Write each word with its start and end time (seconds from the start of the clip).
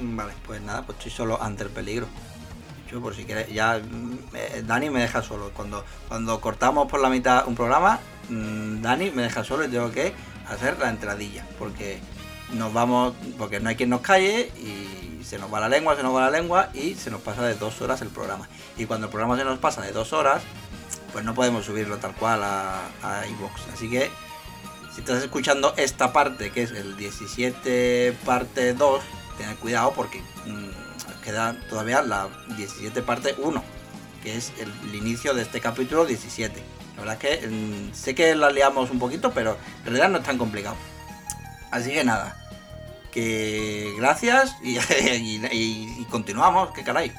Mm, 0.00 0.16
Vale, 0.16 0.32
pues 0.46 0.60
nada, 0.62 0.82
pues 0.82 0.98
estoy 0.98 1.12
solo 1.12 1.42
ante 1.42 1.64
el 1.64 1.70
peligro. 1.70 2.06
Yo 2.90 3.00
por 3.00 3.14
si 3.14 3.24
quieres, 3.24 3.48
ya 3.52 3.78
mm, 3.78 4.18
eh, 4.34 4.62
Dani 4.66 4.90
me 4.90 5.00
deja 5.00 5.22
solo. 5.22 5.50
Cuando, 5.54 5.84
cuando 6.08 6.40
cortamos 6.40 6.88
por 6.88 7.00
la 7.00 7.08
mitad 7.08 7.46
un 7.46 7.54
programa, 7.54 8.00
mm, 8.28 8.82
Dani 8.82 9.10
me 9.10 9.22
deja 9.22 9.44
solo 9.44 9.64
y 9.64 9.68
tengo 9.68 9.90
que 9.90 10.12
hacer 10.48 10.78
la 10.78 10.90
entradilla. 10.90 11.46
Porque 11.58 12.00
nos 12.52 12.72
vamos, 12.72 13.14
porque 13.38 13.60
no 13.60 13.68
hay 13.68 13.76
quien 13.76 13.90
nos 13.90 14.00
calle 14.00 14.50
y 14.56 15.22
se 15.24 15.38
nos 15.38 15.52
va 15.52 15.60
la 15.60 15.68
lengua, 15.68 15.96
se 15.96 16.02
nos 16.02 16.14
va 16.14 16.22
la 16.22 16.30
lengua 16.30 16.70
y 16.74 16.94
se 16.94 17.10
nos 17.10 17.20
pasa 17.20 17.42
de 17.42 17.54
dos 17.54 17.80
horas 17.80 18.02
el 18.02 18.08
programa. 18.08 18.48
Y 18.76 18.86
cuando 18.86 19.06
el 19.06 19.10
programa 19.12 19.36
se 19.36 19.44
nos 19.44 19.58
pasa 19.58 19.82
de 19.82 19.92
dos 19.92 20.12
horas, 20.12 20.42
pues 21.12 21.24
no 21.24 21.34
podemos 21.34 21.64
subirlo 21.64 21.98
tal 21.98 22.14
cual 22.14 22.42
a, 22.42 22.80
a 23.02 23.26
iVoox. 23.26 23.68
Así 23.72 23.88
que 23.88 24.10
si 24.92 25.00
estás 25.00 25.22
escuchando 25.22 25.74
esta 25.76 26.12
parte, 26.12 26.50
que 26.50 26.62
es 26.62 26.72
el 26.72 26.96
17 26.96 28.16
parte 28.24 28.74
2, 28.74 29.02
ten 29.40 29.56
cuidado 29.56 29.92
porque 29.94 30.20
mm, 30.46 31.22
queda 31.24 31.56
todavía 31.68 32.02
la 32.02 32.28
17 32.56 33.02
parte 33.02 33.34
1, 33.38 33.62
que 34.22 34.36
es 34.36 34.52
el, 34.58 34.94
inicio 34.94 35.34
de 35.34 35.42
este 35.42 35.60
capítulo 35.60 36.04
17. 36.04 36.62
La 36.96 37.02
verdad 37.02 37.18
es 37.24 37.40
que 37.40 37.46
mm, 37.48 37.94
sé 37.94 38.14
que 38.14 38.34
la 38.34 38.50
liamos 38.50 38.90
un 38.90 38.98
poquito, 38.98 39.32
pero 39.32 39.56
en 39.80 39.84
realidad 39.86 40.08
no 40.10 40.18
es 40.18 40.24
tan 40.24 40.38
complicado. 40.38 40.76
Así 41.70 41.90
que 41.90 42.04
nada, 42.04 42.36
que 43.12 43.94
gracias 43.98 44.56
y- 44.62 44.78
y 45.52 46.04
continuamos, 46.10 46.70
que 46.72 46.82
caray. 46.84 47.12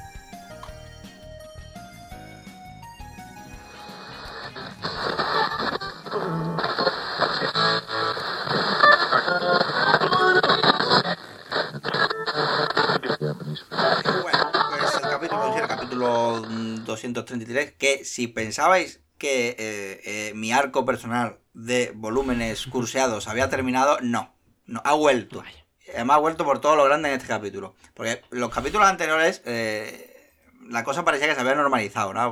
Capítulo 16.36 16.50
mm, 16.50 16.86
233, 16.86 17.72
que 17.74 18.06
si 18.06 18.28
pensabais 18.28 19.02
que 19.18 19.50
eh, 19.50 20.02
eh, 20.04 20.34
mi 20.36 20.52
arco 20.52 20.86
personal 20.86 21.40
de 21.54 21.92
volúmenes 21.96 22.66
curseados 22.68 23.28
había 23.28 23.50
terminado, 23.50 24.00
no, 24.02 24.34
no, 24.66 24.82
ha 24.86 24.94
vuelto. 24.94 25.40
Vaya. 25.40 25.66
Además 25.94 26.18
ha 26.18 26.20
vuelto 26.22 26.46
por 26.46 26.62
todo 26.62 26.76
lo 26.76 26.86
grande 26.86 27.10
en 27.10 27.16
este 27.16 27.28
capítulo. 27.28 27.76
Porque 27.94 28.22
los 28.30 28.50
capítulos 28.50 28.88
anteriores, 28.88 29.42
eh, 29.46 30.32
la 30.70 30.84
cosa 30.84 31.04
parecía 31.04 31.28
que 31.28 31.36
se 31.36 31.42
había 31.42 31.56
normalizado, 31.56 32.14
¿no? 32.14 32.32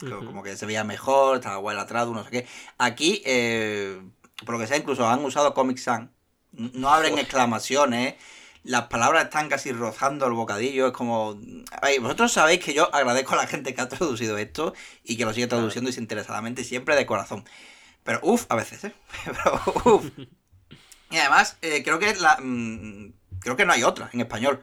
Pero 0.00 0.24
como 0.24 0.42
que 0.42 0.56
se 0.56 0.64
veía 0.64 0.84
mejor, 0.84 1.36
estaba 1.36 1.56
guay 1.56 1.76
atrás, 1.76 2.08
no 2.08 2.24
sé 2.24 2.30
qué. 2.30 2.46
Aquí, 2.78 3.22
por 4.44 4.54
lo 4.54 4.60
que 4.60 4.66
sea, 4.66 4.76
incluso 4.76 5.06
han 5.06 5.24
usado 5.24 5.54
Comic 5.54 5.78
Sans. 5.78 6.10
No 6.52 6.88
abren 6.88 7.18
exclamaciones. 7.18 8.14
Las 8.68 8.88
palabras 8.88 9.24
están 9.24 9.48
casi 9.48 9.72
rozando 9.72 10.26
el 10.26 10.34
bocadillo. 10.34 10.88
Es 10.88 10.92
como. 10.92 11.40
Ay, 11.80 11.98
vosotros 11.98 12.30
sabéis 12.32 12.62
que 12.62 12.74
yo 12.74 12.94
agradezco 12.94 13.32
a 13.32 13.36
la 13.38 13.46
gente 13.46 13.74
que 13.74 13.80
ha 13.80 13.88
traducido 13.88 14.36
esto 14.36 14.74
y 15.02 15.16
que 15.16 15.24
lo 15.24 15.32
sigue 15.32 15.46
traduciendo 15.46 15.88
desinteresadamente, 15.88 16.64
siempre 16.64 16.94
de 16.94 17.06
corazón. 17.06 17.44
Pero 18.04 18.20
uff, 18.22 18.44
a 18.50 18.56
veces, 18.56 18.84
¿eh? 18.84 18.92
Pero 19.24 19.60
uff. 19.94 20.04
Y 21.10 21.16
además, 21.16 21.56
eh, 21.62 21.82
creo 21.82 21.98
que 21.98 22.14
la. 22.16 22.36
mm, 22.42 23.12
creo 23.40 23.56
que 23.56 23.64
no 23.64 23.72
hay 23.72 23.84
otra 23.84 24.10
en 24.12 24.20
español. 24.20 24.60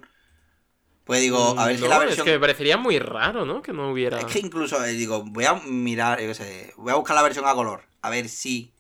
Pues 1.04 1.22
digo, 1.22 1.56
a 1.60 1.66
ver 1.68 1.78
si 1.78 1.88
la 1.88 1.96
Es 1.96 2.00
versión. 2.02 2.26
que 2.26 2.32
me 2.34 2.40
parecería 2.40 2.78
muy 2.78 3.00
raro, 3.00 3.46
¿no? 3.46 3.62
Que 3.62 3.74
no 3.74 3.92
hubiera. 3.92 4.20
Es 4.20 4.26
que 4.26 4.40
incluso, 4.40 4.84
eh, 4.86 4.92
digo, 4.94 5.24
voy 5.24 5.46
a 5.46 5.54
mirar, 5.56 6.20
yo 6.20 6.28
qué 6.28 6.34
sé, 6.36 6.74
voy 6.78 6.92
a 6.92 6.96
buscar 6.96 7.16
la 7.16 7.22
versión 7.24 7.46
a 7.48 7.54
color, 7.54 7.84
a 8.02 8.10
ver 8.12 8.30
si. 8.30 8.72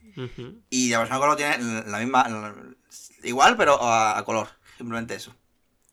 Y 0.70 0.90
la 0.90 1.00
versión 1.00 1.18
a 1.18 1.20
color 1.20 1.36
tiene 1.36 1.58
la 1.88 1.98
misma. 2.00 2.28
la- 2.30 2.56
igual, 3.24 3.58
pero 3.58 3.82
a, 3.82 4.18
a 4.20 4.24
color. 4.24 4.48
Simplemente 4.78 5.16
eso. 5.16 5.34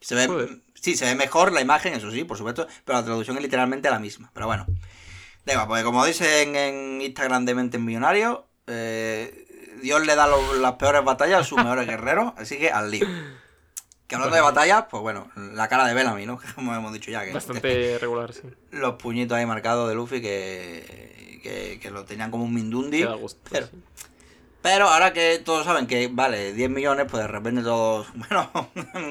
Se 0.00 0.14
ve, 0.14 0.26
Joder. 0.26 0.58
sí, 0.74 0.96
se 0.96 1.04
ve 1.04 1.14
mejor 1.14 1.52
la 1.52 1.60
imagen, 1.60 1.94
eso 1.94 2.10
sí, 2.10 2.24
por 2.24 2.36
supuesto, 2.36 2.66
pero 2.84 2.98
la 2.98 3.04
traducción 3.04 3.36
es 3.36 3.42
literalmente 3.42 3.88
la 3.90 3.98
misma. 4.00 4.30
Pero 4.34 4.46
bueno. 4.46 4.66
Igual, 5.46 5.66
porque 5.68 5.82
como 5.84 6.04
dicen 6.04 6.54
en 6.56 7.00
Instagram 7.02 7.44
de 7.44 7.54
Mentes 7.54 7.80
Millonarios, 7.80 8.40
eh, 8.66 9.76
Dios 9.82 10.04
le 10.06 10.14
da 10.14 10.26
lo- 10.26 10.54
las 10.54 10.72
peores 10.74 11.04
batallas 11.04 11.40
a 11.40 11.44
sus 11.44 11.58
mejores 11.62 11.86
guerreros, 11.86 12.32
así 12.36 12.58
que 12.58 12.70
al 12.70 12.90
lío. 12.90 13.06
Que 14.06 14.16
hablando 14.16 14.36
de 14.36 14.42
batallas, 14.42 14.84
pues 14.90 15.00
bueno, 15.02 15.30
la 15.36 15.68
cara 15.68 15.86
de 15.86 15.94
Bellamy, 15.94 16.26
¿no? 16.26 16.38
Como 16.54 16.74
hemos 16.74 16.92
dicho 16.92 17.10
ya, 17.10 17.24
que 17.24 17.32
Bastante 17.32 17.98
regular, 17.98 18.32
sí. 18.32 18.42
los 18.72 18.94
puñitos 18.96 19.36
ahí 19.38 19.46
marcados 19.46 19.88
de 19.88 19.94
Luffy 19.94 20.20
que, 20.20 21.40
que, 21.42 21.78
que 21.80 21.90
lo 21.90 22.04
tenían 22.04 22.30
como 22.30 22.44
un 22.44 22.52
Mindundi. 22.54 23.04
Gusto. 23.04 23.40
Pero, 23.50 23.66
sí. 23.68 23.72
Pero 24.62 24.88
ahora 24.88 25.12
que 25.12 25.40
todos 25.44 25.64
saben 25.64 25.86
que 25.86 26.08
vale 26.08 26.52
10 26.52 26.70
millones, 26.70 27.06
pues 27.10 27.22
de 27.22 27.28
repente 27.28 27.62
todos, 27.62 28.06
bueno, 28.14 28.50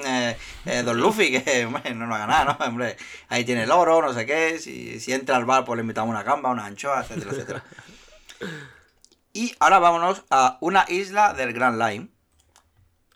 eh, 0.06 0.38
eh, 0.66 0.84
Don 0.84 1.00
Luffy, 1.00 1.42
que 1.42 1.66
hombre, 1.66 1.94
no 1.94 2.08
nos 2.08 2.16
ha 2.16 2.20
ganado, 2.20 2.58
¿no? 2.58 2.66
Hombre, 2.66 2.98
ahí 3.28 3.44
tiene 3.44 3.64
el 3.64 3.72
oro, 3.72 4.02
no 4.02 4.14
sé 4.14 4.26
qué, 4.26 4.60
si, 4.60 5.00
si 5.00 5.14
entra 5.14 5.36
al 5.36 5.46
bar, 5.46 5.66
pues 5.66 5.78
le 5.78 5.82
invitamos 5.82 6.10
una 6.10 6.24
gamba, 6.24 6.50
una 6.50 6.66
anchoa, 6.66 7.02
etcétera, 7.02 7.32
etcétera. 7.32 7.64
Y 9.34 9.56
ahora 9.60 9.80
vámonos 9.80 10.24
a 10.30 10.58
una 10.62 10.86
isla 10.90 11.34
del 11.34 11.54
Grand 11.54 11.82
Line. 11.82 12.10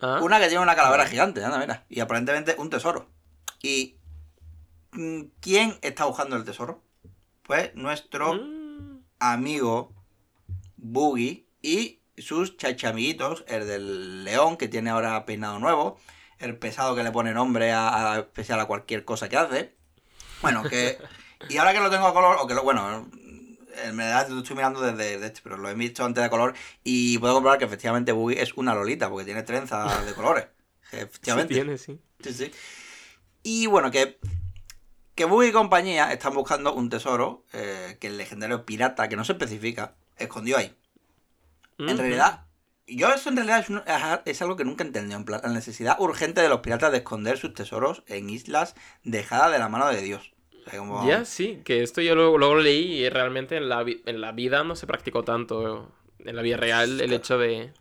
Ah, 0.00 0.20
Una 0.22 0.38
que 0.38 0.48
tiene 0.48 0.62
una 0.62 0.76
calavera 0.76 1.06
gigante, 1.06 1.44
anda, 1.44 1.58
mira. 1.58 1.84
Y 1.88 2.00
aparentemente 2.00 2.54
un 2.58 2.70
tesoro. 2.70 3.08
¿Y 3.62 3.96
mm, 4.92 5.22
quién 5.40 5.78
está 5.82 6.04
buscando 6.04 6.36
el 6.36 6.44
tesoro? 6.44 6.82
Pues 7.42 7.74
nuestro 7.74 8.34
mm, 8.34 9.00
amigo 9.18 9.92
Boogie 10.76 11.46
y 11.62 11.95
sus 12.18 12.56
chachamiguitos, 12.56 13.44
el 13.48 13.66
del 13.66 14.24
león 14.24 14.56
que 14.56 14.68
tiene 14.68 14.90
ahora 14.90 15.24
peinado 15.26 15.58
nuevo, 15.58 15.98
el 16.38 16.56
pesado 16.58 16.94
que 16.94 17.02
le 17.02 17.10
pone 17.12 17.32
nombre 17.32 17.72
a, 17.72 18.12
a- 18.14 18.18
especial 18.20 18.60
a 18.60 18.66
cualquier 18.66 19.04
cosa 19.04 19.28
que 19.28 19.36
hace. 19.36 19.74
Bueno, 20.42 20.62
que... 20.64 20.98
Y 21.50 21.58
ahora 21.58 21.74
que 21.74 21.80
lo 21.80 21.90
tengo 21.90 22.06
a 22.06 22.14
color, 22.14 22.38
o 22.40 22.46
que 22.46 22.54
lo... 22.54 22.62
Bueno, 22.62 23.06
en 23.84 23.96
realidad 23.98 24.26
lo 24.30 24.38
estoy 24.38 24.56
mirando 24.56 24.80
desde, 24.80 25.12
desde 25.12 25.26
este, 25.26 25.40
pero 25.42 25.58
lo 25.58 25.68
he 25.68 25.74
visto 25.74 26.02
antes 26.02 26.24
de 26.24 26.30
color 26.30 26.54
y 26.82 27.18
puedo 27.18 27.34
comprobar 27.34 27.58
que 27.58 27.66
efectivamente 27.66 28.10
Boogie 28.12 28.40
es 28.40 28.54
una 28.54 28.74
lolita 28.74 29.10
porque 29.10 29.26
tiene 29.26 29.42
trenzas 29.42 30.06
de 30.06 30.14
colores. 30.14 30.46
sí 30.90 30.96
Efectivamente. 30.96 31.52
tiene, 31.54 31.76
sí. 31.76 32.00
Sí, 32.22 32.32
sí. 32.32 32.50
Y 33.42 33.66
bueno, 33.66 33.90
que, 33.90 34.18
que 35.14 35.26
Buggy 35.26 35.48
y 35.48 35.52
compañía 35.52 36.10
están 36.10 36.32
buscando 36.32 36.72
un 36.72 36.88
tesoro 36.88 37.44
eh, 37.52 37.98
que 38.00 38.06
el 38.06 38.16
legendario 38.16 38.64
pirata, 38.64 39.08
que 39.10 39.16
no 39.16 39.24
se 39.24 39.32
especifica, 39.32 39.94
escondió 40.16 40.56
ahí. 40.56 40.74
En 41.78 41.98
realidad, 41.98 42.46
yo 42.86 43.08
eso 43.12 43.28
en 43.28 43.36
realidad 43.36 43.60
es, 43.60 43.68
un- 43.70 43.82
es- 44.24 44.42
algo 44.42 44.56
que 44.56 44.64
nunca 44.64 44.84
he 44.84 44.86
entendido. 44.86 45.18
En 45.18 45.24
plan, 45.24 45.40
la 45.42 45.48
necesidad 45.50 45.96
urgente 46.00 46.40
de 46.40 46.48
los 46.48 46.60
piratas 46.60 46.90
de 46.92 46.98
esconder 46.98 47.36
sus 47.38 47.52
tesoros 47.54 48.02
en 48.06 48.30
islas 48.30 48.74
dejadas 49.04 49.52
de 49.52 49.58
la 49.58 49.68
mano 49.68 49.88
de 49.88 50.00
Dios. 50.00 50.32
O 50.66 50.70
sea, 50.70 50.78
como- 50.80 51.06
Ya, 51.06 51.24
sí, 51.24 51.60
que 51.64 51.82
esto 51.82 52.00
yo 52.00 52.14
luego, 52.14 52.38
luego 52.38 52.56
leí 52.56 53.04
y 53.04 53.08
realmente 53.08 53.56
en 53.56 53.68
la, 53.68 53.84
en 53.84 54.20
la 54.20 54.32
vida 54.32 54.64
no 54.64 54.74
se 54.76 54.86
practicó 54.86 55.22
tanto. 55.22 55.92
En 56.18 56.34
la 56.34 56.42
vida 56.42 56.56
real, 56.56 57.00
el 57.00 57.12
hecho 57.12 57.38
de. 57.38 57.72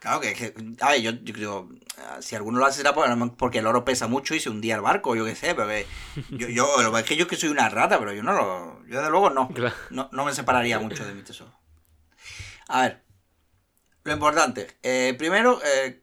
Claro 0.00 0.20
que, 0.20 0.34
que- 0.34 0.54
a 0.82 0.90
ver, 0.90 1.00
yo, 1.00 1.10
yo 1.12 1.34
digo, 1.34 1.68
ah, 1.98 2.18
si 2.20 2.34
alguno 2.36 2.58
lo 2.58 2.66
hace 2.66 2.78
será 2.78 2.94
por- 2.94 3.36
porque 3.36 3.60
el 3.60 3.66
oro 3.66 3.84
pesa 3.86 4.06
mucho 4.06 4.34
y 4.34 4.40
se 4.40 4.50
hundía 4.50 4.74
el 4.74 4.82
barco, 4.82 5.16
yo 5.16 5.24
qué 5.24 5.34
sé, 5.34 5.54
pero 5.54 5.68
que 5.68 5.86
yo, 6.30 6.48
yo, 6.48 6.82
lo 6.82 6.92
que 6.92 6.98
es 7.00 7.04
que 7.06 7.16
yo 7.16 7.26
que 7.26 7.36
soy 7.36 7.48
una 7.48 7.70
rata, 7.70 7.98
pero 7.98 8.12
yo 8.12 8.22
no 8.22 8.32
lo, 8.34 8.84
yo 8.86 9.00
de 9.02 9.08
luego 9.08 9.30
no. 9.30 9.48
Claro. 9.54 9.74
No, 9.90 10.10
no 10.12 10.24
me 10.26 10.34
separaría 10.34 10.78
mucho 10.78 11.06
de 11.06 11.14
mi 11.14 11.22
tesoro. 11.22 11.52
A 12.68 12.82
ver. 12.82 13.02
Lo 14.04 14.12
importante. 14.12 14.68
eh, 14.82 15.14
primero, 15.18 15.60
eh, 15.64 16.02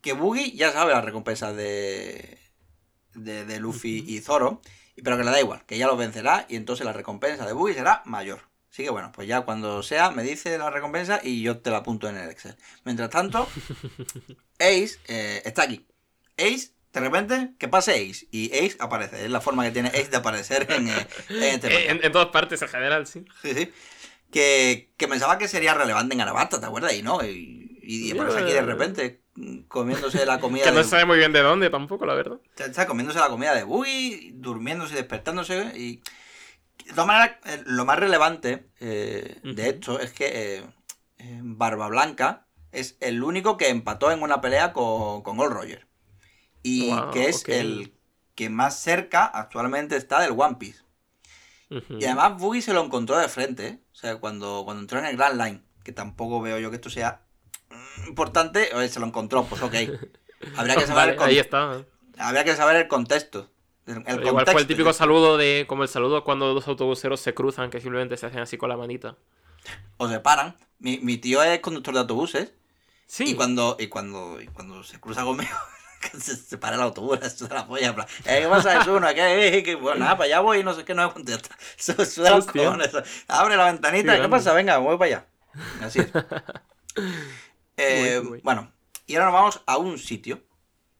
que 0.00 0.12
Boogie 0.14 0.52
ya 0.56 0.72
sabe 0.72 0.92
las 0.92 1.04
recompensas 1.04 1.54
de, 1.56 2.38
de, 3.14 3.44
de 3.46 3.60
Luffy 3.60 4.04
y 4.08 4.20
Zoro. 4.20 4.62
Pero 5.02 5.16
que 5.18 5.24
le 5.24 5.30
da 5.30 5.40
igual, 5.40 5.64
que 5.66 5.78
ya 5.78 5.86
los 5.86 5.98
vencerá 5.98 6.46
y 6.48 6.56
entonces 6.56 6.86
la 6.86 6.92
recompensa 6.92 7.46
de 7.46 7.52
Boogie 7.54 7.74
será 7.74 8.02
mayor. 8.06 8.40
Así 8.70 8.84
que 8.84 8.90
bueno, 8.90 9.12
pues 9.12 9.28
ya 9.28 9.42
cuando 9.42 9.82
sea 9.82 10.10
me 10.10 10.22
dice 10.22 10.58
la 10.58 10.70
recompensa 10.70 11.20
y 11.22 11.42
yo 11.42 11.60
te 11.60 11.70
la 11.70 11.78
apunto 11.78 12.08
en 12.08 12.16
el 12.16 12.30
Excel. 12.30 12.56
Mientras 12.84 13.10
tanto, 13.10 13.48
Ace 14.58 14.98
eh, 15.08 15.42
está 15.44 15.62
aquí. 15.64 15.86
Ace, 16.38 16.72
de 16.92 17.00
repente, 17.00 17.54
que 17.58 17.68
pase 17.68 17.92
Ace. 17.94 18.28
Y 18.30 18.52
Ace 18.56 18.76
aparece. 18.80 19.24
Es 19.24 19.30
la 19.30 19.40
forma 19.40 19.64
que 19.64 19.72
tiene 19.72 19.88
Ace 19.88 20.08
de 20.10 20.16
aparecer 20.18 20.66
en, 20.70 20.88
eh, 20.88 21.08
en 21.28 21.42
este 21.42 21.90
En, 21.90 22.04
en 22.04 22.12
todas 22.12 22.28
partes, 22.28 22.62
en 22.62 22.68
general, 22.68 23.06
sí. 23.06 23.24
Sí, 23.42 23.54
sí. 23.54 23.72
Que, 24.32 24.92
que 24.96 25.06
pensaba 25.06 25.38
que 25.38 25.46
sería 25.46 25.74
relevante 25.74 26.14
en 26.14 26.20
Arabasta, 26.22 26.58
¿te 26.58 26.66
acuerdas? 26.66 26.94
Y 26.94 27.02
no, 27.02 27.22
y, 27.22 27.78
y, 27.82 28.08
y 28.08 28.10
aparece 28.12 28.38
aquí 28.38 28.52
de 28.52 28.62
repente 28.62 29.22
comiéndose 29.68 30.26
la 30.26 30.40
comida 30.40 30.64
Que 30.64 30.72
no 30.72 30.78
de... 30.78 30.84
sabe 30.84 31.04
muy 31.04 31.18
bien 31.18 31.32
de 31.32 31.40
dónde 31.40 31.70
tampoco, 31.70 32.06
la 32.06 32.14
verdad. 32.14 32.38
Está 32.56 32.86
comiéndose 32.86 33.18
la 33.18 33.28
comida 33.28 33.54
de 33.54 33.64
Boogie, 33.64 34.32
durmiéndose 34.34 34.94
despertándose. 34.94 35.72
Y 35.76 36.02
de 36.86 36.90
todas 36.90 37.06
maneras, 37.06 37.36
eh, 37.44 37.62
lo 37.66 37.84
más 37.84 37.98
relevante 37.98 38.68
eh, 38.80 39.40
de 39.42 39.68
esto 39.68 40.00
es 40.00 40.12
que 40.12 40.26
eh, 40.26 40.64
eh, 41.18 41.40
Barba 41.42 41.88
Blanca 41.88 42.46
es 42.72 42.96
el 43.00 43.22
único 43.22 43.56
que 43.56 43.68
empató 43.68 44.10
en 44.10 44.22
una 44.22 44.40
pelea 44.40 44.72
con, 44.72 45.22
con 45.22 45.36
Gold 45.36 45.52
Roger. 45.52 45.86
Y 46.62 46.90
Wow, 46.90 47.10
que 47.10 47.28
es 47.28 47.44
el 47.48 47.94
que 48.34 48.48
más 48.48 48.78
cerca 48.80 49.24
actualmente 49.24 49.96
está 49.96 50.20
del 50.20 50.32
One 50.36 50.56
Piece. 50.58 50.82
Y 51.98 52.04
además 52.04 52.38
Boogie 52.38 52.62
se 52.62 52.72
lo 52.72 52.84
encontró 52.84 53.18
de 53.18 53.28
frente, 53.28 53.66
¿eh? 53.66 53.78
O 53.92 53.94
sea, 53.94 54.16
cuando, 54.16 54.62
cuando 54.64 54.82
entró 54.82 54.98
en 54.98 55.06
el 55.06 55.16
Grand 55.16 55.40
Line, 55.40 55.62
que 55.84 55.92
tampoco 55.92 56.40
veo 56.40 56.58
yo 56.58 56.70
que 56.70 56.76
esto 56.76 56.90
sea 56.90 57.22
mm, 57.70 58.08
importante, 58.08 58.70
oye, 58.74 58.88
se 58.88 59.00
lo 59.00 59.06
encontró, 59.06 59.44
pues 59.44 59.62
ok. 59.62 59.74
Habría 60.56 60.76
que 60.76 60.86
saber 60.86 60.94
Vale, 60.94 61.12
el 61.12 61.22
ahí 61.22 61.38
está. 61.38 61.84
Habría 62.18 62.44
que 62.44 62.54
saber 62.56 62.76
el 62.76 62.88
contexto. 62.88 63.48
El, 63.86 63.98
el 63.98 64.02
Pero 64.04 64.16
Igual 64.18 64.32
contexto, 64.32 64.52
fue 64.52 64.60
el 64.62 64.66
típico 64.66 64.92
saludo 64.92 65.36
de. 65.36 65.66
como 65.68 65.82
el 65.82 65.88
saludo 65.88 66.24
cuando 66.24 66.52
dos 66.54 66.68
autobuseros 66.68 67.20
se 67.20 67.34
cruzan, 67.34 67.70
que 67.70 67.80
simplemente 67.80 68.16
se 68.16 68.26
hacen 68.26 68.40
así 68.40 68.56
con 68.56 68.68
la 68.68 68.76
manita. 68.76 69.16
O 69.96 70.08
se 70.08 70.20
paran. 70.20 70.56
Mi, 70.78 70.98
mi 70.98 71.18
tío 71.18 71.42
es 71.42 71.60
conductor 71.60 71.94
de 71.94 72.00
autobuses. 72.00 72.52
Sí. 73.06 73.24
Y 73.30 73.34
cuando, 73.34 73.76
y 73.78 73.88
cuando, 73.88 74.40
y 74.40 74.46
cuando 74.46 74.82
se 74.82 74.98
cruza 74.98 75.24
conmigo, 75.24 75.50
se, 76.10 76.36
se 76.36 76.58
para 76.58 76.76
el 76.76 76.82
autobús, 76.82 77.18
de 77.38 77.48
la 77.54 77.66
polla, 77.66 77.94
"Eh, 78.24 78.40
¿qué 78.42 78.48
pasa, 78.48 78.80
es 78.80 78.86
uno? 78.86 79.06
¿Qué, 79.14 79.58
eh, 79.58 79.62
qué? 79.62 79.74
Bueno, 79.74 80.00
nada, 80.00 80.16
para 80.16 80.26
allá 80.26 80.40
voy 80.40 80.58
y 80.58 80.64
no 80.64 80.74
sé 80.74 80.84
qué, 80.84 80.94
no 80.94 81.06
me 81.06 81.12
contesta. 81.12 81.56
Suda 81.78 82.30
los 82.30 82.46
cojones. 82.46 82.90
Abre 83.28 83.56
la 83.56 83.66
ventanita, 83.66 84.12
Qué 84.12 84.12
¿qué 84.12 84.18
grande. 84.18 84.28
pasa? 84.28 84.52
Venga, 84.52 84.78
voy 84.78 84.96
para 84.98 85.06
allá. 85.16 85.26
Así 85.84 86.00
es. 86.00 86.08
Eh, 87.76 88.20
Muy, 88.20 88.28
muy. 88.30 88.40
Bueno, 88.42 88.70
y 89.06 89.14
ahora 89.14 89.26
nos 89.26 89.34
vamos 89.34 89.62
a 89.66 89.78
un 89.78 89.98
sitio 89.98 90.42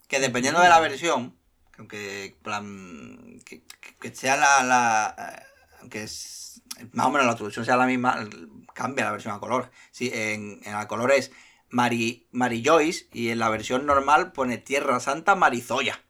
que 0.08 0.20
dependiendo 0.20 0.60
de 0.60 0.68
la 0.70 0.80
versión, 0.80 1.36
que 1.72 1.78
aunque 1.78 2.36
plan, 2.42 3.38
que, 3.44 3.62
que- 3.80 3.96
que 4.00 4.14
sea 4.14 4.36
la, 4.36 4.62
la 4.64 5.14
eh, 5.18 5.42
aunque 5.80 6.02
es 6.04 6.62
más 6.92 7.06
o 7.06 7.10
menos 7.10 7.26
la 7.26 7.34
traducción 7.36 7.64
sea 7.64 7.76
la 7.76 7.86
misma, 7.86 8.26
cambia 8.74 9.04
la 9.04 9.12
versión 9.12 9.34
a 9.34 9.38
color. 9.38 9.70
Sí, 9.90 10.10
en, 10.12 10.60
en 10.64 10.74
a 10.74 10.88
color 10.88 11.12
es 11.12 11.30
Mari, 11.72 12.28
Mari 12.30 12.62
Joyce 12.64 13.08
y 13.12 13.30
en 13.30 13.38
la 13.40 13.48
versión 13.48 13.84
normal 13.86 14.30
pone 14.32 14.58
Tierra 14.58 15.00
Santa 15.00 15.34
Marizoya. 15.34 16.00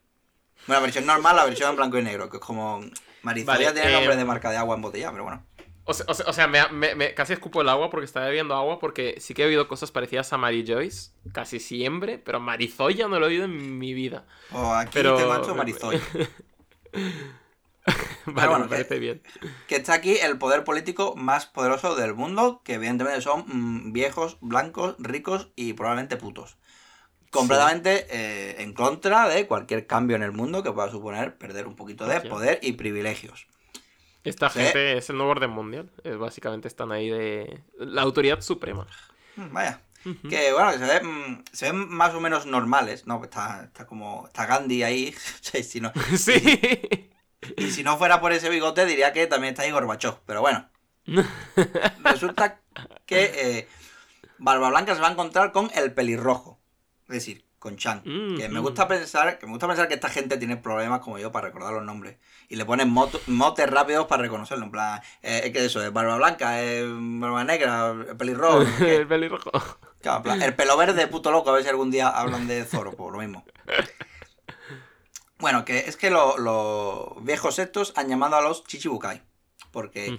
Bueno, 0.67 0.79
la 0.79 0.85
versión 0.85 1.05
normal, 1.05 1.35
la 1.35 1.45
versión 1.45 1.71
en 1.71 1.75
blanco 1.77 1.97
y 1.97 2.03
negro, 2.03 2.29
que 2.29 2.37
es 2.37 2.43
como 2.43 2.81
Marizoya 3.23 3.69
Vale, 3.69 3.71
tiene 3.73 3.89
eh, 3.89 3.93
nombre 3.93 4.15
de 4.15 4.25
marca 4.25 4.51
de 4.51 4.57
agua 4.57 4.75
embotellada, 4.75 5.11
pero 5.13 5.23
bueno. 5.23 5.45
O 5.85 5.93
sea, 5.93 6.05
o 6.07 6.31
sea- 6.33 6.47
me, 6.47 6.65
me- 6.69 6.95
me- 6.95 7.13
casi 7.13 7.33
escupo 7.33 7.61
el 7.61 7.67
agua 7.67 7.89
porque 7.89 8.05
estaba 8.05 8.27
bebiendo 8.27 8.55
agua 8.55 8.79
porque 8.79 9.15
sí 9.19 9.33
que 9.33 9.43
he 9.43 9.47
oído 9.47 9.67
cosas 9.67 9.91
parecidas 9.91 10.31
a 10.31 10.37
Mary 10.37 10.63
Joyce, 10.65 11.11
casi 11.33 11.59
siempre, 11.59 12.17
pero 12.19 12.39
Marizoya 12.39 13.07
no 13.09 13.19
lo 13.19 13.25
he 13.25 13.29
oído 13.29 13.45
en 13.45 13.77
mi 13.79 13.93
vida. 13.93 14.25
O 14.53 14.73
aquí 14.73 14.91
Pero- 14.93 15.17
tengo 15.17 15.35
hecho 15.35 15.55
Marizoya. 15.55 15.99
Vale, 18.25 18.47
bueno, 18.47 18.65
me 18.65 18.69
parece 18.69 18.99
bien. 18.99 19.21
que 19.67 19.75
está 19.75 19.93
aquí 19.93 20.15
el 20.17 20.37
poder 20.37 20.63
político 20.63 21.15
más 21.17 21.45
poderoso 21.45 21.95
del 21.95 22.13
mundo, 22.13 22.61
que 22.63 22.75
evidentemente 22.75 23.21
son 23.21 23.43
mm, 23.47 23.91
viejos, 23.93 24.37
blancos, 24.41 24.95
ricos 24.99 25.49
y 25.55 25.73
probablemente 25.73 26.15
putos. 26.17 26.57
Completamente 27.31 28.05
eh, 28.11 28.61
en 28.61 28.73
contra 28.73 29.27
de 29.27 29.47
cualquier 29.47 29.87
cambio 29.87 30.15
en 30.15 30.23
el 30.23 30.31
mundo 30.31 30.61
que 30.63 30.71
pueda 30.71 30.89
suponer 30.91 31.37
perder 31.37 31.67
un 31.67 31.75
poquito 31.75 32.05
de 32.05 32.21
poder 32.21 32.59
y 32.61 32.73
privilegios. 32.73 33.47
Esta 34.23 34.49
Sí. 34.49 34.59
gente 34.59 34.97
es 34.97 35.09
el 35.09 35.17
nuevo 35.17 35.31
orden 35.31 35.49
mundial. 35.49 35.91
Es, 36.03 36.17
básicamente 36.17 36.67
están 36.67 36.91
ahí 36.91 37.09
de... 37.09 37.61
La 37.77 38.03
autoridad 38.03 38.39
suprema. 38.41 38.87
Mm, 39.35 39.51
Vaya. 39.51 39.81
Que 40.29 40.51
bueno, 40.53 40.71
que 40.73 40.77
se, 40.79 40.85
ve, 40.85 41.01
mm, 41.01 41.43
se 41.51 41.65
ven 41.71 41.89
más 41.89 42.13
o 42.13 42.19
menos 42.19 42.45
normales, 42.45 43.07
¿no? 43.07 43.23
Está, 43.23 43.63
está 43.63 43.85
como. 43.87 44.27
Está 44.27 44.45
Gandhi 44.45 44.83
ahí. 44.83 45.15
Sí, 45.41 45.63
si 45.63 45.79
no, 45.81 45.91
sí. 46.17 47.09
Y 47.57 47.71
si 47.71 47.83
no 47.83 47.97
fuera 47.97 48.21
por 48.21 48.31
ese 48.31 48.49
bigote, 48.49 48.85
diría 48.85 49.13
que 49.13 49.27
también 49.27 49.53
está 49.53 49.63
ahí 49.63 49.71
Gorbachov. 49.71 50.19
Pero 50.25 50.41
bueno. 50.41 50.69
Resulta 52.03 52.61
que 53.05 53.31
eh, 53.35 53.67
Barba 54.37 54.69
Blanca 54.69 54.95
se 54.95 55.01
va 55.01 55.09
a 55.09 55.11
encontrar 55.11 55.51
con 55.51 55.69
el 55.75 55.93
pelirrojo. 55.93 56.59
Es 57.07 57.15
decir, 57.15 57.45
con 57.63 57.77
Chan. 57.77 58.01
Mm, 58.03 58.37
que 58.37 58.49
me 58.49 58.59
mm. 58.59 58.63
gusta 58.63 58.87
pensar, 58.87 59.39
que 59.39 59.45
me 59.45 59.53
gusta 59.53 59.67
pensar 59.67 59.87
que 59.87 59.93
esta 59.93 60.09
gente 60.09 60.37
tiene 60.37 60.57
problemas 60.57 60.99
como 60.99 61.17
yo 61.17 61.31
para 61.31 61.47
recordar 61.47 61.73
los 61.73 61.83
nombres. 61.83 62.17
Y 62.49 62.57
le 62.57 62.65
ponen 62.65 62.89
moto- 62.89 63.21
motes 63.27 63.69
rápidos 63.69 64.05
para 64.07 64.21
reconocerlo. 64.21 64.65
En 64.65 64.71
plan, 64.71 65.01
eh, 65.21 65.49
¿qué 65.53 65.59
es 65.59 65.65
eso? 65.65 65.81
Es 65.81 65.93
Barba 65.93 66.17
Blanca, 66.17 66.61
es 66.61 66.85
Barba 66.85 67.45
Negra, 67.45 67.91
el 67.91 68.17
pelirrojo. 68.17 68.61
el 68.85 69.07
pelirrojo. 69.07 69.51
Claro, 70.01 70.23
plan, 70.23 70.41
el 70.41 70.53
pelo 70.53 70.75
verde, 70.75 71.07
puto 71.07 71.31
loco, 71.31 71.49
a 71.49 71.53
ver 71.53 71.63
si 71.63 71.69
algún 71.69 71.89
día 71.89 72.09
hablan 72.09 72.45
de 72.47 72.65
Zoro, 72.65 72.91
por 72.91 73.13
lo 73.13 73.19
mismo. 73.19 73.45
Bueno, 75.43 75.65
que 75.65 75.79
es 75.79 75.97
que 75.97 76.09
lo- 76.09 76.37
los 76.37 77.21
viejos 77.25 77.59
estos 77.59 77.91
han 77.97 78.07
llamado 78.07 78.37
a 78.37 78.41
los 78.41 78.63
Chichibukai. 78.63 79.21
Porque 79.71 80.17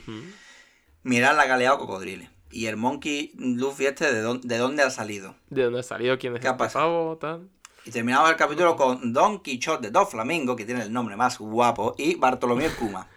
mirad 1.02 1.34
la 1.34 1.46
galeado 1.46 1.78
cocodrile. 1.78 2.28
Y 2.50 2.66
el 2.66 2.76
Monkey 2.76 3.32
Luffy 3.38 3.86
este, 3.86 4.12
¿de 4.12 4.20
dónde, 4.20 4.46
de 4.46 4.58
dónde 4.58 4.82
ha 4.82 4.90
salido? 4.90 5.34
¿De 5.48 5.62
dónde 5.64 5.80
ha 5.80 5.82
salido? 5.82 6.18
¿Quién 6.18 6.34
es 6.34 6.42
¿Qué 6.42 6.46
ha 6.48 6.50
este 6.50 6.58
pasado? 6.58 6.84
pavo? 6.88 7.16
Tal? 7.16 7.48
Y 7.86 7.90
terminamos 7.90 8.28
el 8.28 8.36
capítulo 8.36 8.76
con 8.76 9.14
Don 9.14 9.42
Quichotte 9.42 9.80
de 9.80 9.90
Dos 9.90 10.10
Flamingo, 10.10 10.54
que 10.56 10.66
tiene 10.66 10.82
el 10.82 10.92
nombre 10.92 11.16
más 11.16 11.38
guapo, 11.38 11.94
y 11.96 12.16
Bartolomé 12.16 12.68
Kuma. 12.68 13.08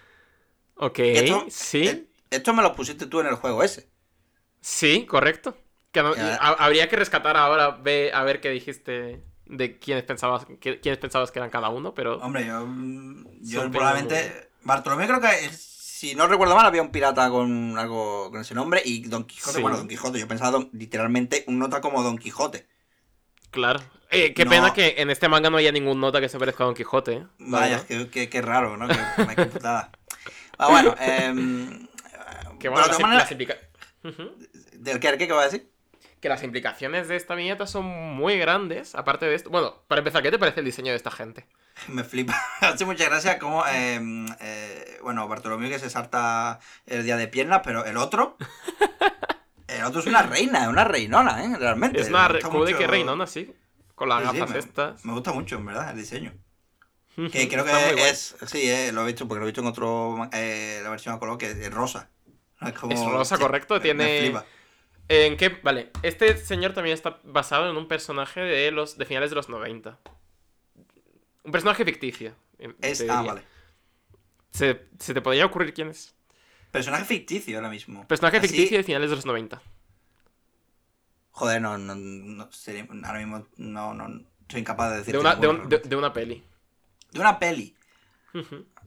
Ok, 0.75 0.99
Esto- 0.99 1.45
sí. 1.49 1.87
eh, 1.87 2.07
Esto 2.29 2.53
me 2.53 2.63
lo 2.63 2.73
pusiste 2.73 3.05
tú 3.05 3.19
en 3.19 3.27
el 3.27 3.35
juego 3.35 3.63
ese. 3.63 3.89
Sí, 4.61 5.05
correcto. 5.05 5.57
Que 5.91 6.01
no- 6.03 6.13
habría 6.39 6.87
que 6.87 6.95
rescatar 6.95 7.35
ahora, 7.35 7.71
ve, 7.71 8.11
a 8.13 8.23
ver 8.23 8.39
qué 8.39 8.49
dijiste 8.49 9.23
de 9.49 9.77
quiénes 9.79 10.03
pensabas, 10.03 10.45
qué- 10.59 10.79
quiénes 10.79 10.99
pensabas 10.99 11.31
que 11.31 11.39
eran 11.39 11.49
cada 11.49 11.69
uno, 11.69 11.93
pero... 11.93 12.17
Hombre, 12.19 12.45
yo, 12.45 12.67
yo 13.41 13.71
probablemente. 13.71 14.49
Bartolomé 14.63 15.07
creo 15.07 15.21
que, 15.21 15.49
si 15.53 16.13
no 16.15 16.27
recuerdo 16.27 16.55
mal, 16.55 16.65
había 16.65 16.81
un 16.81 16.91
pirata 16.91 17.29
con 17.29 17.77
algo 17.77 18.29
con 18.31 18.41
ese 18.41 18.53
nombre. 18.53 18.81
Y 18.83 19.03
Don 19.07 19.23
Quijote, 19.25 19.55
Sí. 19.57 19.61
bueno, 19.61 19.77
Don 19.77 19.87
Quijote, 19.87 20.19
yo 20.19 20.27
pensaba 20.27 20.51
don- 20.51 20.69
literalmente 20.73 21.43
un 21.47 21.57
nota 21.59 21.79
como 21.81 22.03
Don 22.03 22.17
Quijote. 22.17 22.67
Claro. 23.51 23.79
Eh, 24.11 24.33
qué 24.33 24.45
No. 24.45 24.51
pena 24.51 24.73
que 24.73 24.95
en 24.97 25.09
este 25.09 25.27
manga 25.29 25.49
no 25.49 25.57
haya 25.57 25.71
ningún 25.71 25.99
nota 25.99 26.19
que 26.21 26.29
se 26.29 26.37
parezca 26.39 26.63
a 26.63 26.67
Don 26.67 26.75
Quijote. 26.75 27.13
¿eh? 27.13 27.27
La 27.39 27.59
Vaya, 27.59 27.85
qué, 27.87 28.09
qué- 28.09 28.29
qué 28.29 28.41
raro, 28.41 28.75
¿no? 28.77 28.87
Qué, 28.87 28.95
qué 29.35 29.45
putada. 29.45 29.91
Ah, 30.57 30.69
bueno, 30.69 30.95
Que, 32.59 32.69
pero 32.71 32.71
bueno, 32.71 33.13
las 33.13 33.31
implica- 33.31 33.57
Ujú. 34.03 34.31
¿Del 34.73 34.99
qué, 34.99 35.15
qué, 35.17 35.27
qué 35.27 35.33
va 35.33 35.41
a 35.41 35.45
decir? 35.45 35.71
Que 36.27 36.29
las 36.29 36.43
implicaciones 36.43 37.07
de 37.07 37.15
esta 37.15 37.35
viñeta 37.35 37.65
son 37.67 37.85
muy 37.85 38.37
grandes, 38.37 38.95
aparte 38.95 39.25
de 39.25 39.35
esto... 39.35 39.49
Bueno, 39.49 39.81
para 39.87 39.99
empezar, 39.99 40.21
¿qué 40.21 40.29
te 40.29 40.37
parece 40.37 40.59
el 40.59 40.65
diseño 40.65 40.91
de 40.91 40.97
esta 40.97 41.09
gente? 41.09 41.45
Me 41.87 42.03
flipa. 42.03 42.35
Hace 42.61 42.83
mucha 42.83 43.05
gracia 43.05 43.39
como, 43.39 43.65
em, 43.65 44.27
eh, 44.41 44.99
bueno, 45.03 45.25
Bartolomé 45.29 45.69
que 45.69 45.79
se 45.79 45.89
salta 45.89 46.59
el 46.85 47.05
día 47.05 47.15
de 47.15 47.29
piernas, 47.29 47.61
pero 47.63 47.85
el 47.85 47.95
otro. 47.97 48.35
El 49.67 49.83
otro 49.83 49.99
es 49.99 50.05
una 50.07 50.21
reina, 50.23 50.61
es 50.63 50.67
una 50.69 50.85
reinona, 50.85 51.43
¿eh? 51.43 51.55
Realmente. 51.59 51.99
Es 51.99 52.07
una... 52.07 52.29
¿Cómo 52.41 52.63
de 52.63 52.73
qué 52.73 52.87
reinona, 52.87 53.27
sí? 53.27 53.53
Con 53.95 54.07
las 54.07 54.21
Sí, 54.31 54.37
gafas 54.37 54.49
me- 54.53 54.59
estas. 54.59 55.03
Me 55.05 55.11
gusta 55.11 55.33
mucho, 55.33 55.57
en 55.57 55.65
verdad, 55.65 55.91
el 55.91 55.97
diseño. 55.97 56.33
Que 57.31 57.49
creo 57.49 57.65
que 57.65 58.09
es. 58.09 58.37
Sí, 58.45 58.69
eh, 58.69 58.91
lo 58.93 59.01
he 59.03 59.07
visto 59.07 59.27
porque 59.27 59.39
lo 59.39 59.45
he 59.45 59.49
visto 59.51 59.59
en 59.59 59.67
otro. 59.67 60.29
eh, 60.31 60.79
la 60.83 60.89
versión 60.89 61.15
a 61.15 61.19
color 61.19 61.37
que 61.37 61.51
es 61.51 61.73
rosa. 61.73 62.09
Es, 62.61 62.71
como- 62.73 62.93
Es 62.93 63.03
rosa, 63.05 63.37
correcto, 63.37 63.81
tiene- 63.81 64.03
Me 64.05 64.19
flipa. 64.21 64.45
¿En 65.09 65.37
qué? 65.37 65.49
Vale, 65.63 65.91
este 66.03 66.35
señor 66.37 66.73
también 66.73 66.93
está 66.93 67.19
basado 67.23 67.69
en 67.69 67.77
un 67.77 67.87
personaje 67.87 68.41
de 68.41 68.71
los 68.71 68.97
de 68.97 69.05
finales 69.05 69.29
de 69.29 69.35
los 69.37 69.47
90. 69.49 69.97
Un 71.43 71.51
personaje 71.51 71.85
ficticio. 71.85 72.35
en 72.59 72.75
Es, 72.81 73.05
ah, 73.09 73.21
vale. 73.21 73.43
¿Se, 74.51 74.87
se 74.99 75.13
te 75.13 75.21
podría 75.21 75.45
ocurrir 75.45 75.73
quién 75.73 75.89
es? 75.89 76.13
Personaje 76.71 77.05
ficticio 77.05 77.55
ahora 77.57 77.69
mismo. 77.69 78.05
Personaje 78.07 78.37
Así- 78.37 78.47
ficticio 78.49 78.77
de 78.77 78.83
finales 78.83 79.09
de 79.09 79.15
los 79.15 79.25
90. 79.25 79.61
Joder, 81.31 81.61
no, 81.61 81.77
no, 81.77 81.95
no 81.95 82.51
sería- 82.51 82.87
ahora 83.05 83.19
mismo 83.19 83.47
no, 83.57 83.93
no 83.93 84.21
soy 84.49 84.59
incapaz 84.61 84.91
de 84.91 84.97
decir. 84.97 85.13
De 85.13 85.19
una, 85.19 85.35
de, 85.35 85.47
un- 85.47 85.69
de- 85.69 85.79
de 85.79 85.95
una 85.95 86.11
peli. 86.11 86.43
de 87.11 87.19
una 87.19 87.39
peli. 87.39 87.75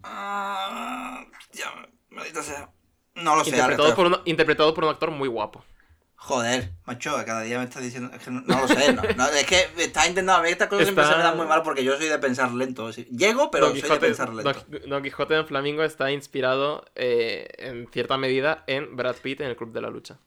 Ah, 0.03 1.25
ya, 1.53 1.89
maldita 2.11 2.43
sea. 2.43 2.71
No 3.15 3.37
lo 3.37 3.45
sé. 3.45 3.51
ahora 3.61 3.75
interpretado, 3.75 3.89
estoy- 3.89 3.97
por 3.97 4.07
un, 4.21 4.23
interpretado 4.27 4.75
por 4.75 4.85
un 4.85 4.91
actor 4.91 5.11
muy 5.11 5.29
guapo. 5.29 5.65
Joder, 6.23 6.73
macho, 6.85 7.13
cada 7.25 7.41
día 7.41 7.57
me 7.59 7.65
estás 7.65 7.83
diciendo. 7.83 8.11
Es 8.15 8.23
que 8.23 8.31
no, 8.31 8.43
no 8.43 8.61
lo 8.61 8.69
sé, 8.69 8.93
no, 8.93 9.03
no, 9.17 9.27
es 9.29 9.47
que 9.47 9.57
estás 9.79 10.07
intentando. 10.07 10.35
A 10.35 10.43
mí 10.43 10.51
estas 10.51 10.69
cosas 10.69 10.85
siempre 10.85 11.03
Está- 11.03 11.15
se 11.15 11.19
me 11.19 11.25
dan 11.25 11.37
muy 11.37 11.47
mal 11.47 11.63
porque 11.63 11.83
yo 11.83 11.97
soy 11.97 12.09
de 12.09 12.19
pensar 12.19 12.53
lento. 12.53 12.91
Llego, 12.91 13.51
pero 13.51 13.69
Don 13.69 13.81
soy 13.81 13.89
de 13.89 13.97
pensar 13.97 14.29
lento. 14.35 14.67
Don- 14.87 15.03
Quijote 15.03 15.35
en 15.37 15.47
Flamingo 15.47 15.83
está 15.83 16.11
inspirado 16.13 16.85
eh, 16.95 17.49
en 17.57 17.89
cierta 17.91 18.19
medida 18.19 18.65
en 18.67 18.97
Brad 18.97 19.17
Pitt 19.17 19.41
en 19.41 19.47
el 19.49 19.57
Club 19.57 19.73
de 19.73 19.81
la 19.81 19.89
Lucha. 19.89 20.19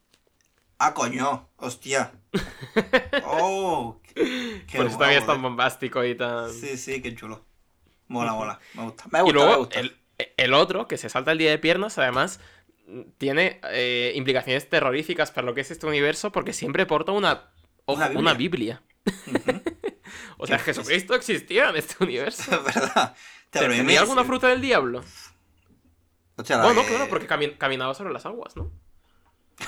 Ah, 0.79 0.93
coño, 0.95 1.47
hostia. 1.57 2.11
Oh, 3.25 4.01
qué, 4.03 4.63
qué 4.67 4.77
por 4.77 4.87
eso 4.87 4.97
también 4.97 5.21
es 5.21 5.27
tan 5.27 5.41
bombástico 5.41 6.03
y 6.03 6.15
tan... 6.15 6.49
eh. 6.49 6.53
Sí, 6.53 6.77
sí, 6.77 7.01
qué 7.01 7.15
chulo. 7.15 7.45
Mola, 8.07 8.33
mola. 8.33 8.59
Me 8.73 8.83
gusta. 8.83 9.03
Me 9.11 9.21
gusta, 9.21 9.29
y 9.29 9.33
luego 9.33 9.51
me 9.51 9.57
gusta. 9.57 9.79
El, 9.79 9.95
el 10.37 10.53
otro, 10.53 10.87
que 10.87 10.97
se 10.97 11.09
salta 11.09 11.31
el 11.31 11.37
día 11.37 11.51
de 11.51 11.59
piernas, 11.59 11.97
además 11.97 12.39
tiene 13.17 13.59
eh, 13.69 14.11
implicaciones 14.15 14.69
terroríficas 14.69 15.31
para 15.31 15.45
lo 15.45 15.53
que 15.53 15.61
es 15.61 15.71
este 15.71 15.85
universo 15.87 16.31
porque 16.31 16.53
siempre 16.53 16.85
porta 16.85 17.11
una, 17.11 17.51
ojo, 17.85 17.97
Una 18.05 18.19
una 18.19 18.33
Biblia. 18.33 18.81
O 20.37 20.45
sea, 20.47 20.59
Jesucristo 20.59 21.15
existía 21.15 21.69
en 21.69 21.77
este 21.77 22.03
universo. 22.03 22.61
Verdad. 22.75 23.15
Te 23.49 23.59
¿Tenía 23.59 24.01
alguna 24.01 24.23
fruta 24.25 24.47
del 24.49 24.61
diablo? 24.61 25.03
Hostia, 26.35 26.57
la 26.57 26.63
Bueno, 26.65 26.81
que- 26.81 26.87
claro, 26.89 27.07
porque 27.09 27.27
cami- 27.27 27.57
caminaba 27.57 27.93
sobre 27.93 28.11
las 28.13 28.25
aguas, 28.25 28.55
¿no? 28.55 28.71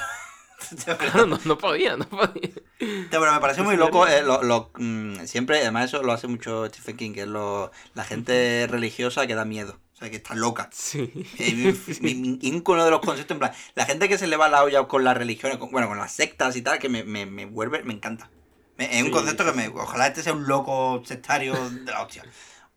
Claro, 0.98 1.28
no, 1.28 1.40
no 1.46 1.58
podía, 1.60 1.96
no 1.96 2.06
podía. 2.10 2.50
Pero 2.80 3.32
me 3.34 3.40
parece 3.40 3.62
muy 3.62 3.78
loco, 3.78 4.08
eh, 4.08 4.24
lo, 4.24 4.42
lo, 4.42 4.72
mm, 4.76 5.26
siempre, 5.26 5.60
además 5.60 5.86
eso 5.86 6.02
lo 6.02 6.12
hace 6.12 6.28
mucho 6.28 6.66
Stephen 6.68 6.98
King, 6.98 7.14
que 7.14 7.22
es 7.22 7.28
lo, 7.28 7.72
la 7.94 8.04
gente 8.04 8.66
religiosa 8.68 9.28
que 9.28 9.36
da 9.36 9.46
miedo, 9.46 9.80
o 9.96 9.98
sea, 9.98 10.10
que 10.10 10.18
está 10.18 10.36
loca. 10.36 10.70
Sí. 10.74 11.10
Eh, 11.40 11.74
mi, 12.02 12.38
ícono 12.42 12.84
de 12.86 12.92
los 12.92 13.00
conceptos, 13.00 13.34
en 13.36 13.40
plan, 13.40 13.52
la 13.76 13.86
gente 13.86 14.10
que 14.10 14.18
se 14.18 14.28
le 14.28 14.36
va 14.38 14.50
la 14.50 14.64
olla 14.64 14.84
con 14.88 15.04
las 15.06 15.16
religiones, 15.18 15.58
con- 15.58 15.72
bueno, 15.72 15.88
con 15.88 15.98
las 15.98 16.12
sectas 16.12 16.56
y 16.58 16.62
tal, 16.62 16.80
que 16.80 16.90
me, 16.90 17.04
me, 17.04 17.26
me 17.26 17.46
vuelve, 17.46 17.82
me 17.84 17.94
encanta. 17.94 18.30
Me- 18.78 18.98
es 19.00 19.04
un 19.04 19.12
concepto 19.12 19.44
sí, 19.46 19.52
que 19.52 19.56
me, 19.56 19.68
ojalá 19.70 20.08
este 20.08 20.22
sea 20.22 20.34
un 20.34 20.48
loco 20.48 21.02
sectario 21.06 21.54
de 21.70 21.92
la 21.92 22.02
hostia. 22.04 22.24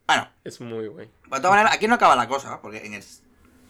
Bueno, 0.06 0.28
Es 0.44 0.60
muy 0.60 0.86
guay. 0.86 1.06
de 1.08 1.36
todas 1.40 1.50
maneras, 1.50 1.74
aquí 1.74 1.88
no 1.88 1.96
acaba 1.96 2.14
la 2.16 2.28
cosa, 2.28 2.62
porque 2.62 2.86
en 2.86 2.94
el 2.94 3.04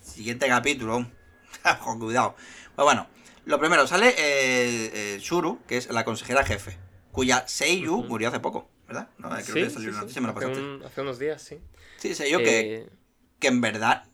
siguiente 0.03 0.47
capítulo. 0.47 1.07
ojo, 1.81 1.99
cuidado. 1.99 2.35
Pues 2.77 2.85
bueno, 2.85 3.07
lo 3.47 3.59
primero, 3.59 3.87
sale 3.87 4.11
eh, 4.11 4.91
eh, 5.15 5.19
Shuru, 5.21 5.61
que 5.67 5.79
es 5.79 5.89
la 5.91 6.05
consejera 6.05 6.45
jefe, 6.45 6.77
cuya 7.13 7.45
Seiyu 7.49 8.05
murió 8.05 8.29
hace 8.29 8.41
poco, 8.41 8.69
¿verdad? 8.87 9.09
No, 9.19 9.31
creo 9.31 9.41
Sí, 9.43 9.53
que 9.55 9.65
sí, 9.69 9.75
salió 9.75 9.89
una 9.89 9.99
sí. 9.99 10.03
noticia, 10.03 10.21
me 10.23 10.27
lo 10.29 10.33
Hace, 10.37 10.47
pasaste. 10.47 10.63
un- 10.63 10.83
hace 10.85 11.01
unos 11.01 11.19
días, 11.19 11.43
sí. 11.43 11.59
Sí, 11.97 12.15
Seiyu 12.15 12.39
que, 12.39 12.61
Eh, 12.61 12.63
que 12.91 12.98
en 13.47 13.61
verdad. 13.61 14.05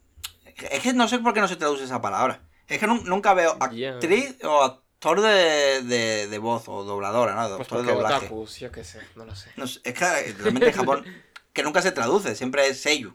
Es 0.71 0.83
que 0.83 0.93
no 0.93 1.09
sé 1.09 1.19
por 1.19 1.33
qué 1.35 1.41
no 1.41 1.49
se 1.49 1.57
traduce 1.57 1.85
esa 1.85 2.01
palabra. 2.01 2.43
Es 2.69 2.79
que 2.79 2.87
nun- 2.87 3.05
nunca 3.05 3.35
veo 3.35 3.57
actriz 3.61 4.37
o 4.45 4.63
actor 4.63 5.21
de, 5.21 5.83
de, 5.83 6.29
de 6.29 6.39
voz 6.39 6.69
o 6.69 6.85
dobladora, 6.85 7.35
¿no? 7.35 7.57
pues 7.57 7.61
Actor 7.63 7.85
de 7.85 7.93
doblaje. 7.93 8.31
yo 8.61 8.73
qué 8.73 8.85
sé, 8.85 9.01
no 9.17 9.25
lo 9.25 9.35
sé. 9.35 9.51
No 9.57 9.65
es 9.65 9.79
que 9.81 9.91
eh, 9.91 10.35
realmente 10.39 10.69
en 10.69 10.75
Japón, 10.75 11.05
que 11.53 11.63
nunca 11.63 11.83
se 11.83 11.93
traduce, 11.93 12.35
siempre 12.35 12.67
es 12.69 12.81
Seiyu. 12.81 13.15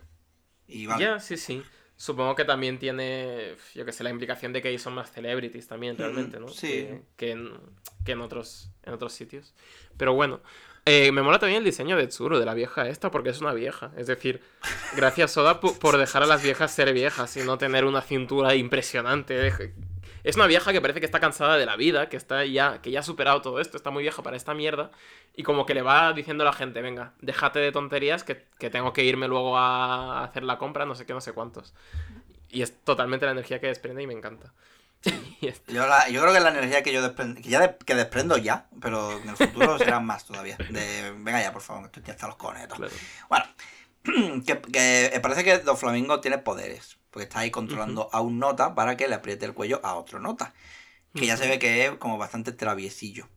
Y 0.67 0.85
vale. 0.85 1.03
Ya, 1.03 1.19
sí, 1.19 1.37
sí. 1.37 1.63
Supongo 1.95 2.35
que 2.35 2.45
también 2.45 2.79
tiene, 2.79 3.55
yo 3.75 3.85
qué 3.85 3.91
sé, 3.91 4.03
la 4.03 4.09
implicación 4.09 4.53
de 4.53 4.61
que 4.61 4.69
ahí 4.69 4.79
son 4.79 4.93
más 4.93 5.11
celebrities 5.11 5.67
también, 5.67 5.97
realmente, 5.97 6.39
¿no? 6.39 6.47
sí. 6.47 6.67
Que, 6.67 7.01
que 7.17 7.31
en, 7.31 7.59
que 8.05 8.13
en 8.13 8.21
otros, 8.21 8.71
en 8.83 8.93
otros 8.93 9.11
sitios. 9.11 9.53
Pero 9.97 10.13
bueno, 10.13 10.41
eh, 10.91 11.11
me 11.11 11.21
mola 11.21 11.37
también 11.37 11.59
el 11.59 11.65
diseño 11.65 11.95
de 11.97 12.07
Tsuru, 12.07 12.39
de 12.39 12.45
la 12.45 12.55
vieja 12.55 12.87
esta, 12.87 13.11
porque 13.11 13.29
es 13.29 13.41
una 13.41 13.53
vieja. 13.53 13.91
Es 13.95 14.07
decir, 14.07 14.41
gracias 14.95 15.33
Soda 15.33 15.59
por 15.59 15.97
dejar 15.97 16.23
a 16.23 16.25
las 16.25 16.41
viejas 16.41 16.71
ser 16.71 16.93
viejas 16.93 17.37
y 17.37 17.41
no 17.41 17.59
tener 17.59 17.85
una 17.85 18.01
cintura 18.01 18.55
impresionante. 18.55 19.53
Es 20.23 20.35
una 20.35 20.47
vieja 20.47 20.73
que 20.73 20.81
parece 20.81 20.99
que 20.99 21.05
está 21.05 21.19
cansada 21.19 21.57
de 21.57 21.67
la 21.67 21.75
vida, 21.75 22.09
que 22.09 22.17
está 22.17 22.43
ya, 22.43 22.81
que 22.81 22.89
ya 22.89 23.01
ha 23.01 23.03
superado 23.03 23.39
todo 23.43 23.59
esto, 23.59 23.77
está 23.77 23.91
muy 23.91 24.01
vieja 24.01 24.23
para 24.23 24.35
esta 24.35 24.55
mierda. 24.55 24.89
Y 25.35 25.43
como 25.43 25.67
que 25.67 25.75
le 25.75 25.83
va 25.83 26.11
diciendo 26.13 26.43
a 26.43 26.45
la 26.45 26.53
gente, 26.53 26.81
venga, 26.81 27.13
déjate 27.21 27.59
de 27.59 27.71
tonterías, 27.71 28.23
que, 28.23 28.45
que 28.57 28.71
tengo 28.71 28.91
que 28.91 29.03
irme 29.03 29.27
luego 29.27 29.59
a 29.59 30.23
hacer 30.23 30.41
la 30.41 30.57
compra, 30.57 30.87
no 30.87 30.95
sé 30.95 31.05
qué, 31.05 31.13
no 31.13 31.21
sé 31.21 31.33
cuántos. 31.33 31.75
Y 32.49 32.63
es 32.63 32.83
totalmente 32.83 33.27
la 33.27 33.33
energía 33.33 33.59
que 33.59 33.67
desprende 33.67 34.01
y 34.01 34.07
me 34.07 34.13
encanta. 34.13 34.53
Yo, 35.67 35.87
la- 35.87 36.09
yo 36.09 36.21
creo 36.21 36.33
que 36.33 36.39
la 36.41 36.49
energía 36.49 36.83
que 36.83 36.91
yo 36.91 37.01
desprendo, 37.01 37.41
que 37.41 37.49
ya 37.49 37.59
de- 37.61 37.77
que 37.77 37.95
desprendo 37.95 38.37
ya, 38.37 38.67
pero 38.81 39.11
en 39.19 39.29
el 39.29 39.37
futuro 39.37 39.77
será 39.77 39.99
más 39.99 40.25
todavía. 40.25 40.57
De, 40.69 41.11
venga 41.17 41.41
ya, 41.41 41.53
por 41.53 41.61
favor, 41.61 41.83
que 41.83 41.87
estoy 41.99 42.03
ya 42.03 42.13
hasta 42.13 42.27
los 42.27 42.35
conetos. 42.35 42.77
claro. 42.77 42.93
Bueno, 43.29 43.45
que, 44.45 44.59
que 44.59 45.19
parece 45.21 45.43
que 45.43 45.59
Don 45.59 45.77
Flamingo 45.77 46.19
tiene 46.19 46.37
poderes, 46.39 46.97
porque 47.11 47.23
está 47.23 47.39
ahí 47.39 47.51
controlando 47.51 48.09
a 48.11 48.19
un 48.21 48.39
nota 48.39 48.75
para 48.75 48.97
que 48.97 49.07
le 49.07 49.15
apriete 49.15 49.45
el 49.45 49.53
cuello 49.53 49.79
a 49.83 49.95
otro 49.95 50.19
nota. 50.19 50.53
Que 51.15 51.25
ya 51.25 51.37
se 51.37 51.47
ve 51.47 51.57
que 51.59 51.85
es 51.85 51.91
como 51.93 52.17
bastante 52.17 52.51
traviesillo. 52.51 53.27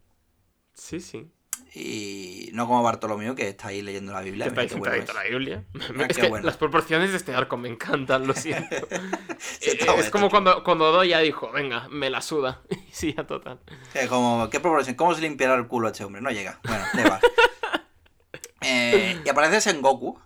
Sí, 0.74 1.00
sí. 1.00 1.30
Y 1.74 2.50
no 2.52 2.66
como 2.66 2.82
Bartolomeo, 2.82 3.34
que 3.34 3.48
está 3.48 3.68
ahí 3.68 3.80
leyendo 3.80 4.12
la 4.12 4.20
Biblia. 4.20 4.46
Está 4.46 4.68
sentadito 4.68 5.14
la. 5.14 5.22
Biblia. 5.22 5.64
Es 6.08 6.16
que 6.18 6.28
bueno. 6.28 6.44
las 6.44 6.58
proporciones 6.58 7.12
de 7.12 7.16
este 7.16 7.34
arco 7.34 7.56
me 7.56 7.68
encantan, 7.68 8.26
lo 8.26 8.34
siento. 8.34 8.76
Eh, 9.60 9.76
es 9.80 9.86
bueno, 9.86 10.10
como 10.12 10.30
cuando, 10.30 10.62
cuando 10.62 10.90
Odo 10.90 11.02
ya 11.02 11.18
dijo, 11.18 11.50
venga, 11.50 11.88
me 11.88 12.10
la 12.10 12.20
suda. 12.20 12.62
sí, 12.92 13.12
ya 13.16 13.26
total. 13.26 13.58
como, 14.08 14.48
¿qué 14.50 14.60
proporción? 14.60 14.94
¿Cómo 14.94 15.14
se 15.14 15.20
limpiará 15.20 15.54
el 15.54 15.66
culo 15.66 15.88
a 15.88 15.90
este 15.90 16.04
hombre? 16.04 16.22
No 16.22 16.30
llega. 16.30 16.60
Bueno, 16.62 16.84
da 16.92 17.00
igual. 17.00 17.20
Eh, 18.60 19.20
y 19.24 19.28
aparece 19.28 19.60
Sengoku, 19.60 20.20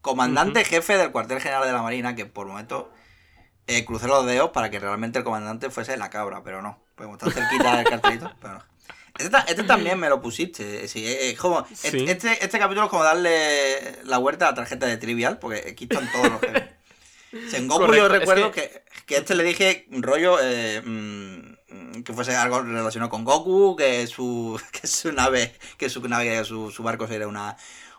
comandante 0.00 0.64
jefe 0.64 0.96
del 0.96 1.10
cuartel 1.10 1.40
general 1.40 1.64
de 1.64 1.72
la 1.72 1.82
Marina, 1.82 2.14
que 2.14 2.26
por 2.26 2.46
momento 2.46 2.92
eh, 3.66 3.84
crucé 3.84 4.06
los 4.06 4.24
dedos 4.26 4.50
para 4.50 4.70
que 4.70 4.78
realmente 4.78 5.18
el 5.18 5.24
comandante 5.24 5.70
fuese 5.70 5.96
la 5.96 6.10
cabra, 6.10 6.42
pero 6.44 6.62
no. 6.62 6.78
Como 6.96 7.14
está 7.14 7.30
cerquita 7.30 7.76
del 7.76 7.88
cartelito, 7.88 8.32
pero 8.40 8.54
no. 8.54 8.75
Este, 9.18 9.36
este 9.48 9.62
también 9.64 9.98
me 9.98 10.08
lo 10.08 10.20
pusiste. 10.20 10.86
sí, 10.88 11.06
es 11.06 11.32
es 11.32 11.38
como, 11.38 11.66
Sí. 11.74 12.04
este, 12.08 12.32
este, 12.44 12.58
capítulo 12.58 12.84
es 12.86 12.90
como 12.90 13.02
darle 13.04 13.98
la 14.04 14.18
vuelta 14.18 14.46
a 14.46 14.50
la 14.50 14.54
tarjeta 14.56 14.86
de 14.86 14.96
Trivial, 14.96 15.38
porque 15.38 15.70
aquí 15.70 15.84
están 15.84 16.10
todos 16.12 16.30
los 16.32 16.40
jefes. 16.40 16.64
Sengoku 17.50 17.92
yo 17.94 18.06
es 18.06 18.12
recuerdo 18.12 18.50
que- 18.52 18.62
que... 18.62 18.82
que 19.06 19.16
este 19.16 19.34
le 19.34 19.42
dije 19.44 19.86
rollo 19.90 20.38
eh, 20.42 20.80
mm, 20.84 22.02
que 22.02 22.12
fuese 22.12 22.34
algo 22.34 22.62
relacionado 22.62 23.10
con 23.10 23.24
Goku, 23.24 23.76
que 23.76 24.06
su 24.06 24.58
que 24.72 24.86
su 24.86 25.12
nave, 25.12 25.54
que 25.76 25.88
su 25.90 26.06
nave, 26.08 26.44
su, 26.44 26.70
su 26.70 26.82
barco 26.82 27.06
sería 27.06 27.26
una 27.28 27.56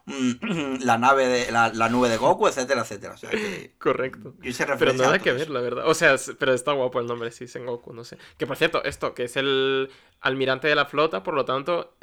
la 0.86 0.98
nave 0.98 1.28
de 1.28 1.52
la, 1.52 1.70
la 1.74 1.90
nube 1.90 2.08
de 2.08 2.18
Goku, 2.18 2.48
etcétera, 2.48 2.82
etcétera. 2.82 3.14
O 3.14 3.18
sea, 3.18 3.30
que 3.30 3.74
Correcto. 3.78 4.36
hice 4.42 4.66
Pero 4.80 4.94
nada 4.94 5.20
que 5.20 5.34
ver, 5.34 5.50
la 5.50 5.60
verdad. 5.60 5.88
O 5.88 5.94
sea, 5.94 6.16
pero 6.40 6.54
está 6.54 6.72
guapo 6.72 7.00
el 7.00 7.08
nombre, 7.08 7.32
sí, 7.32 7.48
Sengoku, 7.48 7.94
no 7.94 8.04
sé. 8.04 8.18
Que 8.38 8.48
por 8.48 8.56
cierto, 8.56 8.84
esto, 8.84 9.14
que 9.14 9.26
es 9.26 9.36
el 9.36 9.90
almirante 10.22 10.68
de 10.68 10.76
la 10.76 10.86
flota, 10.86 11.24
por 11.24 11.34
lo 11.34 11.44
tanto, 11.44 11.98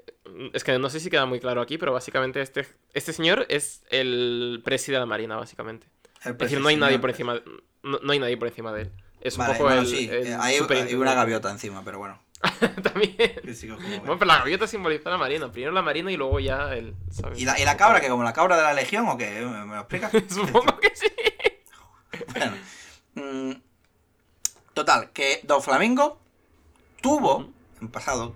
es 0.52 0.64
que 0.64 0.78
no 0.78 0.90
sé 0.90 1.00
si 1.00 1.08
queda 1.08 1.24
muy 1.24 1.40
claro 1.40 1.62
aquí, 1.62 1.78
pero 1.78 1.92
básicamente 1.92 2.42
este, 2.42 2.66
este 2.92 3.12
señor 3.12 3.46
es 3.48 3.82
el 3.88 4.60
presi 4.64 4.92
de 4.92 4.98
la 4.98 5.06
marina, 5.06 5.36
básicamente. 5.36 5.86
Es 6.24 6.36
decir, 6.36 6.60
no 6.60 6.68
hay 6.68 6.76
nadie 6.76 6.98
por 6.98 7.10
encima, 7.10 7.40
no, 7.82 7.98
no 8.02 8.12
hay 8.12 8.18
nadie 8.18 8.36
por 8.36 8.48
encima 8.48 8.72
de 8.72 8.82
él. 8.82 8.92
Es 9.20 9.38
un 9.38 9.46
poco 9.46 9.62
bueno, 9.64 9.80
el, 9.80 9.86
sí, 9.86 10.08
el 10.10 10.26
eh, 10.26 10.36
hay, 10.38 10.58
una 10.94 11.14
gaviota 11.14 11.50
encima, 11.50 11.82
pero 11.82 11.98
bueno. 11.98 12.20
También. 12.82 13.14
Como- 13.70 13.78
Bueno, 13.98 14.18
pero 14.18 14.24
la 14.26 14.38
gaviota 14.38 14.66
simboliza 14.66 15.10
la 15.10 15.18
marina. 15.18 15.50
Primero 15.50 15.72
la 15.72 15.82
marina 15.82 16.10
y 16.10 16.16
luego 16.16 16.40
ya 16.40 16.74
el. 16.74 16.94
¿sabes? 17.10 17.38
¿Y 17.38 17.44
la, 17.44 17.58
¿Y 17.58 17.64
la 17.64 17.76
cabra, 17.76 18.00
que 18.00 18.08
como 18.08 18.22
la 18.22 18.32
cabra 18.32 18.56
de 18.56 18.62
la 18.62 18.74
legión 18.74 19.08
o 19.08 19.16
qué? 19.16 19.40
¿Me, 19.40 19.74
lo 19.74 19.80
explicas? 19.80 20.12
Supongo 20.28 20.78
que 20.78 20.92
sí. 20.94 21.06
Bueno, 22.32 22.56
mm, 23.14 23.52
total, 24.72 25.10
que 25.12 25.40
Don 25.44 25.62
Flamingo 25.62 26.20
tuvo, 27.00 27.50
en 27.80 27.88
pasado, 27.88 28.34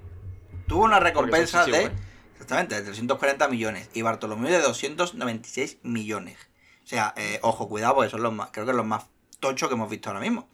tuvo 0.67 0.85
una 0.85 1.01
recompensa 1.01 1.63
son 1.63 1.73
de, 1.73 1.79
chichigüe. 1.79 2.03
exactamente, 2.33 2.75
de 2.77 2.83
340 2.83 3.49
millones 3.49 3.89
y 3.95 4.03
Bartolomé 4.03 4.51
de 4.51 4.61
296 4.61 5.79
millones. 5.83 6.37
O 6.85 6.87
sea, 6.89 7.13
eh, 7.17 7.39
ojo, 7.43 7.69
cuidado, 7.69 7.95
porque 7.97 8.11
son 8.11 8.23
los 8.23 8.33
más, 8.33 8.51
creo 8.51 8.67
que 8.67 8.73
los 8.73 8.87
más 8.87 9.05
tochos 9.41 9.69
que 9.69 9.75
hemos 9.75 9.91
visto 9.91 10.09
ahora 10.11 10.21
mismo. 10.21 10.49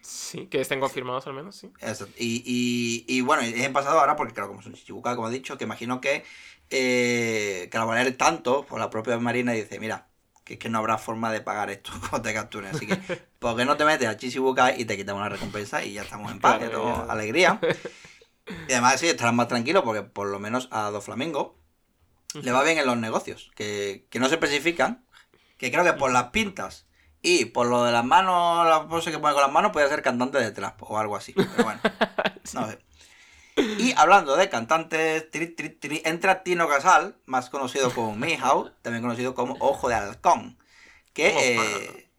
Sí, 0.00 0.46
que 0.46 0.60
estén 0.60 0.80
confirmados 0.80 1.26
al 1.26 1.34
menos, 1.34 1.56
sí. 1.56 1.70
Eso. 1.80 2.08
Y, 2.16 2.42
y, 2.46 3.04
y 3.08 3.20
bueno, 3.20 3.42
es 3.42 3.54
en 3.54 3.72
pasado 3.72 4.00
ahora 4.00 4.16
porque, 4.16 4.34
claro, 4.34 4.48
como 4.48 4.62
son 4.62 4.72
chichibucas, 4.72 5.16
como 5.16 5.28
he 5.28 5.32
dicho, 5.32 5.58
que 5.58 5.64
imagino 5.64 6.00
que, 6.00 6.24
eh, 6.70 7.68
que 7.70 7.78
valer 7.78 8.16
tanto, 8.16 8.64
por 8.64 8.80
la 8.80 8.90
propia 8.90 9.18
Marina 9.18 9.52
dice, 9.52 9.78
mira, 9.78 10.08
que 10.44 10.54
es 10.54 10.58
que 10.58 10.70
no 10.70 10.78
habrá 10.78 10.96
forma 10.96 11.30
de 11.30 11.42
pagar 11.42 11.70
esto 11.70 11.92
cuando 12.00 12.22
te 12.22 12.34
capturen. 12.34 12.74
Así 12.74 12.86
que, 12.86 12.96
¿por 13.38 13.56
qué 13.56 13.64
no 13.64 13.76
te 13.76 13.84
metes 13.84 14.08
a 14.08 14.16
Chichibuca 14.16 14.76
y 14.76 14.86
te 14.86 14.96
quitamos 14.96 15.20
una 15.20 15.28
recompensa 15.28 15.84
y 15.84 15.92
ya 15.92 16.02
estamos 16.02 16.32
en 16.32 16.40
paz, 16.40 16.58
Claro, 16.58 16.72
todo 16.72 17.10
alegría? 17.10 17.60
Y 18.66 18.72
además 18.72 18.98
sí, 18.98 19.06
estarás 19.06 19.34
más 19.34 19.46
tranquilo 19.46 19.84
porque 19.84 20.02
por 20.02 20.26
lo 20.28 20.38
menos 20.38 20.68
a 20.70 20.88
Do 20.90 21.02
Flamingo 21.02 21.58
le 22.32 22.50
va 22.50 22.64
bien 22.64 22.78
en 22.78 22.86
los 22.86 22.96
negocios, 22.96 23.50
que, 23.54 24.06
que 24.08 24.18
no 24.18 24.28
se 24.28 24.36
especifican, 24.36 25.04
que 25.58 25.70
creo 25.70 25.84
que 25.84 25.92
por 25.92 26.10
las 26.10 26.30
pintas 26.30 26.86
y 27.22 27.46
por 27.46 27.66
lo 27.66 27.84
de 27.84 27.92
las 27.92 28.04
manos, 28.04 28.66
la 28.66 28.88
pose 28.88 29.10
que 29.10 29.18
pone 29.18 29.34
con 29.34 29.42
las 29.42 29.52
manos, 29.52 29.72
puede 29.72 29.88
ser 29.88 30.02
cantante 30.02 30.38
de 30.38 30.52
trap 30.52 30.82
o 30.82 30.98
algo 30.98 31.16
así. 31.16 31.32
Pero 31.32 31.64
bueno, 31.64 31.80
no 32.54 32.68
sé. 32.68 32.78
Y 33.56 33.92
hablando 33.96 34.36
de 34.36 34.48
cantantes, 34.48 35.30
tri, 35.30 35.48
tri, 35.48 35.70
tri, 35.70 36.00
entra 36.04 36.44
Tino 36.44 36.68
Casal, 36.68 37.16
más 37.26 37.50
conocido 37.50 37.92
como 37.92 38.14
Mihao, 38.14 38.70
también 38.82 39.02
conocido 39.02 39.34
como 39.34 39.56
Ojo 39.58 39.88
de 39.88 39.96
Halcón, 39.96 40.58
que 41.12 41.56
eh, 41.56 42.10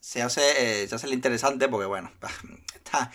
se, 0.00 0.22
hace, 0.22 0.82
eh, 0.82 0.88
se 0.88 0.94
hace 0.94 1.06
el 1.06 1.12
interesante 1.12 1.68
porque, 1.68 1.86
bueno, 1.86 2.10
está, 2.74 3.10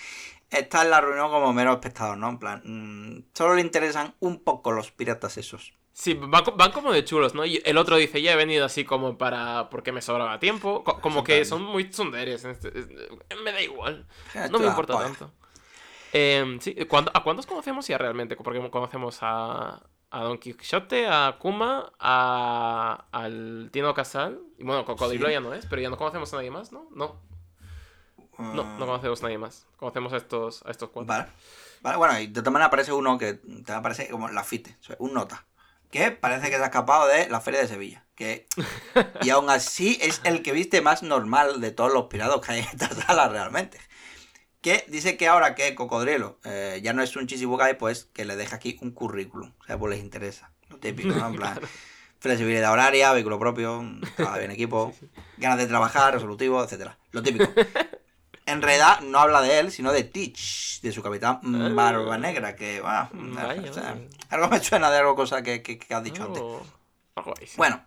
está 0.52 0.84
en 0.84 0.92
la 0.92 1.02
reunión 1.02 1.32
como 1.32 1.52
mero 1.52 1.74
espectador, 1.74 2.18
¿no? 2.18 2.30
En 2.30 2.38
plan, 2.38 2.62
mm, 2.64 3.32
solo 3.34 3.56
le 3.56 3.62
interesan 3.62 4.14
un 4.20 4.44
poco 4.44 4.72
los 4.72 4.92
piratas 4.92 5.38
esos. 5.38 5.74
Sí, 5.96 6.16
van, 6.16 6.44
van 6.56 6.72
como 6.72 6.92
de 6.92 7.06
chulos, 7.06 7.36
¿no? 7.36 7.46
Y 7.46 7.62
el 7.66 7.78
otro 7.78 7.98
dice, 7.98 8.20
ya 8.22 8.34
he 8.34 8.36
venido 8.36 8.66
así 8.66 8.84
como 8.84 9.16
para... 9.18 9.70
porque 9.70 9.92
me 9.92 10.02
sobraba 10.02 10.40
tiempo. 10.40 10.84
Co- 10.84 11.00
como 11.00 11.24
que 11.24 11.46
son 11.46 11.64
muy 11.64 11.86
tsunderes. 11.90 12.44
este- 12.46 12.70
es- 12.80 12.88
Me 13.44 13.52
da 13.52 13.62
igual. 13.62 14.08
No 14.50 14.58
me 14.60 14.66
importa 14.66 14.94
Joder. 14.94 15.10
tanto. 15.10 15.32
Eh, 16.12 16.58
sí, 16.62 16.74
¿cuándo- 16.88 17.12
¿a 17.14 17.24
cuántos 17.24 17.46
conocemos 17.46 17.88
ya 17.88 17.98
realmente? 18.00 18.36
Porque 18.36 18.68
conocemos 18.72 19.20
a, 19.22 19.84
a 20.10 20.22
Don 20.24 20.40
Quixote, 20.40 21.08
a 21.08 21.36
Kuma, 21.40 21.92
a, 22.00 23.06
al 23.12 23.70
Tino 23.72 23.94
Casal. 23.94 24.40
Y 24.58 24.64
bueno, 24.64 24.86
Cocodrilo 24.86 25.28
Sí. 25.28 25.34
ya 25.34 25.42
no 25.42 25.54
es, 25.54 25.66
pero 25.68 25.80
ya 25.82 25.90
no 25.92 25.98
conocemos 25.98 26.34
a 26.34 26.38
nadie 26.38 26.50
más, 26.52 26.72
¿no? 26.72 26.88
No, 26.96 27.20
no, 28.40 28.64
no 28.80 28.86
conocemos 28.88 29.20
a 29.22 29.24
nadie 29.26 29.38
más. 29.38 29.68
Conocemos 29.78 30.12
a 30.14 30.18
estos, 30.18 30.66
a 30.66 30.72
estos 30.72 30.90
cuatro. 30.90 31.08
Vale. 31.14 31.28
Vale, 31.82 31.98
bueno, 31.98 32.20
y 32.20 32.28
de 32.28 32.42
todas 32.42 32.52
maneras 32.54 32.68
aparece 32.70 32.94
uno 32.94 33.18
que 33.18 33.34
te 33.66 33.72
aparece 33.74 34.10
como 34.10 34.28
la 34.30 34.44
FITE, 34.44 34.76
un 35.00 35.14
nota. 35.14 35.46
Que 35.94 36.10
parece 36.10 36.50
que 36.50 36.56
se 36.56 36.64
ha 36.64 36.66
escapado 36.66 37.08
de 37.08 37.30
la 37.30 37.40
Feria 37.40 37.62
de 37.62 37.68
Sevilla. 37.68 38.04
Que, 38.16 38.48
y 39.22 39.30
aún 39.30 39.48
así 39.52 40.00
es 40.02 40.22
el 40.24 40.42
que 40.42 40.52
viste 40.52 40.82
más 40.82 41.04
normal 41.04 41.62
de 41.62 41.70
todos 41.70 41.94
los 41.94 42.06
pirados 42.06 42.44
que 42.44 42.54
hay 42.54 42.60
en 42.62 42.66
esta 42.66 42.90
sala 42.90 43.30
realmente. 43.30 43.78
Que 44.62 44.86
dice 44.88 45.18
que 45.18 45.28
ahora 45.28 45.54
que 45.54 45.76
Cocodrilo 45.76 46.40
eh, 46.46 46.80
ya 46.82 46.94
no 46.94 47.04
es 47.04 47.16
un 47.16 47.28
Chichibukai, 47.28 47.78
pues 47.78 48.06
que 48.12 48.26
le 48.26 48.36
deja 48.36 48.56
aquí 48.56 48.80
un 48.82 48.90
currículum. 48.90 49.54
O 49.62 49.66
sea, 49.66 49.78
pues 49.78 49.92
les 49.92 50.04
interesa. 50.04 50.50
Lo 50.70 50.80
típico, 50.80 51.10
¿no? 51.10 51.28
En 51.28 51.36
plan, 51.36 51.60
flexibilidad 52.20 52.72
horaria, 52.72 53.14
vehículo 53.14 53.38
propio, 53.38 53.86
trabaja 54.16 54.40
bien 54.40 54.50
en 54.50 54.56
equipo, 54.56 54.96
ganas 55.38 55.60
de 55.60 55.68
trabajar, 55.68 56.16
resolutivo, 56.16 56.64
etcétera. 56.64 56.98
Lo 57.12 57.22
típico. 57.22 57.46
En 58.46 58.62
realidad 58.62 59.00
no 59.02 59.20
habla 59.20 59.42
de 59.42 59.60
él, 59.60 59.72
sino 59.72 59.92
de 59.94 60.04
Teach, 60.04 60.82
de 60.82 60.92
su 60.92 61.02
capitán 61.02 61.40
mm, 61.42 61.76
Barba 61.76 62.18
Negra, 62.18 62.56
que 62.56 62.82
Vaya, 62.82 63.10
o 63.14 63.74
sea, 63.74 63.94
vaya. 63.94 64.02
algo 64.30 64.48
me 64.50 64.60
suena 64.60 64.92
de 64.92 64.98
algo 64.98 65.16
cosa 65.16 65.42
que, 65.42 65.62
que- 65.62 65.78
que 65.80 65.94
has 65.94 66.04
dicho 66.04 66.24
antes. 66.24 66.42
Oh. 66.44 66.66
Bueno, 67.58 67.86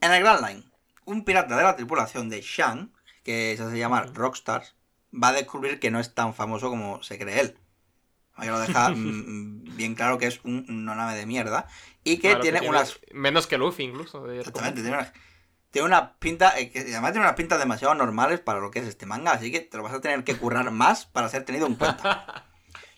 En 0.00 0.12
el 0.12 0.20
Grand 0.22 0.46
Line, 0.46 0.62
un 1.06 1.24
pirata 1.24 1.56
de 1.56 1.62
la 1.62 1.74
tripulación 1.76 2.28
de 2.28 2.40
Shang, 2.42 2.90
que 3.24 3.54
se 3.56 3.62
hace 3.62 3.78
llamar 3.78 4.12
Rockstars, 4.14 4.74
va 5.12 5.28
a 5.28 5.32
descubrir 5.32 5.80
que 5.80 5.90
no 5.90 5.98
es 6.00 6.14
tan 6.14 6.34
famoso 6.34 6.68
como 6.68 7.02
se 7.02 7.18
cree 7.18 7.40
él. 7.40 7.56
Que 8.40 8.46
lo 8.46 8.60
deja 8.60 8.90
mm, 8.94 9.74
bien 9.76 9.94
claro 9.94 10.18
que 10.18 10.26
es 10.26 10.40
un- 10.44 10.66
una 10.68 10.94
nave 10.94 11.16
de 11.16 11.26
mierda 11.26 11.66
y 12.04 12.16
que 12.18 12.28
Claro, 12.28 12.40
tiene 12.40 12.68
unas 12.68 13.00
Menos 13.12 13.46
que 13.46 13.58
Luffy, 13.58 13.84
incluso. 13.84 14.22
de- 14.24 14.38
Exactamente, 14.40 14.82
tiene 14.82 14.96
una, 14.98 15.12
tiene 15.70 15.86
una 15.86 16.14
pinta, 16.18 16.58
eh, 16.58 16.70
que 16.70 16.80
además 16.80 17.12
tiene 17.12 17.26
unas 17.26 17.36
pintas 17.36 17.58
demasiado 17.58 17.94
normales 17.94 18.40
para 18.40 18.60
lo 18.60 18.70
que 18.70 18.78
es 18.80 18.86
este 18.86 19.06
manga, 19.06 19.32
así 19.32 19.50
que 19.52 19.60
te 19.60 19.76
lo 19.76 19.82
vas 19.82 19.92
a 19.94 20.00
tener 20.00 20.24
que 20.24 20.36
currar 20.36 20.70
más 20.70 21.06
para 21.06 21.28
ser 21.28 21.44
tenido 21.44 21.66
en 21.66 21.74
cuenta. 21.74 22.44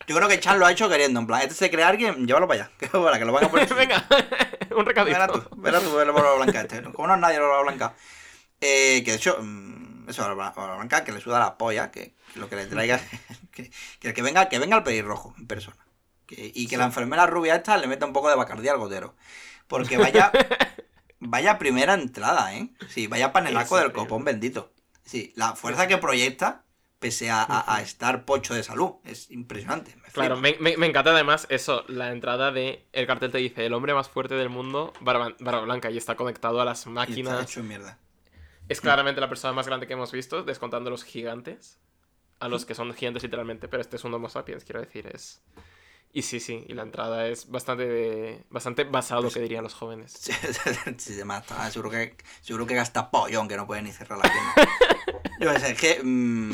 Yo 0.07 0.15
creo 0.15 0.27
que 0.27 0.39
Chan 0.39 0.59
lo 0.59 0.65
ha 0.65 0.71
hecho 0.71 0.89
queriendo, 0.89 1.19
en 1.19 1.27
plan, 1.27 1.41
este 1.41 1.53
se 1.53 1.69
cree 1.69 1.83
alguien, 1.85 2.25
llévalo 2.25 2.47
para 2.47 2.63
allá, 2.63 2.71
que 2.77 2.87
para 2.87 3.19
que 3.19 3.25
lo 3.25 3.31
van 3.33 3.45
a 3.45 3.49
poner. 3.49 3.73
Venga, 3.73 4.05
un 4.75 4.85
recadito. 4.85 5.17
Verás 5.17 5.31
tú, 5.31 5.55
verás 5.57 5.83
tú 5.83 5.99
el 5.99 6.11
barba 6.11 6.35
blanca 6.35 6.61
este. 6.61 6.81
Como 6.91 7.07
no 7.07 7.15
es 7.15 7.19
nadie 7.19 7.35
el 7.35 7.41
barba 7.43 7.61
blanca. 7.61 7.93
Eh, 8.59 9.01
que 9.05 9.11
de 9.11 9.17
hecho, 9.17 9.37
mm, 9.41 10.09
eso, 10.09 10.27
la 10.27 10.33
barba 10.33 10.75
blanca 10.75 11.03
que 11.03 11.11
le 11.11 11.21
suda 11.21 11.39
la 11.39 11.57
polla, 11.57 11.91
que, 11.91 12.13
que 12.33 12.39
lo 12.39 12.49
que 12.49 12.55
le 12.55 12.65
traiga, 12.65 12.99
que, 13.51 13.71
que, 13.99 14.13
que 14.13 14.21
venga, 14.21 14.49
que 14.49 14.59
venga 14.59 14.77
el 14.77 14.83
pelirrojo 14.83 15.33
en 15.37 15.47
persona. 15.47 15.77
Que- 16.25 16.51
y 16.53 16.67
que 16.67 16.77
la 16.77 16.85
enfermera 16.85 17.27
rubia 17.27 17.55
esta 17.55 17.77
le 17.77 17.87
meta 17.87 18.05
un 18.05 18.13
poco 18.13 18.29
de 18.29 18.35
bacardía 18.35 18.71
al 18.71 18.77
gotero. 18.79 19.15
Porque 19.67 19.97
vaya, 19.97 20.31
vaya 21.21 21.57
primera 21.57 21.93
entrada, 21.93 22.53
¿eh? 22.55 22.69
Sí, 22.89 23.07
vaya 23.07 23.31
panelaco 23.31 23.77
del 23.77 23.91
copón 23.93 24.25
bendito. 24.25 24.71
Sí, 25.05 25.33
la 25.35 25.55
fuerza 25.55 25.87
que 25.87 25.97
proyecta, 25.97 26.63
pese 26.99 27.29
a, 27.31 27.41
a- 27.43 27.75
a 27.75 27.81
estar 27.81 28.25
pocho 28.25 28.53
de 28.53 28.63
salud, 28.63 28.95
es 29.05 29.31
impresionante. 29.31 29.95
me 29.95 30.09
Claro, 30.11 30.35
me, 30.37 30.55
me- 30.59 30.77
me 30.77 30.87
encanta 30.87 31.11
además 31.11 31.47
eso, 31.49 31.83
la 31.87 32.11
entrada 32.11 32.51
de. 32.51 32.85
El 32.91 33.07
cartel 33.07 33.31
te 33.31 33.37
dice: 33.37 33.65
el 33.65 33.73
hombre 33.73 33.93
más 33.93 34.09
fuerte 34.09 34.35
del 34.35 34.49
mundo, 34.49 34.93
Barba, 34.99 35.33
Barba 35.39 35.61
Blanca, 35.61 35.89
y 35.89 35.97
está 35.97 36.15
conectado 36.15 36.59
a 36.61 36.65
las 36.65 36.79
Y 36.79 36.81
está 36.81 36.91
máquinas. 36.91 37.41
hecho 37.43 37.63
mierda. 37.63 37.97
Es 38.69 38.79
claramente 38.81 39.19
la 39.21 39.29
persona 39.29 39.53
más 39.53 39.67
grande 39.67 39.87
que 39.87 39.93
hemos 39.93 40.11
visto, 40.11 40.43
descontando 40.43 40.89
los 40.89 41.03
gigantes. 41.03 41.79
A 42.39 42.47
los 42.47 42.65
que 42.65 42.73
son 42.73 42.91
gigantes 42.95 43.21
literalmente, 43.21 43.67
pero 43.67 43.81
este 43.81 43.97
es 43.97 44.03
un 44.03 44.13
Homo 44.15 44.27
sapiens, 44.27 44.63
quiero 44.63 44.81
decir, 44.81 45.07
es. 45.13 45.41
Y 46.13 46.23
sí, 46.23 46.41
sí, 46.41 46.65
y 46.67 46.73
la 46.73 46.83
entrada 46.83 47.27
es 47.27 47.49
bastante, 47.49 48.43
bastante 48.49 48.83
basado, 48.83 49.21
Pues 49.21 49.35
que 49.35 49.39
dirían 49.39 49.63
los 49.63 49.73
jóvenes. 49.73 50.13
Sí, 50.97 51.13
sí, 51.15 51.23
mata. 51.23 51.71
Seguro 51.71 51.89
que, 51.89 52.17
seguro 52.41 52.65
que 52.65 52.75
gasta 52.75 53.09
pollón 53.09 53.47
que 53.47 53.55
no 53.55 53.65
puede 53.65 53.81
ni 53.81 53.91
cerrar 53.91 54.19
la 54.19 54.29
tienda. 54.29 54.73
Yo 55.39 55.53
qué 55.53 55.59
sé, 55.59 55.71
es 55.71 55.79
que, 55.79 56.03
mm, 56.03 56.51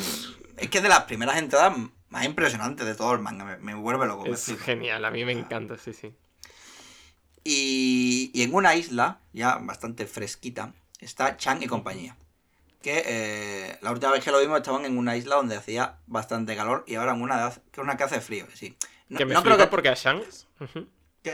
es 0.58 0.70
que 0.70 0.82
de 0.82 0.90
las 0.90 1.04
primeras 1.04 1.38
entradas 1.38 1.76
más 2.10 2.26
impresionantes 2.26 2.86
de 2.86 2.94
todo 2.94 3.14
el 3.14 3.20
manga. 3.20 3.46
Me, 3.46 3.58
me 3.58 3.74
vuelve 3.74 4.06
loco. 4.06 4.26
Es 4.28 4.46
genial, 4.60 5.04
a 5.04 5.12
mí 5.12 5.26
me 5.26 5.32
encanta, 5.32 5.78
sí, 5.78 5.94
sí. 5.94 6.14
Y, 7.44 8.30
y 8.34 8.44
en 8.44 8.54
una 8.54 8.76
isla, 8.76 9.22
ya 9.34 9.56
bastante 9.56 10.06
fresquita, 10.06 10.74
está 11.00 11.38
Chang 11.38 11.64
y 11.64 11.68
compañía. 11.68 12.16
Que 12.82 13.04
eh, 13.06 13.80
la 13.82 13.92
última 13.92 14.12
vez 14.12 14.24
que 14.24 14.32
lo 14.32 14.40
vimos 14.40 14.58
estaban 14.58 14.86
en 14.86 14.98
una 14.98 15.18
isla 15.18 15.38
donde 15.38 15.56
hacía 15.56 15.98
bastante 16.06 16.56
calor 16.56 16.84
y 16.88 16.96
ahora 16.96 17.14
en 17.14 17.22
una, 17.22 17.50
de 17.50 17.82
una 17.82 17.98
que 17.98 18.04
hace 18.04 18.22
frío. 18.22 18.46
Sí. 18.54 18.78
No, 19.10 19.18
que 19.18 19.26
me 19.26 19.34
no 19.34 19.42
flipa 19.42 19.56
creo 19.56 19.66
que, 19.68 19.72
porque 19.72 19.90
a 19.90 19.94
Shanks. 19.96 20.48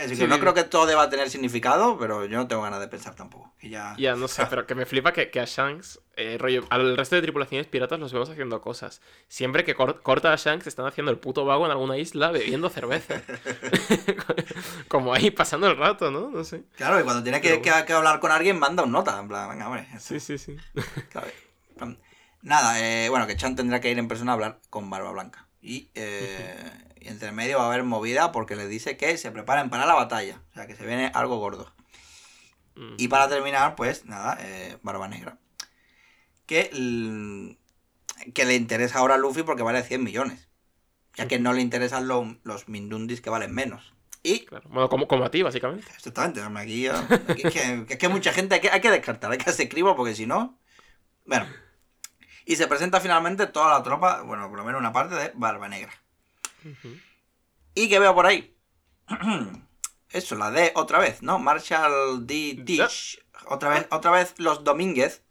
sí, 0.08 0.16
que 0.16 0.26
no 0.28 0.38
creo 0.40 0.54
que 0.54 0.64
todo 0.64 0.86
deba 0.86 1.08
tener 1.10 1.28
significado, 1.30 1.98
pero 1.98 2.24
yo 2.24 2.36
no 2.36 2.46
tengo 2.48 2.62
ganas 2.62 2.80
de 2.80 2.88
pensar 2.88 3.14
tampoco. 3.14 3.52
Que 3.58 3.68
ya... 3.68 3.94
Ya, 3.98 4.14
no 4.16 4.28
sé, 4.28 4.44
pero 4.50 4.66
que 4.66 4.74
me 4.74 4.86
flipa 4.86 5.12
que, 5.12 5.30
que 5.30 5.40
a 5.40 5.44
Shanks, 5.44 6.00
eh, 6.16 6.36
rollo, 6.38 6.64
al 6.70 6.96
resto 6.96 7.16
de 7.16 7.22
tripulaciones 7.22 7.66
piratas 7.66 7.98
los 7.98 8.12
vemos 8.12 8.30
haciendo 8.30 8.60
cosas. 8.60 9.00
Siempre 9.28 9.64
que 9.64 9.74
cor- 9.74 10.02
corta 10.02 10.32
a 10.32 10.36
Shanks 10.36 10.66
están 10.66 10.86
haciendo 10.86 11.10
el 11.10 11.18
puto 11.18 11.44
vago 11.44 11.64
en 11.64 11.72
alguna 11.72 11.96
isla 11.98 12.30
bebiendo 12.30 12.70
cerveza. 12.70 13.20
Como 14.88 15.14
ahí 15.14 15.30
pasando 15.30 15.66
el 15.68 15.76
rato, 15.76 16.10
¿no? 16.10 16.30
No 16.30 16.44
sé. 16.44 16.62
Claro, 16.76 17.00
y 17.00 17.02
cuando 17.04 17.22
tiene 17.22 17.40
que, 17.40 17.50
Pero 17.50 17.62
que- 17.62 17.84
que 17.86 17.92
hablar 17.92 18.20
con 18.20 18.30
alguien, 18.30 18.58
manda 18.58 18.82
un 18.82 18.92
nota. 18.92 19.18
En 19.18 19.28
plan, 19.28 19.48
venga, 19.48 19.66
hombre. 19.66 19.86
Sí, 19.98 20.20
sí, 20.20 20.38
sí. 20.38 20.56
Claro, 21.10 21.26
Nada, 22.42 22.78
eh, 22.80 23.08
bueno, 23.08 23.26
que 23.26 23.36
Chan 23.36 23.56
tendrá 23.56 23.80
que 23.80 23.90
ir 23.90 23.98
en 23.98 24.06
persona 24.06 24.32
a 24.32 24.34
hablar 24.34 24.60
con 24.68 24.90
Barba 24.90 25.10
Blanca. 25.12 25.46
Y, 25.62 25.88
eh, 25.94 26.54
y 27.04 27.08
entre 27.08 27.32
medio 27.32 27.58
va 27.58 27.64
a 27.64 27.66
haber 27.68 27.84
movida 27.84 28.32
porque 28.32 28.56
le 28.56 28.66
dice 28.66 28.96
que 28.96 29.16
se 29.18 29.30
preparen 29.30 29.68
para 29.70 29.84
la 29.86 29.94
batalla. 29.94 30.40
O 30.50 30.54
sea, 30.54 30.66
que 30.66 30.74
se 30.74 30.86
viene 30.86 31.10
algo 31.14 31.36
gordo. 31.38 31.74
Mm. 32.76 32.94
Y 32.98 33.08
para 33.08 33.28
terminar, 33.28 33.74
pues 33.76 34.06
nada, 34.06 34.38
eh, 34.40 34.78
Barba 34.82 35.06
Negra. 35.08 35.38
Que, 36.46 36.70
que 38.34 38.44
le 38.44 38.54
interesa 38.54 38.98
ahora 38.98 39.14
a 39.14 39.18
Luffy 39.18 39.42
porque 39.42 39.62
vale 39.62 39.82
100 39.82 40.02
millones. 40.02 40.48
Ya 41.14 41.28
que 41.28 41.38
no 41.38 41.52
le 41.52 41.60
interesan 41.60 42.08
lo- 42.08 42.36
los 42.42 42.68
Mindundis 42.68 43.20
que 43.20 43.30
valen 43.30 43.54
menos. 43.54 43.94
Y 44.22 44.46
Claro. 44.46 44.68
Bueno, 44.70 44.88
como, 44.88 45.06
como 45.06 45.24
a 45.24 45.30
ti, 45.30 45.42
básicamente. 45.42 45.86
Exactamente, 45.94 46.40
aquí, 46.42 46.88
aquí 46.88 47.42
es, 47.46 47.52
que, 47.52 47.84
que 47.86 47.92
es 47.94 47.98
que 47.98 48.08
mucha 48.08 48.32
gente 48.32 48.54
hay 48.54 48.60
que, 48.62 48.70
hay 48.70 48.80
que 48.80 48.90
descartar, 48.90 49.30
hay 49.30 49.38
que 49.38 49.50
hacer 49.50 49.68
cribo 49.68 49.94
porque 49.94 50.14
si 50.14 50.26
no. 50.26 50.58
Bueno. 51.26 51.46
Y 52.46 52.56
se 52.56 52.66
presenta 52.66 53.00
finalmente 53.00 53.46
toda 53.46 53.70
la 53.70 53.82
tropa, 53.82 54.22
bueno, 54.22 54.48
por 54.48 54.58
lo 54.58 54.64
menos 54.64 54.80
una 54.80 54.92
parte 54.92 55.14
de 55.14 55.32
Barba 55.34 55.68
Negra. 55.68 55.92
¿Y 57.74 57.88
qué 57.88 57.98
veo 57.98 58.14
por 58.14 58.26
ahí? 58.26 58.56
Eso, 60.10 60.36
la 60.36 60.50
D 60.50 60.72
otra 60.76 60.98
vez, 60.98 61.22
¿no? 61.22 61.38
Marshall 61.38 62.26
D. 62.26 62.62
Teach. 62.64 63.18
Otra 63.46 63.68
vez, 63.70 63.86
otra 63.90 64.10
vez 64.12 64.34
los 64.38 64.62
Domínguez. 64.62 65.22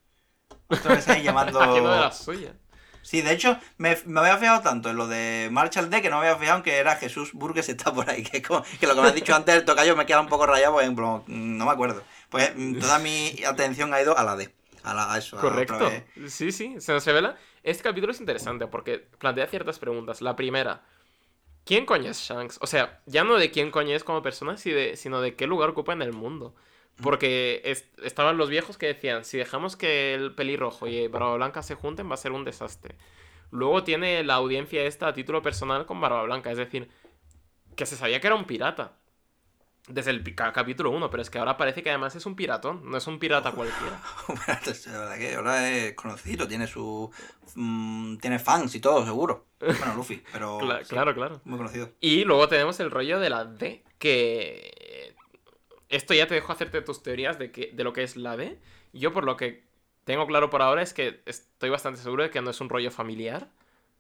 Otra 0.67 0.95
vez 0.95 1.07
ahí 1.07 1.23
llamando. 1.23 1.59
Haciendo 1.61 1.91
de 1.91 1.99
la 1.99 2.11
suya. 2.11 2.55
Sí, 3.01 3.21
de 3.21 3.33
hecho, 3.33 3.57
me, 3.77 3.97
me 4.05 4.19
había 4.21 4.37
fijado 4.37 4.61
tanto 4.61 4.89
en 4.89 4.95
lo 4.95 5.07
de 5.07 5.49
Marshall 5.51 5.89
D 5.89 6.01
que 6.01 6.09
no 6.09 6.19
me 6.19 6.27
había 6.27 6.39
fijado 6.39 6.57
en 6.59 6.63
que 6.63 6.77
era 6.77 6.95
Jesús 6.95 7.33
Burgues 7.33 7.67
está 7.69 7.93
por 7.93 8.09
ahí. 8.09 8.23
Que, 8.23 8.37
es 8.37 8.47
como- 8.47 8.63
que 8.79 8.87
lo 8.87 8.95
que 8.95 9.01
me 9.01 9.07
has 9.07 9.15
dicho 9.15 9.33
antes 9.35 9.55
del 9.55 9.65
tocayo 9.65 9.95
me 9.95 10.05
queda 10.05 10.19
un 10.21 10.27
poco 10.27 10.45
rayado, 10.45 10.73
porque 10.73 10.87
en 10.87 10.95
plan, 10.95 11.23
mm, 11.27 11.57
no 11.57 11.65
me 11.65 11.71
acuerdo. 11.71 12.03
Pues 12.29 12.51
mm, 12.55 12.79
toda 12.79 12.99
mi 12.99 13.35
atención 13.45 13.93
ha 13.93 14.01
ido 14.01 14.17
a 14.17 14.23
la 14.23 14.35
D. 14.35 14.53
A, 14.83 14.93
la, 14.93 15.13
a 15.13 15.17
eso, 15.17 15.37
a 15.37 15.39
otra 15.39 15.49
Correcto. 15.49 15.79
vez. 15.79 16.33
Sí, 16.33 16.51
sí, 16.51 16.75
se 16.81 16.91
nos 16.91 17.05
revela. 17.05 17.37
Este 17.63 17.83
capítulo 17.83 18.11
es 18.11 18.19
interesante 18.19 18.67
porque 18.67 18.99
plantea 19.17 19.47
ciertas 19.47 19.79
preguntas. 19.79 20.21
La 20.21 20.35
primera, 20.35 20.83
¿quién 21.65 21.85
coño 21.85 22.09
es 22.11 22.19
Shanks? 22.19 22.57
O 22.61 22.67
sea, 22.67 23.01
ya 23.05 23.23
no 23.23 23.35
de 23.37 23.51
quién 23.51 23.71
coño 23.71 23.95
es 23.95 24.03
como 24.03 24.21
persona, 24.21 24.57
sino 24.57 25.21
de 25.21 25.35
qué 25.35 25.47
lugar 25.47 25.69
ocupa 25.69 25.93
en 25.93 26.01
el 26.01 26.13
mundo. 26.13 26.55
Porque 27.01 27.61
es- 27.65 27.89
estaban 28.03 28.37
los 28.37 28.49
viejos 28.49 28.77
que 28.77 28.87
decían, 28.87 29.25
si 29.25 29.37
dejamos 29.37 29.75
que 29.75 30.13
el 30.13 30.35
pelirrojo 30.35 30.87
y 30.87 31.07
Barba 31.07 31.35
Blanca 31.35 31.63
se 31.63 31.75
junten 31.75 32.09
va 32.09 32.13
a 32.15 32.17
ser 32.17 32.31
un 32.33 32.45
desastre. 32.45 32.95
Luego 33.51 33.83
tiene 33.83 34.23
la 34.23 34.35
audiencia 34.35 34.83
esta 34.83 35.07
a 35.07 35.13
título 35.13 35.41
personal 35.41 35.85
con 35.85 36.01
Barba 36.01 36.23
Blanca, 36.23 36.51
es 36.51 36.57
decir, 36.57 36.89
que 37.75 37.85
se 37.85 37.95
sabía 37.97 38.19
que 38.21 38.27
era 38.27 38.35
un 38.35 38.45
pirata. 38.45 38.97
Desde 39.87 40.11
el 40.11 40.23
capítulo 40.35 40.91
1, 40.91 41.09
pero 41.09 41.21
es 41.21 41.29
que 41.29 41.39
ahora 41.39 41.57
parece 41.57 41.83
que 41.83 41.89
además 41.89 42.15
es 42.15 42.25
un 42.25 42.37
piratón, 42.37 42.89
no 42.89 42.97
es 42.97 43.05
un 43.05 43.19
pirata 43.19 43.51
cualquiera. 43.51 44.01
Verdad 44.47 45.17
que 45.17 45.35
ahora 45.35 45.69
es 45.69 45.93
conocido, 45.93 46.47
tiene 46.47 46.67
su. 46.67 47.11
mm, 47.55 48.15
tiene 48.17 48.39
fans 48.39 48.75
y 48.75 48.79
todo, 48.79 49.03
seguro. 49.03 49.47
Bueno, 49.59 49.93
Luffy, 49.97 50.23
pero. 50.31 50.59
Sí, 50.61 50.85
claro, 50.87 51.13
claro. 51.13 51.41
Muy 51.43 51.57
conocido. 51.57 51.91
Y 51.99 52.23
luego 52.23 52.47
tenemos 52.47 52.79
el 52.79 52.91
rollo 52.91 53.19
de 53.19 53.29
la 53.29 53.43
D, 53.43 53.83
que 53.99 55.15
esto 55.89 56.13
ya 56.13 56.27
te 56.27 56.35
dejo 56.35 56.53
hacerte 56.53 56.81
tus 56.81 57.03
teorías 57.03 57.37
de, 57.37 57.51
que, 57.51 57.71
de 57.73 57.83
lo 57.83 57.91
que 57.91 58.03
es 58.03 58.15
la 58.15 58.37
D. 58.37 58.59
Yo 58.93 59.11
por 59.11 59.25
lo 59.25 59.35
que 59.35 59.65
tengo 60.05 60.25
claro 60.27 60.49
por 60.49 60.61
ahora 60.61 60.81
es 60.81 60.93
que 60.93 61.21
estoy 61.25 61.69
bastante 61.69 62.01
seguro 62.01 62.23
de 62.23 62.29
que 62.29 62.41
no 62.41 62.51
es 62.51 62.61
un 62.61 62.69
rollo 62.69 62.89
familiar, 62.89 63.49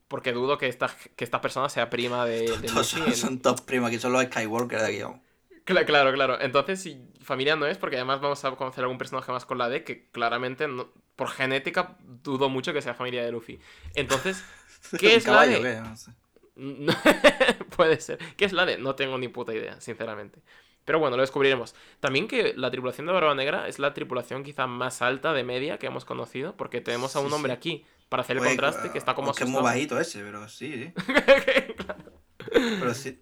porque 0.07 0.31
dudo 0.31 0.57
que 0.57 0.67
esta, 0.67 0.95
que 1.15 1.23
esta 1.23 1.41
persona 1.41 1.67
sea 1.69 1.89
prima 1.89 2.25
de, 2.25 2.57
de 2.57 2.67
Todos 2.67 2.93
Luffy 2.93 3.11
son, 3.11 3.15
son 3.15 3.39
top 3.41 3.61
primo, 3.65 3.87
aquí 3.87 3.99
son 3.99 4.13
los 4.13 4.23
Skywalker 4.23 4.79
de 4.79 4.87
aquí. 4.87 5.01
vamos. 5.01 5.19
Cla- 5.65 5.85
Claro, 5.85 6.11
claro. 6.13 6.39
Entonces, 6.41 6.81
si 6.81 6.97
familia 7.21 7.55
no 7.55 7.65
es, 7.67 7.77
porque 7.77 7.95
además 7.95 8.19
vamos 8.21 8.43
a 8.43 8.51
conocer 8.55 8.83
algún 8.83 8.97
personaje 8.97 9.31
más 9.31 9.45
con 9.45 9.57
la 9.57 9.69
D 9.69 9.83
que 9.83 10.09
claramente, 10.11 10.67
no- 10.67 10.89
por 11.15 11.29
genética, 11.29 11.97
dudo 12.01 12.49
mucho 12.49 12.73
que 12.73 12.81
sea 12.81 12.93
familia 12.95 13.23
de 13.23 13.31
Luffy. 13.31 13.59
Entonces, 13.95 14.43
¿qué 14.97 15.15
¿Un 15.15 15.17
es 15.17 15.27
la 15.27 15.31
caballo 15.31 15.59
D? 15.59 15.59
o 15.59 15.61
qué? 15.61 15.81
No 15.81 15.95
sé. 15.95 16.11
Puede 17.75 17.99
ser. 17.99 18.19
¿Qué 18.37 18.45
es 18.45 18.53
la 18.53 18.65
de? 18.65 18.77
No 18.77 18.95
tengo 18.95 19.17
ni 19.17 19.27
puta 19.27 19.53
idea, 19.53 19.79
sinceramente. 19.81 20.41
Pero 20.85 20.99
bueno, 20.99 21.15
lo 21.15 21.21
descubriremos. 21.23 21.75
También 21.99 22.27
que 22.27 22.53
la 22.57 22.69
tripulación 22.69 23.07
de 23.07 23.13
Barba 23.13 23.33
Negra 23.35 23.67
es 23.67 23.79
la 23.79 23.93
tripulación 23.93 24.43
quizá 24.43 24.67
más 24.67 25.01
alta 25.01 25.33
de 25.33 25.43
media 25.43 25.77
que 25.79 25.87
hemos 25.87 26.05
conocido, 26.05 26.57
porque 26.57 26.81
tenemos 26.81 27.15
a 27.15 27.21
un 27.21 27.29
Sí, 27.29 27.33
hombre 27.33 27.53
sí. 27.53 27.57
aquí 27.57 27.85
para 28.09 28.21
hacer 28.21 28.35
el 28.37 28.43
Oye, 28.43 28.49
contraste 28.49 28.91
que 28.91 28.97
está 28.97 29.15
como 29.15 29.31
es 29.31 29.37
que 29.37 29.43
es 29.45 29.49
muy 29.49 29.61
bajito 29.63 29.99
ese, 29.99 30.21
pero 30.23 30.47
sí, 30.49 30.93
sí. 31.07 31.73
Pero 32.79 32.93
sí. 32.93 33.19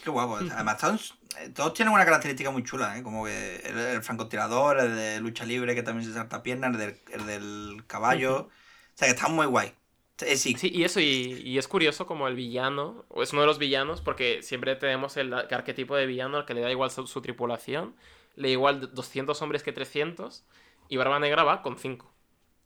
Qué 0.00 0.10
guapo. 0.10 0.36
Además, 0.36 0.78
todos, 0.78 1.18
eh, 1.38 1.50
todos 1.50 1.74
tienen 1.74 1.92
una 1.94 2.04
característica 2.04 2.50
muy 2.50 2.62
chula, 2.64 2.96
¿eh? 2.98 3.02
Como 3.02 3.24
que 3.24 3.56
el, 3.56 3.76
el 3.78 4.02
francotirador, 4.02 4.78
el 4.80 4.94
de 4.96 5.20
lucha 5.20 5.44
libre 5.44 5.74
que 5.74 5.82
también 5.82 6.08
se 6.08 6.14
salta 6.14 6.42
piernas, 6.42 6.72
el 6.72 6.78
del, 6.78 7.00
el 7.12 7.26
del 7.26 7.84
caballo. 7.86 8.42
O 8.46 8.50
sea, 8.94 9.08
que 9.08 9.14
están 9.14 9.34
muy 9.34 9.46
guay. 9.46 9.74
Eh, 10.20 10.36
sí, 10.36 10.56
Sí, 10.56 10.70
y 10.74 10.84
eso, 10.84 10.98
y, 11.00 11.04
y 11.44 11.58
es 11.58 11.68
curioso 11.68 12.06
como 12.06 12.26
el 12.26 12.34
villano, 12.34 13.04
o 13.08 13.22
es 13.22 13.32
uno 13.32 13.42
de 13.42 13.46
los 13.46 13.58
villanos, 13.58 14.00
porque 14.00 14.42
siempre 14.42 14.74
tenemos 14.76 15.16
el 15.16 15.32
arquetipo 15.34 15.94
de 15.94 16.06
villano 16.06 16.38
al 16.38 16.46
que 16.46 16.54
le 16.54 16.62
da 16.62 16.70
igual 16.70 16.90
su, 16.90 17.06
su 17.06 17.20
tripulación, 17.22 17.94
le 18.34 18.48
da 18.48 18.52
igual 18.52 18.92
200 18.94 19.40
hombres 19.42 19.62
que 19.62 19.72
300, 19.72 20.44
y 20.88 20.96
Barba 20.96 21.20
Negra 21.20 21.44
va 21.44 21.62
con 21.62 21.78
5. 21.78 22.12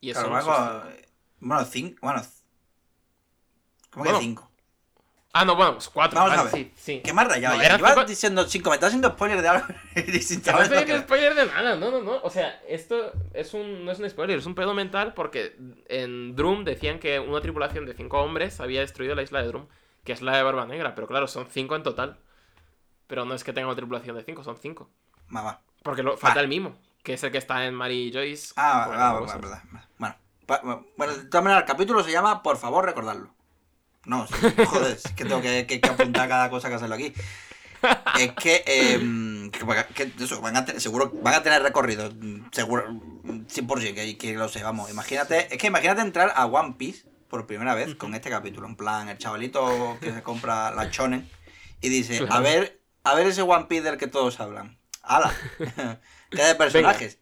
Y 0.00 0.11
eso 0.11 0.20
claro, 0.20 0.30
no 0.30 0.37
va 0.37 0.44
con- 0.44 0.92
Bueno, 1.40 1.64
cinco. 1.64 1.98
Bueno, 2.02 2.22
¿cómo 3.90 4.04
Bueno, 4.04 4.18
que 4.18 4.24
cinco? 4.24 4.52
Ah, 5.35 5.47
no, 5.47 5.57
bueno, 5.57 5.73
pues 5.75 5.88
cuatro. 5.88 6.21
Vamos 6.21 6.37
vale, 6.37 6.40
a 6.49 6.53
ver. 6.53 6.64
sí, 6.64 6.73
sí. 6.77 7.01
¿Qué 7.03 7.12
más 7.14 7.27
rayado? 7.27 7.57
No, 7.57 7.62
llevas 7.62 7.81
cinco- 7.95 8.05
diciendo 8.05 8.45
cinco, 8.45 8.68
me 8.71 8.77
estás 8.77 8.88
haciendo 8.88 9.09
spoiler 9.11 9.40
de 9.40 9.49
algo 9.49 9.64
no 9.68 9.75
estoy 10.05 10.59
haciendo 10.59 10.99
spoiler 10.99 11.35
de 11.35 11.47
nada, 11.47 11.75
no, 11.77 11.90
no, 11.90 12.03
no. 12.03 12.21
O 12.23 12.29
sea, 12.29 12.61
esto 12.68 13.12
es 13.33 13.55
un, 13.55 13.85
no 13.87 13.92
es 13.92 13.99
un 13.99 14.11
spoiler, 14.11 14.38
es 14.38 14.45
un 14.47 14.55
pedo 14.55 14.75
mental 14.75 15.14
porque 15.14 15.57
en 15.88 16.37
Drum 16.37 16.64
decían 16.64 16.99
que 16.99 17.18
una 17.18 17.40
tripulación 17.40 17.87
de 17.87 17.95
cinco 17.95 18.21
hombres 18.21 18.61
había 18.61 18.81
destruido 18.81 19.14
la 19.14 19.23
isla 19.23 19.40
de 19.40 19.49
Drum, 19.49 19.66
que 20.05 20.12
es 20.12 20.21
la 20.21 20.37
de 20.37 20.42
Barba 20.42 20.66
Negra, 20.66 20.95
pero 20.95 21.07
claro, 21.07 21.27
son 21.27 21.47
cinco 21.51 21.77
en 21.77 21.83
total. 21.83 22.18
Pero 23.07 23.25
no 23.25 23.35
es 23.35 23.42
que 23.42 23.53
tenga 23.55 23.68
una 23.68 23.77
tripulación 23.77 24.16
de 24.16 24.25
cinco, 24.25 24.45
son 24.45 24.57
cinco. 24.59 24.90
Mamá. 25.29 25.61
Porque 25.83 26.03
lo, 26.03 26.16
falta 26.18 26.40
Ah. 26.40 26.42
el 26.42 26.49
mimo, 26.49 26.77
que 27.03 27.14
es 27.14 27.23
el 27.25 27.33
que 27.33 27.38
está 27.38 27.64
en 27.66 27.75
Mary 27.75 28.11
Joyce. 28.12 28.53
Ah, 28.57 28.87
ah, 28.90 29.18
ah, 29.18 29.37
verdad. 29.38 29.62
Bueno, 30.47 30.87
bueno, 30.99 31.14
de 31.16 31.25
todas 31.25 31.45
maneras, 31.45 31.62
el 31.62 31.68
capítulo 31.68 32.03
se 32.05 32.12
llama 32.12 32.42
Por 32.42 32.59
favor, 32.59 32.85
recordarlo. 32.85 33.31
No, 34.05 34.27
joder, 34.67 34.93
es 34.97 35.03
que 35.15 35.25
tengo 35.25 35.41
que, 35.41 35.67
que- 35.67 35.81
que 35.81 35.88
apuntar 35.88 36.29
cada 36.29 36.51
cosa 36.51 36.69
que 36.69 36.75
hacerlo 36.75 36.95
aquí. 36.97 37.12
Es 38.19 38.33
que, 38.33 38.62
eh, 38.67 39.51
que, 39.53 39.85
que 39.95 40.25
eso, 40.25 40.41
van 40.41 40.57
a 40.57 40.65
tener, 40.65 40.81
seguro 40.81 41.12
van 41.23 41.35
a 41.35 41.43
tener 41.43 41.62
recorrido, 41.62 42.12
seguro, 42.53 42.85
mm, 42.93 43.47
100% 43.49 43.95
que, 43.95 44.17
que 44.19 44.35
lo 44.35 44.49
sé, 44.49 44.62
vamos, 44.62 44.88
imagínate, 44.91 45.53
es 45.53 45.59
que 45.59 45.67
imagínate 45.67 46.01
entrar 46.01 46.33
a 46.37 46.47
One 46.47 46.75
Piece 46.79 47.09
por 47.29 47.47
primera 47.47 47.75
vez 47.75 47.95
con 47.97 48.15
este 48.15 48.31
capítulo, 48.31 48.69
en 48.69 48.77
plan, 48.77 49.09
el 49.09 49.19
chavalito 49.19 49.97
que 50.01 50.12
se 50.12 50.23
compra 50.23 50.71
la 50.71 50.91
chonen 50.91 51.29
y 51.81 51.88
dice, 51.88 52.25
a 52.31 52.38
ver, 52.41 52.81
a 53.03 53.15
ver 53.15 53.27
ese 53.27 53.43
One 53.43 53.67
Piece 53.67 53.83
del 53.83 53.97
que 53.99 54.07
todos 54.07 54.38
hablan. 54.38 54.79
¡Hala! 55.03 55.35
¿Qué 56.31 56.43
de 56.43 56.55
personajes? 56.55 57.19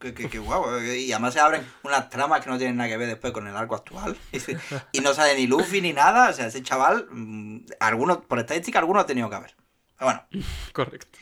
Que, 0.00 0.14
que, 0.14 0.30
que 0.30 0.38
guau, 0.38 0.80
y 0.80 1.12
además 1.12 1.34
se 1.34 1.40
abren 1.40 1.62
unas 1.82 2.08
tramas 2.08 2.42
que 2.42 2.48
no 2.48 2.56
tienen 2.56 2.78
nada 2.78 2.88
que 2.88 2.96
ver 2.96 3.06
después 3.06 3.34
con 3.34 3.46
el 3.46 3.54
arco 3.54 3.74
actual. 3.74 4.16
Y 4.92 5.00
no 5.00 5.12
sale 5.12 5.36
ni 5.36 5.46
Luffy 5.46 5.82
ni 5.82 5.92
nada. 5.92 6.30
O 6.30 6.32
sea, 6.32 6.46
ese 6.46 6.62
chaval, 6.62 7.06
mm, 7.10 7.66
algunos, 7.80 8.18
por 8.24 8.38
estadística, 8.38 8.78
alguno 8.78 9.00
ha 9.00 9.06
tenido 9.06 9.28
que 9.28 9.36
haber. 9.36 9.54
Bueno, 10.00 10.24
Correcto. 10.72 11.18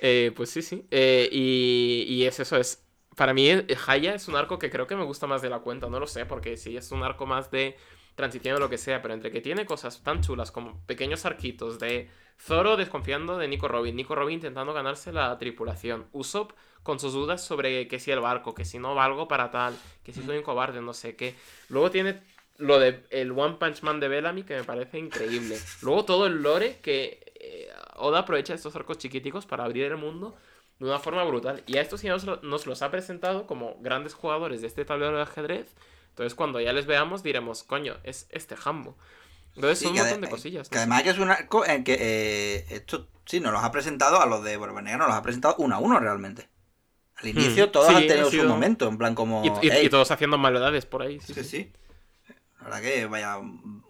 Eh, 0.00 0.32
pues 0.34 0.48
sí, 0.48 0.62
sí. 0.62 0.86
Eh, 0.90 1.28
y, 1.30 2.06
y 2.08 2.24
es 2.24 2.40
eso, 2.40 2.56
es... 2.56 2.82
Para 3.16 3.34
mí, 3.34 3.50
eh, 3.50 3.66
Haya 3.86 4.14
es 4.14 4.28
un 4.28 4.36
arco 4.36 4.58
que 4.58 4.70
creo 4.70 4.86
que 4.86 4.96
me 4.96 5.04
gusta 5.04 5.26
más 5.26 5.42
de 5.42 5.50
la 5.50 5.58
cuenta, 5.60 5.88
no 5.88 6.00
lo 6.00 6.06
sé, 6.06 6.24
porque 6.24 6.56
sí, 6.56 6.76
es 6.76 6.92
un 6.92 7.02
arco 7.02 7.26
más 7.26 7.50
de 7.50 7.76
transición 8.14 8.56
o 8.56 8.60
lo 8.60 8.70
que 8.70 8.78
sea, 8.78 9.02
pero 9.02 9.12
entre 9.12 9.30
que 9.30 9.42
tiene 9.42 9.66
cosas 9.66 10.02
tan 10.02 10.22
chulas 10.22 10.50
como 10.50 10.80
pequeños 10.86 11.26
arquitos 11.26 11.78
de 11.78 12.10
Zoro 12.38 12.76
desconfiando 12.76 13.38
de 13.38 13.48
Nico 13.48 13.68
Robin, 13.68 13.94
Nico 13.94 14.14
Robin 14.14 14.34
intentando 14.34 14.72
ganarse 14.72 15.12
la 15.12 15.36
tripulación, 15.38 16.06
Usopp 16.12 16.52
con 16.86 16.98
sus 17.00 17.12
dudas 17.12 17.44
sobre 17.44 17.88
que 17.88 17.98
si 17.98 18.10
el 18.12 18.20
barco, 18.20 18.54
que 18.54 18.64
si 18.64 18.78
no 18.78 18.94
valgo 18.94 19.26
para 19.28 19.50
tal, 19.50 19.76
que 20.04 20.12
si 20.12 20.22
soy 20.22 20.38
un 20.38 20.44
cobarde, 20.44 20.80
no 20.80 20.94
sé 20.94 21.16
qué. 21.16 21.34
Luego 21.68 21.90
tiene 21.90 22.22
lo 22.58 22.78
de 22.78 23.04
el 23.10 23.32
One 23.32 23.56
Punch 23.60 23.82
Man 23.82 24.00
de 24.00 24.08
Bellamy 24.08 24.44
que 24.44 24.54
me 24.56 24.64
parece 24.64 24.98
increíble. 24.98 25.58
Luego 25.82 26.04
todo 26.04 26.26
el 26.26 26.42
lore 26.42 26.78
que 26.82 27.32
eh, 27.40 27.68
Oda 27.96 28.20
aprovecha 28.20 28.54
estos 28.54 28.74
arcos 28.76 28.98
chiquiticos 28.98 29.44
para 29.46 29.64
abrir 29.64 29.84
el 29.86 29.96
mundo 29.96 30.34
de 30.78 30.86
una 30.86 30.98
forma 30.98 31.24
brutal. 31.24 31.62
Y 31.66 31.76
a 31.76 31.82
estos 31.82 32.00
sí 32.00 32.08
nos, 32.08 32.24
lo- 32.24 32.40
nos 32.42 32.66
los 32.66 32.80
ha 32.82 32.90
presentado 32.90 33.46
como 33.46 33.76
grandes 33.80 34.14
jugadores 34.14 34.60
de 34.60 34.68
este 34.68 34.84
tablero 34.84 35.16
de 35.16 35.22
ajedrez. 35.22 35.74
Entonces 36.10 36.34
cuando 36.34 36.60
ya 36.60 36.72
les 36.72 36.86
veamos 36.86 37.22
diremos, 37.22 37.62
coño, 37.64 37.96
es 38.04 38.26
este 38.30 38.56
Jambo. 38.56 38.96
Entonces 39.56 39.78
sí, 39.78 39.84
son 39.86 39.94
un 39.94 39.98
montón 40.00 40.20
de 40.20 40.28
cosillas. 40.30 40.68
que 40.68 40.76
no 40.76 40.80
además 40.82 41.02
que 41.02 41.10
es 41.10 41.18
un 41.18 41.30
arco 41.30 41.66
en 41.66 41.82
que 41.82 41.96
eh, 41.98 42.66
esto 42.70 43.08
sí 43.24 43.40
nos 43.40 43.52
los 43.52 43.62
ha 43.64 43.72
presentado 43.72 44.20
a 44.20 44.26
los 44.26 44.44
de 44.44 44.56
nos 44.56 44.84
los 45.08 45.10
ha 45.16 45.22
presentado 45.22 45.56
uno 45.58 45.74
a 45.74 45.78
uno 45.78 45.98
realmente. 45.98 46.48
Al 47.16 47.28
inicio 47.28 47.66
Hmm, 47.66 47.70
todos 47.72 47.88
sí, 47.88 47.94
han 47.94 48.06
tenido 48.06 48.30
sido- 48.30 48.42
su 48.44 48.48
momento, 48.48 48.88
en 48.88 48.98
plan 48.98 49.14
como. 49.14 49.42
Y, 49.62 49.66
y- 49.66 49.70
"Ey, 49.70 49.86
y 49.86 49.88
todos 49.90 50.10
haciendo 50.10 50.36
maldades 50.38 50.84
por 50.86 51.02
ahí. 51.02 51.18
Sí, 51.20 51.34
Sí, 51.34 51.42
sí. 51.42 51.44
sí. 51.44 51.72
La 52.58 52.64
verdad 52.64 52.80
que 52.82 53.06
vaya, 53.06 53.36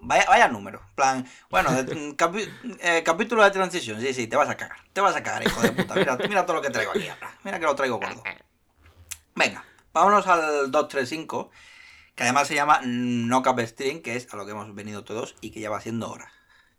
vaya, 0.02 0.24
vaya 0.28 0.48
número. 0.48 0.80
En 0.90 0.94
plan, 0.94 1.26
bueno, 1.50 1.72
de- 1.72 2.14
capi- 2.16 2.48
eh, 2.80 3.02
capítulo 3.04 3.42
de 3.42 3.50
transición. 3.50 4.00
Sí, 4.00 4.12
sí, 4.12 4.26
te 4.26 4.36
vas 4.36 4.48
a 4.50 4.56
cagar. 4.56 4.76
Te 4.92 5.00
vas 5.00 5.16
a 5.16 5.22
cagar, 5.22 5.42
hijo 5.46 5.60
de 5.62 5.72
puta. 5.72 5.94
Mira, 5.94 6.16
mira 6.28 6.44
todo 6.46 6.56
lo 6.56 6.62
que 6.62 6.70
traigo 6.70 6.90
aquí 6.92 7.08
ahora. 7.08 7.30
Mira 7.42 7.58
que 7.58 7.64
lo 7.64 7.74
traigo 7.74 7.96
gordo. 7.98 8.22
Venga, 9.34 9.64
vámonos 9.92 10.26
al 10.26 10.70
235, 10.70 11.50
que 12.14 12.22
además 12.24 12.48
se 12.48 12.54
llama 12.54 12.80
No 12.84 13.42
Cap 13.42 13.58
String, 13.60 14.02
que 14.02 14.16
es 14.16 14.32
a 14.32 14.36
lo 14.36 14.44
que 14.46 14.52
hemos 14.52 14.74
venido 14.74 15.04
todos 15.04 15.34
y 15.40 15.50
que 15.50 15.60
ya 15.60 15.70
va 15.70 15.80
siendo 15.80 16.10
hora. 16.10 16.30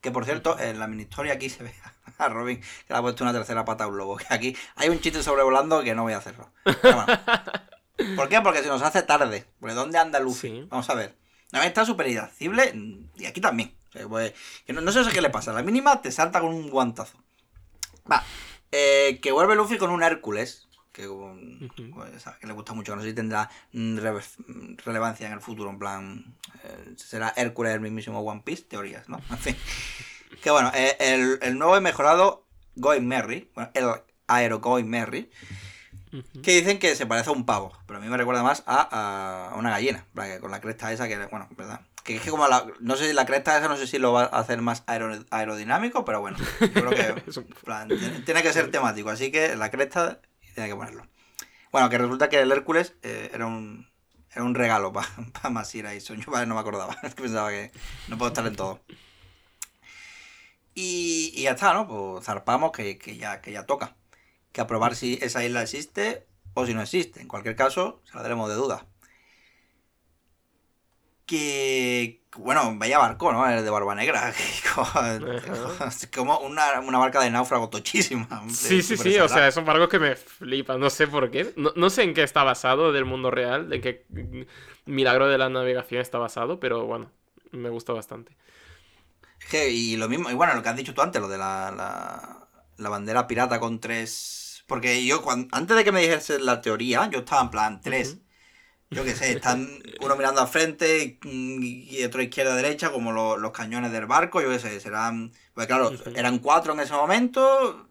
Que 0.01 0.11
por 0.11 0.25
cierto, 0.25 0.57
en 0.59 0.79
la 0.79 0.87
mini 0.87 1.03
historia 1.03 1.33
aquí 1.33 1.49
se 1.49 1.63
ve 1.63 1.73
a 2.17 2.29
Robin 2.29 2.59
que 2.59 2.93
le 2.93 2.95
ha 2.95 3.01
puesto 3.01 3.23
una 3.23 3.33
tercera 3.33 3.65
pata 3.65 3.85
a 3.85 3.87
un 3.87 3.97
lobo. 3.97 4.17
Que 4.27 4.33
aquí 4.33 4.57
hay 4.75 4.89
un 4.89 4.99
chiste 4.99 5.23
sobrevolando 5.23 5.83
que 5.83 5.95
no 5.95 6.03
voy 6.03 6.13
a 6.13 6.17
hacerlo. 6.17 6.51
Pero 6.63 6.95
bueno. 6.95 7.19
¿Por 8.15 8.29
qué? 8.29 8.41
Porque 8.41 8.61
se 8.61 8.67
nos 8.67 8.81
hace 8.81 9.01
tarde. 9.03 9.45
Porque 9.59 9.73
¿dónde 9.73 9.97
anda 9.97 10.19
Luffy? 10.19 10.49
Sí. 10.49 10.67
Vamos 10.69 10.89
a 10.89 10.93
ver. 10.93 11.17
La 11.51 11.65
está 11.65 11.85
súper 11.85 12.07
irascible 12.07 12.73
y 13.15 13.25
aquí 13.25 13.41
también. 13.41 13.75
O 13.89 13.91
sea, 13.91 14.07
pues, 14.07 14.33
que 14.65 14.73
no, 14.73 14.81
no 14.81 14.91
sé 14.91 15.03
qué 15.11 15.21
le 15.21 15.29
pasa. 15.29 15.53
La 15.53 15.63
mínima 15.63 16.01
te 16.01 16.11
salta 16.11 16.39
con 16.41 16.53
un 16.53 16.69
guantazo. 16.69 17.17
Va. 18.11 18.23
Eh, 18.71 19.19
que 19.21 19.31
vuelve 19.31 19.55
Luffy 19.55 19.77
con 19.77 19.89
un 19.89 20.03
Hércules. 20.03 20.67
Que, 20.91 21.07
um, 21.07 21.69
pues, 21.93 22.25
que 22.39 22.47
le 22.47 22.53
gusta 22.53 22.73
mucho. 22.73 22.95
No 22.95 23.01
sé 23.01 23.09
si 23.09 23.15
tendrá 23.15 23.49
mm, 23.71 23.97
relevancia 24.83 25.27
en 25.27 25.33
el 25.33 25.41
futuro. 25.41 25.69
En 25.69 25.79
plan, 25.79 26.35
eh, 26.63 26.93
será 26.97 27.33
Hércules 27.35 27.73
el 27.73 27.79
mismísimo 27.79 28.19
One 28.19 28.41
Piece. 28.43 28.63
Teorías, 28.63 29.07
¿no? 29.09 29.19
En 29.29 29.37
fin. 29.37 29.55
Que 30.41 30.51
bueno, 30.51 30.71
eh, 30.75 30.95
el, 30.99 31.39
el 31.41 31.57
nuevo 31.57 31.77
y 31.77 31.81
mejorado 31.81 32.45
Going 32.75 33.03
Merry. 33.07 33.51
Bueno, 33.55 33.71
el 33.73 33.89
Aero 34.27 34.59
Going 34.59 34.85
Merry. 34.85 35.29
Que 36.41 36.55
dicen 36.55 36.79
que 36.79 36.95
se 36.95 37.05
parece 37.05 37.29
a 37.29 37.33
un 37.33 37.45
pavo, 37.45 37.77
pero 37.85 37.99
a 37.99 38.01
mí 38.01 38.07
me 38.07 38.15
recuerda 38.17 38.41
más 38.41 38.63
a, 38.65 39.49
a 39.51 39.55
una 39.55 39.71
gallina, 39.71 40.05
con 40.39 40.49
la 40.51 40.61
cresta 40.61 40.91
esa 40.93 41.07
que, 41.07 41.17
bueno, 41.25 41.47
¿verdad? 41.57 41.81
Que 42.03 42.15
es 42.15 42.21
que 42.21 42.29
como 42.31 42.47
la, 42.47 42.65
no 42.79 42.95
sé 42.95 43.09
si 43.09 43.13
la 43.13 43.25
cresta 43.25 43.57
esa, 43.57 43.67
no 43.67 43.75
sé 43.75 43.87
si 43.87 43.99
lo 43.99 44.13
va 44.13 44.23
a 44.23 44.39
hacer 44.39 44.61
más 44.61 44.83
aero- 44.87 45.25
aerodinámico, 45.31 46.05
pero 46.05 46.21
bueno, 46.21 46.37
yo 46.61 46.71
creo 46.71 46.89
que 46.91 47.31
plan, 47.65 47.89
tiene, 47.89 48.21
tiene 48.21 48.41
que 48.41 48.53
ser 48.53 48.71
temático, 48.71 49.09
así 49.09 49.31
que 49.31 49.57
la 49.57 49.69
cresta 49.69 50.21
tiene 50.55 50.69
que 50.69 50.75
ponerlo. 50.75 51.05
Bueno, 51.73 51.89
que 51.89 51.97
resulta 51.97 52.29
que 52.29 52.39
el 52.39 52.51
Hércules 52.53 52.93
eh, 53.03 53.29
era 53.33 53.45
un 53.45 53.87
era 54.31 54.43
un 54.43 54.55
regalo 54.55 54.93
para 54.93 55.07
pa 55.41 55.49
Masira 55.49 55.93
y 55.93 55.99
vale, 56.27 56.45
no 56.47 56.55
me 56.55 56.61
acordaba, 56.61 56.95
es 57.03 57.15
que 57.15 57.23
pensaba 57.23 57.49
que 57.49 57.71
no 58.07 58.17
puedo 58.17 58.29
estar 58.29 58.47
en 58.47 58.55
todo. 58.55 58.79
Y, 60.79 61.33
y 61.35 61.41
ya 61.43 61.51
está, 61.53 61.73
¿no? 61.73 61.87
Pues 61.87 62.23
zarpamos 62.23 62.71
que, 62.71 62.99
que 62.99 63.17
ya, 63.17 63.41
que 63.41 63.51
ya 63.51 63.65
toca. 63.65 63.95
Que 64.51 64.61
a 64.61 64.67
probar 64.67 64.95
si 64.95 65.17
esa 65.23 65.43
isla 65.43 65.63
existe 65.63 66.27
o 66.53 66.67
si 66.67 66.75
no 66.75 66.83
existe. 66.83 67.19
En 67.19 67.27
cualquier 67.27 67.55
caso, 67.55 67.99
se 68.05 68.15
la 68.15 68.21
daremos 68.21 68.47
de 68.47 68.53
duda. 68.53 68.85
Que, 71.25 72.21
bueno, 72.37 72.75
vaya 72.77 72.99
barco, 72.99 73.33
¿no? 73.33 73.49
El 73.49 73.63
de 73.63 73.69
Barba 73.71 73.95
Negra. 73.95 74.31
Como 76.15 76.37
una, 76.41 76.79
una 76.81 76.99
barca 76.99 77.21
de 77.21 77.31
náufrago 77.31 77.69
tochísima. 77.69 78.27
Sí, 78.49 78.83
sí, 78.83 78.97
sí, 78.97 79.17
o 79.17 79.27
sea, 79.27 79.51
son 79.51 79.67
algo 79.67 79.89
que 79.89 79.97
me 79.97 80.15
flipa, 80.15 80.77
no 80.77 80.91
sé 80.91 81.07
por 81.07 81.31
qué. 81.31 81.53
No, 81.55 81.71
no 81.75 81.89
sé 81.89 82.03
en 82.03 82.13
qué 82.13 82.21
está 82.21 82.43
basado 82.43 82.91
del 82.91 83.05
mundo 83.05 83.31
real, 83.31 83.73
en 83.73 83.81
qué 83.81 84.05
milagro 84.85 85.27
de 85.27 85.39
la 85.39 85.49
navegación 85.49 86.01
está 86.01 86.19
basado, 86.19 86.59
pero 86.59 86.85
bueno, 86.85 87.09
me 87.51 87.69
gusta 87.69 87.93
bastante. 87.93 88.37
Y 89.71 89.95
lo 89.97 90.09
mismo, 90.09 90.29
y 90.29 90.33
bueno, 90.33 90.53
lo 90.55 90.61
que 90.63 90.69
has 90.69 90.75
dicho 90.75 90.93
tú 90.93 91.01
antes, 91.01 91.21
lo 91.21 91.27
de 91.27 91.37
la, 91.37 91.71
la, 91.71 92.47
la 92.77 92.89
bandera 92.89 93.27
pirata 93.27 93.59
con 93.59 93.79
tres. 93.79 94.63
Porque 94.67 95.05
yo, 95.05 95.21
cuando, 95.21 95.47
antes 95.55 95.77
de 95.77 95.83
que 95.83 95.91
me 95.91 96.01
dijese 96.01 96.39
la 96.39 96.61
teoría, 96.61 97.09
yo 97.09 97.19
estaba 97.19 97.41
en 97.41 97.49
plan 97.49 97.81
tres. 97.81 98.17
Yo 98.89 99.03
qué 99.03 99.15
sé, 99.15 99.31
están 99.33 99.67
uno 100.01 100.15
mirando 100.15 100.41
al 100.41 100.47
frente 100.47 101.19
y, 101.23 102.03
otro 102.03 102.21
izquierda 102.21 102.55
derecha, 102.55 102.91
como 102.91 103.11
lo- 103.11 103.37
los 103.37 103.51
cañones 103.51 103.91
del 103.91 104.05
barco, 104.05 104.41
yo 104.41 104.49
qué 104.49 104.59
sé, 104.59 104.79
serán. 104.79 105.31
Pues 105.53 105.67
claro, 105.67 105.91
eran 106.15 106.39
cuatro 106.39 106.73
en 106.73 106.79
ese 106.81 106.93
momento. 106.93 107.87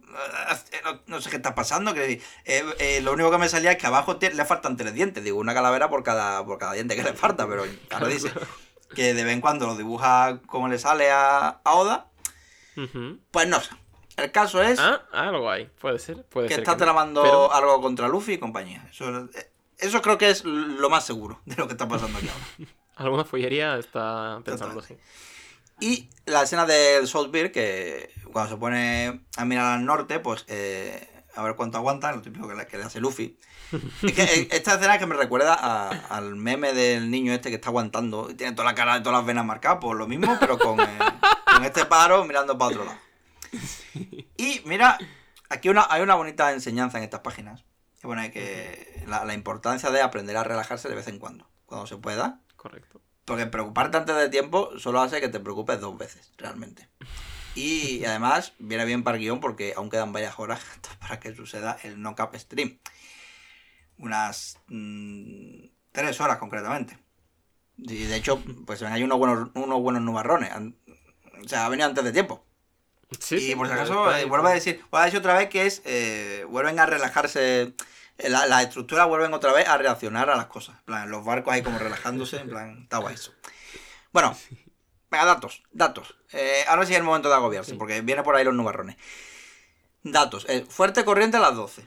eh, 0.72 0.80
No, 0.85 1.02
no 1.06 1.20
sé 1.20 1.30
qué 1.30 1.37
está 1.37 1.54
pasando. 1.54 1.92
Que, 1.94 2.20
eh, 2.44 2.64
eh, 2.78 3.00
lo 3.02 3.12
único 3.12 3.30
que 3.30 3.38
me 3.38 3.48
salía 3.48 3.72
es 3.72 3.78
que 3.78 3.87
abajo 3.87 4.16
te- 4.18 4.32
le 4.35 4.44
faltan 4.44 4.76
tres 4.76 4.94
dientes. 4.94 5.22
Digo, 5.24 5.38
una 5.38 5.54
calavera 5.54 5.88
por 5.90 6.02
cada, 6.02 6.44
por 6.44 6.59
cada 6.59 6.72
diente 6.74 6.96
que 6.96 7.02
le 7.02 7.12
falta, 7.14 7.46
pero 7.48 7.64
ahora 7.90 8.09
dice 8.09 8.30
que 8.94 9.14
de 9.14 9.25
vez 9.25 9.33
en 9.35 9.40
cuando 9.40 9.66
lo 9.66 9.77
dibuja 9.77 10.40
como 10.46 10.68
le 10.68 10.79
sale 10.79 11.11
a, 11.11 11.61
a 11.64 11.75
Oda. 11.75 12.11
Pues 13.31 13.49
no 13.49 13.61
sé. 13.61 13.70
El 14.16 14.33
caso 14.33 14.62
es 14.62 14.79
Ah, 14.79 15.03
algo 15.12 15.51
hay, 15.51 15.66
puede 15.79 15.99
ser, 15.99 16.25
puede 16.25 16.49
que 16.49 16.55
ser. 16.55 16.62
está 16.62 16.72
que 16.75 16.79
no. 16.81 16.85
tramando 16.85 17.22
Pero- 17.22 17.53
algo 17.53 17.81
contra 17.83 18.09
Luffy 18.09 18.35
y 18.35 18.38
compañía. 18.38 18.87
Eso, 18.90 19.29
eso 19.79 20.01
creo 20.03 20.16
que 20.18 20.31
es 20.31 20.44
lo 20.44 20.88
más 20.88 21.05
seguro 21.05 21.40
de 21.44 21.57
lo 21.57 21.66
que 21.66 21.72
está 21.75 21.87
pasando 21.88 22.16
aquí 22.18 22.29
ahora. 22.29 22.70
Alguna 22.96 23.25
follería 23.25 23.77
está 23.77 24.40
pensando 24.42 24.81
así. 24.81 24.96
Y 25.81 26.09
la 26.25 26.42
escena 26.44 26.64
del 26.64 27.07
Saltbeer, 27.07 27.53
que 27.53 28.11
cuando 28.33 28.51
se 28.55 28.57
pone 28.59 29.20
a 29.37 29.44
mirar 29.44 29.75
al 29.79 29.85
norte, 29.85 30.18
pues 30.18 30.46
eh, 30.49 31.07
a 31.35 31.42
ver 31.42 31.55
cuánto 31.57 31.77
aguanta, 31.77 32.11
lo 32.12 32.22
típico 32.22 32.49
que 32.49 32.55
le, 32.55 32.66
que 32.66 32.79
le 32.79 32.85
hace 32.85 33.01
Luffy. 33.01 33.38
Es 34.02 34.12
que 34.12 34.22
eh, 34.22 34.48
esta 34.52 34.74
escena 34.74 34.94
es 34.94 35.00
que 35.00 35.07
me 35.07 35.16
recuerda 35.16 35.55
a- 35.55 35.88
al 36.16 36.37
meme 36.37 36.72
del 36.72 37.11
niño 37.11 37.33
este 37.33 37.48
que 37.50 37.57
está 37.57 37.68
aguantando 37.70 38.31
y 38.31 38.35
tiene 38.35 38.52
toda 38.55 38.68
la 38.68 38.74
cara, 38.74 39.02
todas 39.02 39.18
las 39.18 39.26
venas 39.26 39.44
marcadas, 39.44 39.79
pues 39.81 39.96
lo 39.98 40.07
mismo, 40.07 40.37
pero 40.38 40.59
con, 40.59 40.79
eh, 40.81 40.87
con 41.52 41.64
este 41.64 41.85
pájaro 41.87 42.24
mirando 42.24 42.57
para 42.57 42.70
otro 42.70 42.85
lado. 42.85 42.98
Y 44.37 44.62
mira, 44.64 44.98
aquí 45.48 45.68
una, 45.68 45.87
hay 45.88 46.02
una 46.02 46.14
bonita 46.14 46.52
enseñanza 46.52 46.98
en 46.98 47.05
estas 47.05 47.20
páginas. 47.20 47.64
Que 48.00 48.07
pone 48.09 48.31
que 48.31 49.02
la, 49.07 49.24
la 49.24 49.33
importancia 49.35 49.90
de 49.90 50.02
aprender 50.02 50.37
a 50.37 50.44
relajarse 50.44 50.88
de 50.88 50.94
vez 50.94 51.09
en 51.09 51.18
cuando, 51.18 51.48
cuando 51.64 51.87
se 51.87 51.96
pueda. 51.96 52.40
Correcto. 52.57 53.00
Porque 53.24 53.46
preocuparte 53.46 53.96
antes 53.96 54.14
de 54.16 54.29
tiempo 54.29 54.70
solo 54.79 55.00
hace 55.00 55.20
que 55.20 55.29
te 55.29 55.40
preocupes 55.40 55.81
dos 55.81 55.96
veces, 55.96 56.31
realmente. 56.37 56.88
Y 57.55 58.05
además 58.05 58.52
viene 58.59 58.85
bien 58.85 59.02
para 59.02 59.16
el 59.16 59.22
guion 59.22 59.40
porque 59.40 59.72
aún 59.76 59.88
quedan 59.88 60.12
varias 60.12 60.38
horas 60.38 60.61
para 61.00 61.18
que 61.18 61.35
suceda 61.35 61.79
el 61.83 61.96
knock-up 62.02 62.37
stream. 62.37 62.79
Unas 63.98 64.59
mm, 64.68 65.64
tres 65.92 66.20
horas 66.20 66.38
concretamente. 66.38 66.98
Y 67.78 68.04
de 68.04 68.16
hecho, 68.16 68.42
pues 68.66 68.80
ven 68.80 68.92
ahí 68.92 69.02
unos 69.02 69.18
buenos, 69.18 69.50
unos 69.54 69.80
buenos 69.80 70.02
nubarrones. 70.02 70.50
O 71.44 71.48
sea, 71.48 71.66
ha 71.66 71.68
venido 71.68 71.88
antes 71.88 72.04
de 72.04 72.12
tiempo. 72.12 72.44
Sí, 73.20 73.37
y 73.37 73.40
sí, 73.40 73.54
por 73.56 73.66
si 73.68 73.72
acaso, 73.74 74.14
eh, 74.16 74.24
vuelvo 74.24 74.48
a 74.48 74.52
decir, 74.54 74.80
vuelvo 74.90 74.98
a 74.98 75.04
decir 75.04 75.18
otra 75.20 75.35
vez 75.35 75.48
que 75.48 75.66
es, 75.66 75.80
eh, 75.85 76.44
vuelven 76.48 76.78
a 76.80 76.87
relajarse, 76.87 77.74
eh, 78.18 78.28
la- 78.28 78.46
las 78.46 78.64
estructuras 78.64 79.06
vuelven 79.06 79.32
otra 79.32 79.52
vez 79.52 79.68
a 79.68 79.76
reaccionar 79.78 80.28
a 80.30 80.37
las 80.37 80.46
cosas. 80.46 80.76
En 80.78 80.85
plan, 80.87 81.11
los 81.11 81.24
barcos 81.24 81.52
ahí 81.54 81.62
como 81.62 81.78
relajándose, 81.78 82.38
en 82.38 82.48
plan, 82.48 82.82
está 82.82 82.98
guay 82.98 83.14
eso. 83.14 83.32
Bueno, 84.12 84.37
venga, 85.11 85.24
datos, 85.24 85.62
datos. 85.70 86.16
Eh, 86.32 86.64
ahora 86.68 86.85
sí 86.85 86.92
es 86.94 86.98
el 86.98 87.04
momento 87.04 87.28
de 87.28 87.35
agobiarse, 87.37 87.72
Sí. 87.72 87.76
porque 87.76 88.00
viene 88.00 88.22
por 88.24 88.35
ahí 88.35 88.44
los 88.44 88.54
nubarrones. 88.54 88.96
Datos, 90.02 90.46
eh, 90.48 90.64
fuerte 90.68 91.04
corriente 91.04 91.37
a 91.37 91.40
las 91.40 91.54
12. 91.54 91.87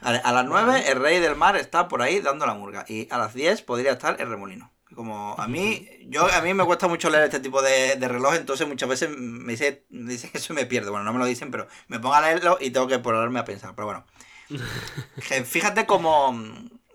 A, 0.00 0.32
las 0.32 0.44
9 0.44 0.90
el 0.90 1.00
rey 1.00 1.20
del 1.20 1.36
mar 1.36 1.56
está 1.56 1.88
por 1.88 2.02
ahí 2.02 2.20
dando 2.20 2.46
la 2.46 2.54
murga. 2.54 2.84
Y 2.88 3.08
a 3.10 3.18
las 3.18 3.34
10 3.34 3.62
podría 3.62 3.92
estar 3.92 4.20
el 4.20 4.28
remolino. 4.28 4.72
Como 4.94 5.34
a 5.38 5.48
mí, 5.48 5.88
yo 6.08 6.26
a 6.30 6.42
mí 6.42 6.52
me 6.52 6.64
cuesta 6.64 6.86
mucho 6.86 7.08
leer 7.08 7.24
este 7.24 7.40
tipo 7.40 7.62
de, 7.62 7.96
de 7.96 8.08
reloj, 8.08 8.34
entonces 8.34 8.68
muchas 8.68 8.88
veces 8.88 9.08
me 9.16 9.52
dice, 9.52 9.86
me 9.88 10.12
dicen 10.12 10.30
que 10.30 10.38
eso 10.38 10.52
me 10.52 10.66
pierde. 10.66 10.90
Bueno, 10.90 11.04
no 11.04 11.12
me 11.12 11.18
lo 11.18 11.24
dicen, 11.24 11.50
pero 11.50 11.66
me 11.88 11.98
pongo 11.98 12.14
a 12.14 12.20
leerlo 12.20 12.58
y 12.60 12.70
tengo 12.70 12.86
que 12.88 12.98
ponerme 12.98 13.38
a 13.40 13.44
pensar. 13.44 13.74
Pero 13.74 13.86
bueno. 13.86 14.04
Fíjate 15.44 15.86
cómo. 15.86 16.38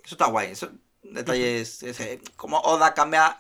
Eso 0.04 0.16
está 0.16 0.28
guay. 0.28 0.52
Eso, 0.52 0.70
detalles. 1.02 1.82
Ese, 1.82 2.22
cómo 2.36 2.60
Oda 2.60 2.94
cambia 2.94 3.38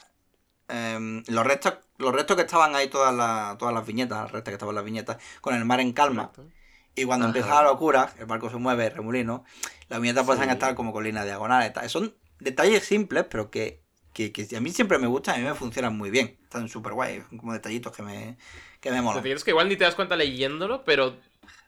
em, 0.67 1.23
los 1.27 1.45
restos. 1.45 1.75
Los 1.99 2.13
restos 2.13 2.35
que 2.35 2.43
estaban 2.43 2.75
ahí 2.75 2.89
todas 2.89 3.13
las, 3.13 3.57
todas 3.57 3.73
las 3.73 3.85
viñetas, 3.85 4.25
el 4.25 4.29
resto 4.29 4.51
que 4.51 4.55
estaban 4.55 4.75
las 4.75 4.83
viñetas, 4.83 5.17
con 5.41 5.55
el 5.55 5.65
mar 5.65 5.79
en 5.79 5.93
calma. 5.93 6.31
Correcto. 6.31 6.56
Y 6.97 7.05
cuando 7.05 7.27
Ajá. 7.27 7.37
empieza 7.37 7.61
la 7.61 7.69
locura, 7.69 8.11
el 8.19 8.25
barco 8.25 8.49
se 8.49 8.57
mueve, 8.57 8.87
el 8.87 8.93
remolino, 8.93 9.45
las 9.87 10.01
viñetas 10.01 10.25
pasan 10.25 10.45
Sí. 10.45 10.49
a 10.49 10.53
estar 10.53 10.75
como 10.75 10.91
colinas 10.91 11.23
diagonales. 11.25 11.71
tal. 11.71 11.89
Son 11.89 12.13
detalles 12.39 12.83
simples, 12.83 13.25
pero 13.29 13.49
que, 13.49 13.83
que, 14.13 14.31
que 14.33 14.57
a 14.57 14.59
mí 14.59 14.71
siempre 14.71 14.97
me 14.97 15.07
gustan, 15.07 15.35
a 15.35 15.37
mí 15.37 15.43
me 15.45 15.53
funcionan 15.53 15.95
muy 15.95 16.09
bien. 16.09 16.37
Están 16.43 16.67
súper 16.67 16.93
guay, 16.93 17.23
son 17.29 17.37
como 17.37 17.53
detallitos 17.53 17.95
que 17.95 18.01
me, 18.03 18.37
que 18.81 18.91
me 18.91 19.01
molan. 19.01 19.17
Detallitos 19.23 19.43
que 19.43 19.51
igual 19.51 19.69
ni 19.69 19.77
te 19.77 19.83
das 19.83 19.95
cuenta 19.95 20.15
leyéndolo, 20.15 20.83
pero 20.83 21.15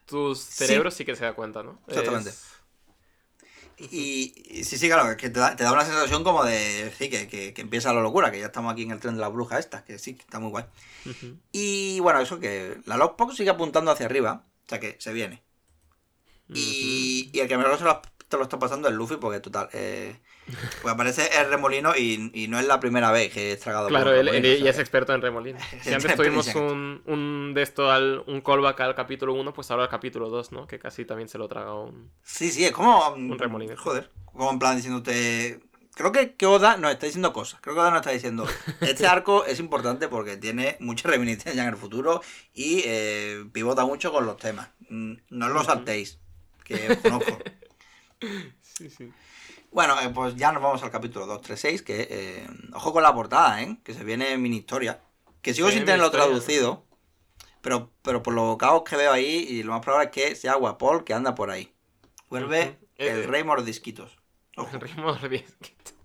tu 0.05 0.33
cerebro 0.35 0.89
sí, 0.89 1.05
que 1.05 1.15
se 1.15 1.23
da 1.25 1.33
cuenta, 1.33 1.61
¿no? 1.63 1.79
Exactamente. 1.87 2.31
Es- 2.31 2.49
Y, 3.77 4.33
y 4.59 4.63
sí, 4.65 4.77
sí, 4.77 4.87
claro, 4.89 5.15
que 5.15 5.29
te 5.29 5.39
da, 5.39 5.55
te 5.55 5.63
da 5.63 5.71
una 5.71 5.85
sensación 5.85 6.23
como 6.25 6.43
de, 6.43 6.91
sí, 6.97 7.09
que, 7.09 7.29
que, 7.29 7.53
que 7.53 7.61
empieza 7.61 7.93
la 7.93 8.01
locura, 8.01 8.29
que 8.29 8.39
ya 8.39 8.47
estamos 8.47 8.73
aquí 8.73 8.83
en 8.83 8.91
el 8.91 8.99
tren 8.99 9.15
de 9.15 9.21
la 9.21 9.29
bruja 9.29 9.57
esta, 9.57 9.85
que 9.85 9.97
sí, 9.97 10.15
que 10.15 10.21
está 10.21 10.39
muy 10.39 10.49
guay. 10.49 10.65
Ujú. 11.05 11.37
Y 11.53 12.01
bueno, 12.01 12.19
eso 12.19 12.41
que 12.41 12.81
la 12.85 12.97
logbox 12.97 13.37
sigue 13.37 13.51
apuntando 13.51 13.89
hacia 13.91 14.05
arriba, 14.07 14.43
o 14.69 14.71
sea 14.71 14.79
que 14.79 14.97
se 14.99 15.11
viene. 15.11 15.41
Y, 16.47 17.31
y 17.33 17.39
el 17.39 17.47
que 17.47 17.57
mejor 17.57 17.75
se 17.79 17.83
lo, 17.83 18.01
te 18.27 18.37
lo 18.37 18.43
está 18.43 18.59
pasando 18.59 18.87
es 18.87 18.93
Luffy, 18.93 19.15
porque 19.17 19.39
total, 19.39 19.67
eh, 19.73 20.15
pues 20.83 20.93
aparece 20.93 21.27
el 21.39 21.49
remolino 21.49 21.95
y, 21.95 22.29
y 22.35 22.47
no 22.47 22.59
es 22.59 22.67
la 22.67 22.79
primera 22.79 23.11
vez 23.11 23.33
que 23.33 23.51
es 23.51 23.59
tragado 23.59 23.87
Claro, 23.87 24.11
él, 24.13 24.27
él 24.27 24.27
remolino, 24.27 24.57
¿sabes? 24.59 24.75
es 24.75 24.79
experto 24.79 25.13
en 25.15 25.21
remolinos. 25.23 25.63
Si 25.81 25.91
antes 25.91 26.15
tuvimos 26.15 26.53
un, 26.53 27.01
un 27.07 27.53
de 27.55 27.63
esto, 27.63 27.89
al, 27.89 28.23
un 28.27 28.41
callback 28.41 28.79
al 28.81 28.93
capítulo 28.93 29.33
1, 29.33 29.53
pues 29.53 29.71
ahora 29.71 29.83
al 29.83 29.89
capítulo 29.89 30.29
2, 30.29 30.51
¿no? 30.51 30.67
Que 30.67 30.77
casi 30.77 31.03
también 31.03 31.29
se 31.29 31.39
lo 31.39 31.47
traga 31.47 31.73
un... 31.73 32.11
Sí, 32.21 32.51
sí, 32.51 32.63
es 32.63 32.71
como. 32.71 33.09
Un 33.09 33.39
remolino. 33.39 33.75
Joder. 33.75 34.11
Como 34.25 34.51
en 34.51 34.59
plan 34.59 34.75
diciéndote. 34.75 35.59
Creo 35.99 36.13
que, 36.13 36.35
que 36.35 36.45
Oda 36.45 36.77
nos 36.77 36.91
está 36.91 37.07
diciendo 37.07 37.33
cosas. 37.33 37.59
Creo 37.59 37.75
que 37.75 37.81
Oda 37.81 37.89
nos 37.89 37.99
está 37.99 38.11
diciendo. 38.11 38.47
Este 38.79 39.05
arco 39.05 39.43
es 39.43 39.59
importante 39.59 40.07
porque 40.07 40.37
tiene 40.37 40.77
mucha 40.79 41.09
reminiscencia 41.09 41.61
en 41.61 41.67
el 41.67 41.75
futuro 41.75 42.21
y 42.53 42.83
eh, 42.85 43.43
pivota 43.51 43.83
mucho 43.83 44.09
con 44.13 44.25
los 44.25 44.37
temas. 44.37 44.69
Mm, 44.89 45.15
No 45.29 45.47
os 45.47 45.51
lo 45.51 45.63
saltéis. 45.65 46.17
Que 46.63 46.97
conozco. 47.01 47.37
Sí, 48.61 48.89
sí. 48.89 49.11
Bueno, 49.71 49.99
eh, 49.99 50.09
pues 50.13 50.37
ya 50.37 50.53
nos 50.53 50.63
vamos 50.63 50.81
al 50.83 50.89
capítulo 50.91 51.25
236. 51.25 51.81
Que 51.81 52.07
eh, 52.09 52.47
ojo 52.73 52.93
con 52.93 53.03
la 53.03 53.13
portada, 53.13 53.61
¿eh? 53.61 53.77
Que 53.83 53.93
se 53.93 54.05
viene 54.05 54.37
mini 54.37 54.55
historia. 54.57 55.01
Que 55.41 55.53
sigo 55.53 55.69
sin 55.69 55.79
tenerlo 55.83 56.05
historia, 56.05 56.27
traducido. 56.27 56.85
Pero, 57.59 57.91
pero 58.03 58.23
por 58.23 58.33
los 58.33 58.55
caos 58.55 58.83
que 58.83 58.95
veo 58.95 59.11
ahí, 59.11 59.45
y 59.49 59.63
lo 59.63 59.73
más 59.73 59.81
probable 59.81 60.05
es 60.05 60.11
que 60.11 60.35
sea 60.35 60.55
Guapol 60.55 61.03
que 61.03 61.13
anda 61.13 61.35
por 61.35 61.51
ahí. 61.51 61.73
Vuelve 62.29 62.61
Ujú. 62.69 62.85
Eh, 62.99 63.09
el 63.09 63.23
rey 63.25 63.43
mordisquitos. 63.43 64.18
Biscuit. 65.29 65.99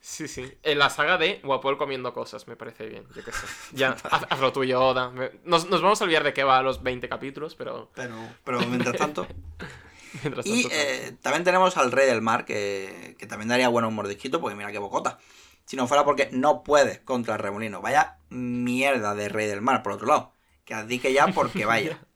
Sí, 0.00 0.28
sí. 0.28 0.52
En 0.62 0.78
la 0.78 0.88
saga 0.88 1.18
de 1.18 1.40
Guapol 1.42 1.76
comiendo 1.76 2.12
cosas, 2.14 2.46
me 2.46 2.54
parece 2.54 2.86
bien. 2.86 3.04
Yo 3.14 3.24
qué 3.24 3.32
sé. 3.32 3.46
Ya, 3.72 3.90
haz, 4.10 4.24
haz 4.28 4.40
lo 4.40 4.52
tuyo, 4.52 4.80
Oda. 4.80 5.12
Nos, 5.44 5.68
nos 5.68 5.82
vamos 5.82 6.00
a 6.00 6.04
olvidar 6.04 6.22
de 6.22 6.32
qué 6.32 6.44
va 6.44 6.58
a 6.58 6.62
los 6.62 6.82
20 6.82 7.08
capítulos, 7.08 7.54
pero 7.56 7.90
Pero, 7.94 8.14
pero 8.44 8.60
mientras 8.60 8.96
tanto. 8.96 9.26
mientras 10.22 10.46
y 10.46 10.68
eh, 10.70 11.16
también 11.22 11.42
tenemos 11.42 11.76
al 11.76 11.90
rey 11.90 12.06
del 12.06 12.22
mar, 12.22 12.44
que, 12.44 13.16
que 13.18 13.26
también 13.26 13.48
daría 13.48 13.68
bueno 13.68 13.88
un 13.88 13.94
mordisquito, 13.94 14.40
porque 14.40 14.54
mira 14.54 14.70
qué 14.70 14.78
bocota. 14.78 15.18
Si 15.64 15.74
no 15.74 15.88
fuera 15.88 16.04
porque 16.04 16.28
no 16.30 16.62
puede 16.62 17.02
contra 17.02 17.34
el 17.34 17.40
remolino. 17.40 17.82
Vaya 17.82 18.18
mierda 18.28 19.16
de 19.16 19.28
rey 19.28 19.48
del 19.48 19.60
mar, 19.60 19.82
por 19.82 19.92
otro 19.92 20.06
lado. 20.06 20.32
Que 20.64 20.74
abdique 20.74 21.12
ya 21.12 21.26
porque 21.28 21.64
vaya. 21.64 21.98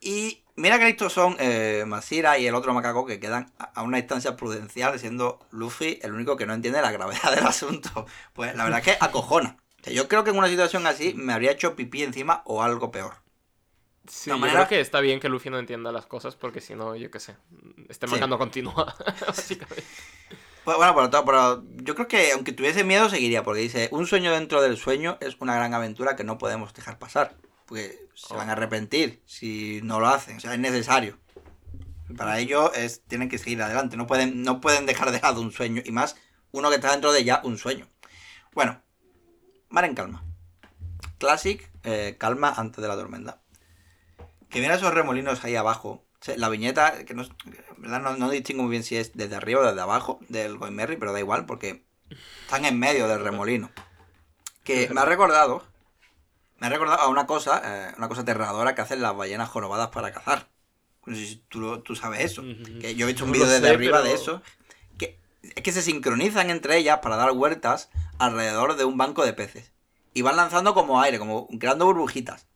Y 0.00 0.43
mira 0.56 0.78
que 0.78 0.88
estos 0.88 1.12
son 1.12 1.36
eh, 1.38 1.84
Masira 1.86 2.38
y 2.38 2.46
el 2.46 2.54
otro 2.54 2.72
macaco 2.74 3.06
que 3.06 3.20
quedan 3.20 3.52
a 3.58 3.82
una 3.82 3.96
distancia 3.98 4.36
prudencial, 4.36 4.98
siendo 4.98 5.40
Luffy 5.50 5.98
el 6.02 6.12
único 6.12 6.36
que 6.36 6.46
no 6.46 6.54
entiende 6.54 6.80
la 6.82 6.92
gravedad 6.92 7.32
del 7.34 7.46
asunto. 7.46 8.06
Pues 8.32 8.54
la 8.56 8.64
verdad 8.64 8.80
es 8.80 8.84
que 8.84 8.96
acojona. 9.04 9.56
O 9.80 9.84
sea, 9.84 9.92
yo 9.92 10.08
creo 10.08 10.24
que 10.24 10.30
en 10.30 10.38
una 10.38 10.48
situación 10.48 10.86
así 10.86 11.14
me 11.14 11.32
habría 11.32 11.52
hecho 11.52 11.76
pipí 11.76 12.02
encima 12.02 12.42
o 12.46 12.62
algo 12.62 12.90
peor. 12.90 13.14
Sí, 14.06 14.30
yo 14.30 14.38
manera- 14.38 14.60
creo 14.66 14.68
que 14.68 14.80
está 14.80 15.00
bien 15.00 15.18
que 15.20 15.28
Luffy 15.30 15.48
no 15.50 15.58
entienda 15.58 15.90
las 15.90 16.06
cosas, 16.06 16.36
porque 16.36 16.60
si 16.60 16.74
no, 16.74 16.94
yo 16.94 17.10
qué 17.10 17.20
sé. 17.20 17.36
Sí. 17.90 18.06
manga 18.06 18.26
no 18.26 18.38
continúa, 18.38 18.94
básicamente. 19.26 19.84
Pues 20.64 20.76
bueno, 20.78 20.94
por 20.94 21.10
todo, 21.10 21.24
pero 21.26 21.64
yo 21.82 21.94
creo 21.94 22.08
que 22.08 22.32
aunque 22.32 22.52
tuviese 22.52 22.84
miedo 22.84 23.08
seguiría, 23.10 23.42
porque 23.42 23.60
dice, 23.60 23.88
un 23.92 24.06
sueño 24.06 24.32
dentro 24.32 24.62
del 24.62 24.78
sueño 24.78 25.18
es 25.20 25.36
una 25.40 25.54
gran 25.54 25.74
aventura 25.74 26.16
que 26.16 26.24
no 26.24 26.38
podemos 26.38 26.72
dejar 26.72 26.98
pasar, 26.98 27.34
porque 27.66 28.08
se 28.14 28.34
van 28.34 28.48
a 28.48 28.52
arrepentir 28.52 29.22
si 29.26 29.80
no 29.82 30.00
lo 30.00 30.08
hacen, 30.08 30.36
o 30.36 30.40
sea, 30.40 30.54
es 30.54 30.58
necesario. 30.58 31.18
Para 32.16 32.38
ello 32.38 32.72
es, 32.74 33.02
tienen 33.06 33.28
que 33.28 33.38
seguir 33.38 33.62
adelante, 33.62 33.96
no 33.96 34.06
pueden, 34.06 34.42
no 34.42 34.60
pueden 34.60 34.86
dejar 34.86 35.10
de 35.10 35.20
lado 35.20 35.40
un 35.40 35.52
sueño, 35.52 35.82
y 35.84 35.90
más 35.90 36.16
uno 36.52 36.68
que 36.68 36.76
está 36.76 36.92
dentro 36.92 37.12
de 37.12 37.24
ya 37.24 37.40
un 37.44 37.58
sueño. 37.58 37.88
Bueno, 38.52 38.80
mar 39.68 39.84
en 39.84 39.94
calma. 39.94 40.24
Classic, 41.18 41.70
eh, 41.82 42.16
calma 42.18 42.52
antes 42.56 42.80
de 42.80 42.88
la 42.88 42.96
tormenta. 42.96 43.42
Que 44.48 44.60
mira 44.60 44.74
esos 44.74 44.94
remolinos 44.94 45.44
ahí 45.44 45.56
abajo. 45.56 46.04
La 46.36 46.48
viñeta, 46.48 47.04
que 47.04 47.12
no, 47.12 47.24
verdad 47.76 48.00
no, 48.00 48.16
no 48.16 48.30
distingo 48.30 48.62
muy 48.62 48.70
bien 48.70 48.82
si 48.82 48.96
es 48.96 49.12
desde 49.14 49.34
arriba 49.34 49.60
o 49.60 49.66
desde 49.66 49.80
abajo 49.80 50.20
del 50.28 50.56
Goimerry, 50.56 50.96
pero 50.96 51.12
da 51.12 51.18
igual 51.18 51.44
porque 51.44 51.84
están 52.44 52.64
en 52.64 52.78
medio 52.78 53.08
del 53.08 53.22
remolino. 53.22 53.70
Que 54.62 54.88
me 54.88 55.00
ha 55.00 55.04
recordado, 55.04 55.66
me 56.64 56.68
ha 56.68 56.70
recordado 56.70 57.02
a 57.02 57.08
una 57.08 57.26
cosa, 57.26 57.60
eh, 57.62 57.94
una 57.98 58.08
cosa 58.08 58.22
aterradora 58.22 58.74
que 58.74 58.80
hacen 58.80 59.02
las 59.02 59.14
ballenas 59.14 59.50
jorobadas 59.50 59.88
para 59.88 60.12
cazar. 60.12 60.48
No 61.04 61.14
sé 61.14 61.26
si 61.26 61.36
tú, 61.50 61.80
tú 61.80 61.94
sabes 61.94 62.24
eso. 62.24 62.42
Que 62.80 62.94
yo 62.94 63.04
he 63.04 63.08
visto 63.08 63.24
un 63.24 63.32
No 63.32 63.34
vídeo 63.34 63.46
desde 63.46 63.66
sé, 63.66 63.74
arriba 63.74 64.00
de 64.00 64.14
eso. 64.14 64.40
Que 64.96 65.20
es 65.42 65.62
que 65.62 65.72
se 65.72 65.82
sincronizan 65.82 66.48
entre 66.48 66.78
ellas 66.78 67.00
para 67.02 67.16
dar 67.16 67.32
vueltas 67.32 67.90
alrededor 68.18 68.76
de 68.76 68.86
un 68.86 68.96
banco 68.96 69.26
de 69.26 69.34
peces. 69.34 69.72
Y 70.14 70.22
van 70.22 70.36
lanzando 70.36 70.72
como 70.72 71.02
aire, 71.02 71.18
como 71.18 71.48
creando 71.60 71.84
burbujitas. 71.84 72.46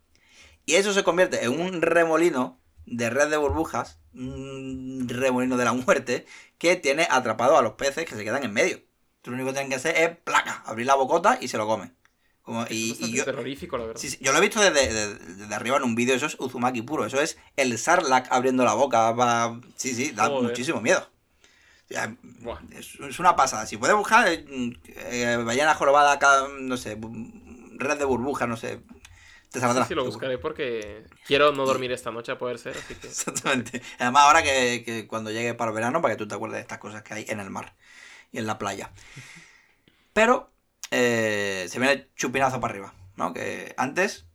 Y 0.64 0.76
eso 0.76 0.94
se 0.94 1.04
convierte 1.04 1.44
en 1.44 1.60
un 1.60 1.82
remolino 1.82 2.58
de 2.86 3.10
red 3.10 3.28
de 3.28 3.36
burbujas, 3.36 3.98
un 4.14 5.06
remolino 5.06 5.58
de 5.58 5.66
la 5.66 5.74
muerte, 5.74 6.24
que 6.56 6.76
tiene 6.76 7.06
atrapado 7.10 7.58
a 7.58 7.62
los 7.62 7.74
peces 7.74 8.06
que 8.06 8.16
se 8.16 8.24
quedan 8.24 8.42
en 8.42 8.54
medio. 8.54 8.80
Tú 9.20 9.32
lo 9.32 9.36
único 9.36 9.50
que 9.50 9.56
tienen 9.56 9.68
que 9.68 9.76
hacer 9.76 9.98
es 9.98 10.16
placa, 10.16 10.62
abrir 10.64 10.86
la 10.86 10.94
bocota 10.94 11.36
y 11.42 11.48
se 11.48 11.58
lo 11.58 11.66
comen. 11.66 11.97
Como, 12.48 12.62
y, 12.62 12.64
es 12.64 12.70
y 12.70 12.88
bastante 12.92 13.16
yo, 13.18 13.24
terrorífico, 13.26 13.76
la 13.76 13.84
verdad. 13.84 14.00
sí, 14.00 14.08
sí, 14.08 14.16
yo 14.22 14.32
lo 14.32 14.38
he 14.38 14.40
visto 14.40 14.58
desde, 14.58 14.88
desde- 14.88 15.18
desde 15.34 15.54
arriba 15.54 15.76
en 15.76 15.82
un 15.82 15.94
vídeo, 15.94 16.14
eso 16.14 16.24
es 16.24 16.34
Uzumaki 16.40 16.80
puro, 16.80 17.04
eso 17.04 17.20
es 17.20 17.36
el 17.56 17.76
Sarlacc 17.78 18.32
abriendo 18.32 18.64
la 18.64 18.72
boca. 18.72 19.10
va- 19.12 19.60
Sí, 19.76 19.94
sí, 19.94 20.12
da 20.12 20.28
Joder. 20.28 20.44
muchísimo 20.48 20.80
miedo. 20.80 21.06
Es, 21.90 23.18
una 23.18 23.36
pasada. 23.36 23.66
Si 23.66 23.76
puedes 23.76 23.94
buscar 23.94 24.28
eh, 24.28 24.46
eh, 25.10 25.36
ballena 25.44 25.74
jorobada 25.74 26.12
acá, 26.12 26.46
no 26.58 26.78
sé, 26.78 26.98
red 27.76 27.98
de 27.98 28.04
burbujas, 28.06 28.48
no 28.48 28.56
sé. 28.56 28.80
Te 29.50 29.60
saldrá. 29.60 29.86
sí, 29.86 29.94
lo 29.94 30.06
buscaré 30.06 30.38
porque 30.38 31.04
quiero 31.26 31.52
no 31.52 31.66
dormir 31.66 31.92
esta 31.92 32.10
noche 32.10 32.32
a 32.32 32.38
poder 32.38 32.58
ser, 32.58 32.78
así 32.78 32.94
que... 32.94 33.08
Exactamente. 33.08 33.82
Además, 33.98 34.22
ahora 34.24 34.42
que, 34.42 34.82
que 34.86 35.06
cuando 35.06 35.30
llegue 35.30 35.52
para 35.52 35.70
el 35.70 35.74
verano, 35.74 36.00
para 36.00 36.14
que 36.14 36.18
tú 36.18 36.26
te 36.26 36.34
acuerdes 36.34 36.56
de 36.56 36.62
estas 36.62 36.78
cosas 36.78 37.02
que 37.02 37.12
hay 37.12 37.26
en 37.28 37.40
el 37.40 37.50
mar 37.50 37.74
y 38.32 38.38
en 38.38 38.46
la 38.46 38.56
playa. 38.56 38.90
Pero 40.14 40.50
eh, 40.90 41.66
se 41.68 41.78
viene 41.78 41.94
el 41.94 42.14
chupinazo 42.14 42.60
para 42.60 42.72
arriba, 42.72 42.94
¿no? 43.16 43.32
Que 43.32 43.74
antes, 43.76 44.26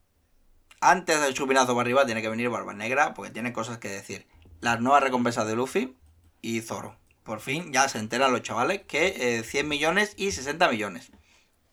antes 0.81 1.21
del 1.21 1.33
chupinazo 1.33 1.75
para 1.75 1.81
arriba, 1.81 2.05
tiene 2.05 2.21
que 2.21 2.29
venir 2.29 2.49
Barba 2.49 2.73
Negra 2.73 3.13
porque 3.13 3.31
tiene 3.31 3.53
cosas 3.53 3.77
que 3.77 3.89
decir. 3.89 4.27
Las 4.59 4.79
nuevas 4.79 5.03
recompensas 5.03 5.47
de 5.47 5.55
Luffy 5.55 5.97
y 6.41 6.61
Zoro. 6.61 6.97
Por 7.23 7.39
fin 7.39 7.71
ya 7.71 7.87
se 7.89 7.99
enteran 7.99 8.31
los 8.31 8.41
chavales 8.41 8.81
que 8.83 9.37
eh, 9.39 9.43
100 9.43 9.67
millones 9.67 10.13
y 10.17 10.31
60 10.31 10.69
millones. 10.69 11.11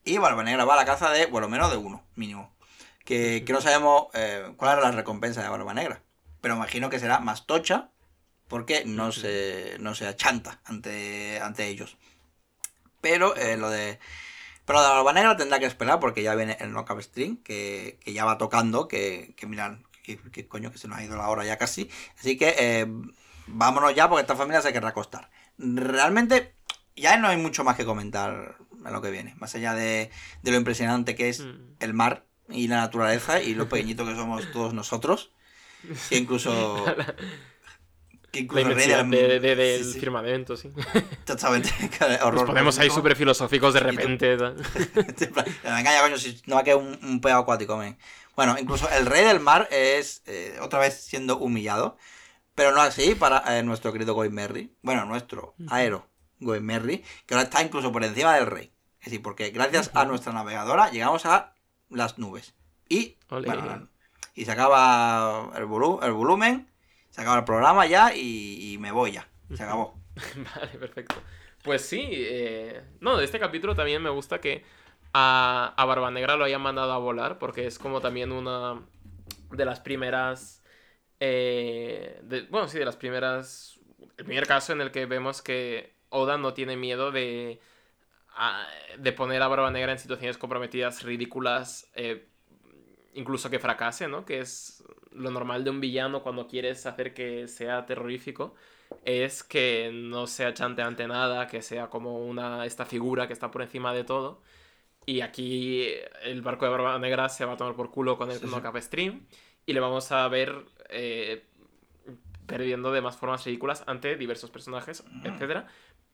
Y 0.05 0.19
Barba 0.19 0.43
Negra 0.43 0.65
va 0.65 0.75
a 0.75 0.77
la 0.77 0.85
caza 0.85 1.11
de, 1.11 1.27
bueno, 1.27 1.49
menos 1.49 1.71
de 1.71 1.77
uno, 1.77 2.05
mínimo. 2.15 2.55
Que, 3.05 3.45
que 3.45 3.53
no 3.53 3.61
sabemos 3.61 4.07
eh, 4.15 4.53
cuál 4.57 4.79
era 4.79 4.91
la 4.91 4.97
recompensa 4.97 5.43
de 5.43 5.49
Barba 5.49 5.75
Negra. 5.75 6.03
Pero 6.41 6.55
imagino 6.55 6.89
que 6.91 6.99
será 6.99 7.21
más 7.21 7.47
tocha 7.47 7.91
porque 8.51 8.85
no 8.85 9.13
se, 9.13 9.77
no 9.79 9.95
se 9.95 10.09
achanta 10.09 10.61
ante, 10.65 11.41
ante 11.41 11.69
ellos. 11.69 11.97
Pero 13.01 13.37
eh, 13.37 13.57
lo 13.57 13.71
de. 13.71 13.99
Pero 14.71 14.83
Barba 14.83 15.13
Negra 15.13 15.37
tendrá 15.37 15.59
que 15.59 15.67
esperar 15.67 15.99
porque 15.99 16.23
ya 16.23 16.37
viene 16.37 16.57
el 16.61 16.71
Knockup 16.71 17.01
String, 17.01 17.43
que, 17.43 17.99
que 18.05 18.13
ya 18.13 18.25
va 18.25 18.39
tocando, 18.39 18.87
que, 18.87 19.35
que 19.37 19.49
mirad, 19.49 19.79
que, 20.05 20.17
que 20.17 20.47
coño, 20.47 20.71
que 20.71 20.79
se 20.79 20.87
nos 20.87 20.97
ha 20.97 21.03
ido 21.03 21.17
la 21.17 21.29
hora 21.29 21.45
ya 21.45 21.59
casi. 21.59 21.91
Así 22.17 22.39
que 22.39 22.55
eh, 22.57 22.87
vámonos 23.49 23.93
ya 23.97 24.09
porque 24.09 24.21
esta 24.21 24.37
familia 24.37 24.63
se 24.63 24.73
querrá 24.73 24.91
acostar. 24.91 25.29
Realmente 25.59 26.55
ya 26.95 27.17
no 27.17 27.27
hay 27.27 27.37
mucho 27.37 27.65
más 27.65 27.75
que 27.77 27.85
comentar 27.85 28.59
en 28.87 28.93
lo 28.93 29.03
que 29.03 29.11
viene, 29.11 29.35
más 29.41 29.57
allá 29.57 29.75
de, 29.75 30.13
de 30.43 30.51
lo 30.53 30.57
impresionante 30.57 31.17
que 31.17 31.31
es 31.31 31.41
Mm. 31.41 31.75
el 31.81 31.93
mar 31.93 32.27
y 32.49 32.69
la 32.69 32.77
naturaleza 32.77 33.43
y 33.43 33.55
lo 33.55 33.69
pequeñito 33.69 34.07
que 34.07 34.15
somos 34.15 34.53
todos 34.53 34.73
nosotros. 34.73 35.33
Que 36.09 36.17
incluso. 36.17 36.85
Que 38.31 38.41
La 38.41 38.45
incluso 38.45 38.69
el 38.69 38.75
rey 38.77 38.85
inmensidad 38.85 39.05
del- 39.05 39.41
de, 39.43 39.57
de- 39.57 39.57
del 39.57 39.93
sí, 39.93 39.99
firmamento, 40.01 40.57
sí. 40.57 40.71
Totalmente. 41.25 41.71
Nos 42.33 42.45
ponemos 42.45 42.79
ahí 42.79 42.89
súper 42.91 43.17
filosóficos 43.17 43.75
de 43.75 43.81
repente. 43.81 44.37
tal. 44.37 44.57
En 45.21 45.33
plan, 45.33 45.47
Venga 45.65 45.93
ya, 45.93 46.03
coño, 46.03 46.17
si 46.19 46.41
no 46.47 46.55
va 46.57 46.61
a 46.61 46.65
quedar 46.65 46.79
un, 46.79 46.99
un 47.03 47.21
peo 47.21 47.39
acuático. 47.39 47.81
Bueno, 48.37 48.57
incluso 48.59 48.89
el 48.91 49.07
rey 49.07 49.25
del 49.25 49.41
mar 49.41 49.69
es 49.71 50.23
eh, 50.27 50.57
otra 50.61 50.79
vez 50.79 50.95
siendo 51.05 51.39
humillado. 51.39 51.97
Pero 52.55 52.73
no 52.73 52.81
así 52.83 53.15
para 53.15 53.59
eh, 53.59 53.63
nuestro 53.63 53.93
querido 53.93 54.15
Goimerri. 54.15 54.75
Bueno, 54.83 55.05
nuestro 55.07 55.55
aero 55.69 56.07
Goimerri, 56.41 57.05
que 57.27 57.35
ahora 57.35 57.45
está 57.45 57.63
incluso 57.63 57.91
por 57.93 58.05
encima 58.05 58.35
del 58.35 58.47
rey. 58.47 58.73
Es 59.01 59.07
decir, 59.07 59.23
porque 59.23 59.51
gracias 59.51 59.91
a 59.95 60.05
nuestra 60.05 60.33
navegadora 60.33 60.91
llegamos 60.91 61.25
a 61.27 61.55
las 61.89 62.19
nubes. 62.19 62.55
Y, 62.89 63.17
bueno, 63.29 63.89
y 64.35 64.45
se 64.45 64.53
acaba 64.53 65.51
el, 65.57 65.65
volu- 65.67 66.05
el 66.05 66.13
volumen, 66.13 66.69
se 67.11 67.21
acaba 67.21 67.39
el 67.39 67.45
programa 67.45 67.87
ya 67.87 68.15
y, 68.15 68.77
me 68.81 68.93
voy 68.93 69.13
ya. 69.13 69.29
Se 69.55 69.63
acabó. 69.63 69.95
Vale, 70.57 70.79
perfecto. 70.79 71.17
Pues 71.63 71.83
sí, 71.83 72.09
eh, 72.11 72.83
no, 73.01 73.17
de 73.17 73.25
este 73.25 73.39
capítulo 73.39 73.75
también 73.75 74.03
me 74.03 74.11
gusta 74.11 74.41
que 74.41 74.65
a, 75.13 75.75
a 75.77 75.85
Barba 75.85 76.11
Negra 76.11 76.37
lo 76.37 76.45
hayan 76.45 76.63
mandado 76.63 76.93
a 76.93 76.99
volar, 76.99 77.39
porque 77.39 77.67
es 77.67 77.79
como 77.79 78.01
también 78.01 78.33
una 78.33 78.81
de 79.51 79.65
las 79.65 79.81
primeras, 79.81 80.63
eh, 81.21 82.21
de- 82.23 82.43
bueno, 82.43 82.69
sí, 82.69 82.79
de 82.79 82.85
las 82.85 82.97
primeras, 82.97 83.79
el 84.19 84.25
primer 84.25 84.47
caso 84.47 84.73
en 84.73 84.81
el 84.81 84.91
que 84.91 85.07
vemos 85.07 85.43
que 85.43 85.95
Oda 86.11 86.39
no 86.39 86.55
tiene 86.55 86.77
miedo 86.77 87.13
de, 87.13 87.61
de 88.99 89.13
poner 89.13 89.43
a 89.43 89.49
Barba 89.49 89.71
Negra 89.71 89.93
en 89.93 89.99
situaciones 89.99 90.39
comprometidas, 90.39 91.03
ridículas, 91.03 91.91
eh, 91.95 92.30
incluso 93.15 93.51
que 93.51 93.59
fracase, 93.59 94.09
¿no? 94.09 94.25
Que 94.25 94.41
es 94.41 94.85
lo 95.13 95.31
normal 95.31 95.65
de 95.65 95.71
un 95.71 95.81
villano 95.81 96.23
cuando 96.23 96.47
quieres 96.47 96.87
hacer 96.87 97.15
que 97.15 97.49
sea 97.49 97.87
terrorífico 97.87 98.55
es 99.05 99.43
que 99.45 99.91
no 99.93 100.27
sea 100.27 100.55
chante 100.55 100.83
ante 100.83 101.07
nada, 101.07 101.47
que 101.47 101.63
sea 101.63 101.89
como 101.91 102.19
una 102.27 102.67
esta 102.67 102.87
figura 102.87 103.27
que 103.27 103.33
está 103.33 103.51
por 103.51 103.63
encima 103.63 103.95
de 103.95 104.05
todo. 104.05 104.43
Y 105.07 105.23
aquí 105.23 105.87
el 106.23 106.43
barco 106.43 106.65
de 106.67 106.73
Barba 106.73 106.99
Negra 106.99 107.29
se 107.29 107.45
va 107.45 107.55
a 107.55 107.57
tomar 107.57 107.75
por 107.77 107.91
culo 107.91 108.19
con 108.19 108.31
el 108.31 108.41
Sí, 108.41 108.49
sí. 108.49 108.71
Stream 108.83 109.27
y 109.67 109.73
le 109.73 109.81
vamos 109.81 110.13
a 110.13 110.29
ver 110.29 110.67
eh, 110.91 111.47
perdiendo 112.47 112.93
de 112.93 113.01
más 113.01 113.17
formas 113.17 113.45
ridículas 113.45 113.85
ante 113.87 114.17
diversos 114.17 114.51
personajes, 114.51 115.05
etcétera. 115.23 115.67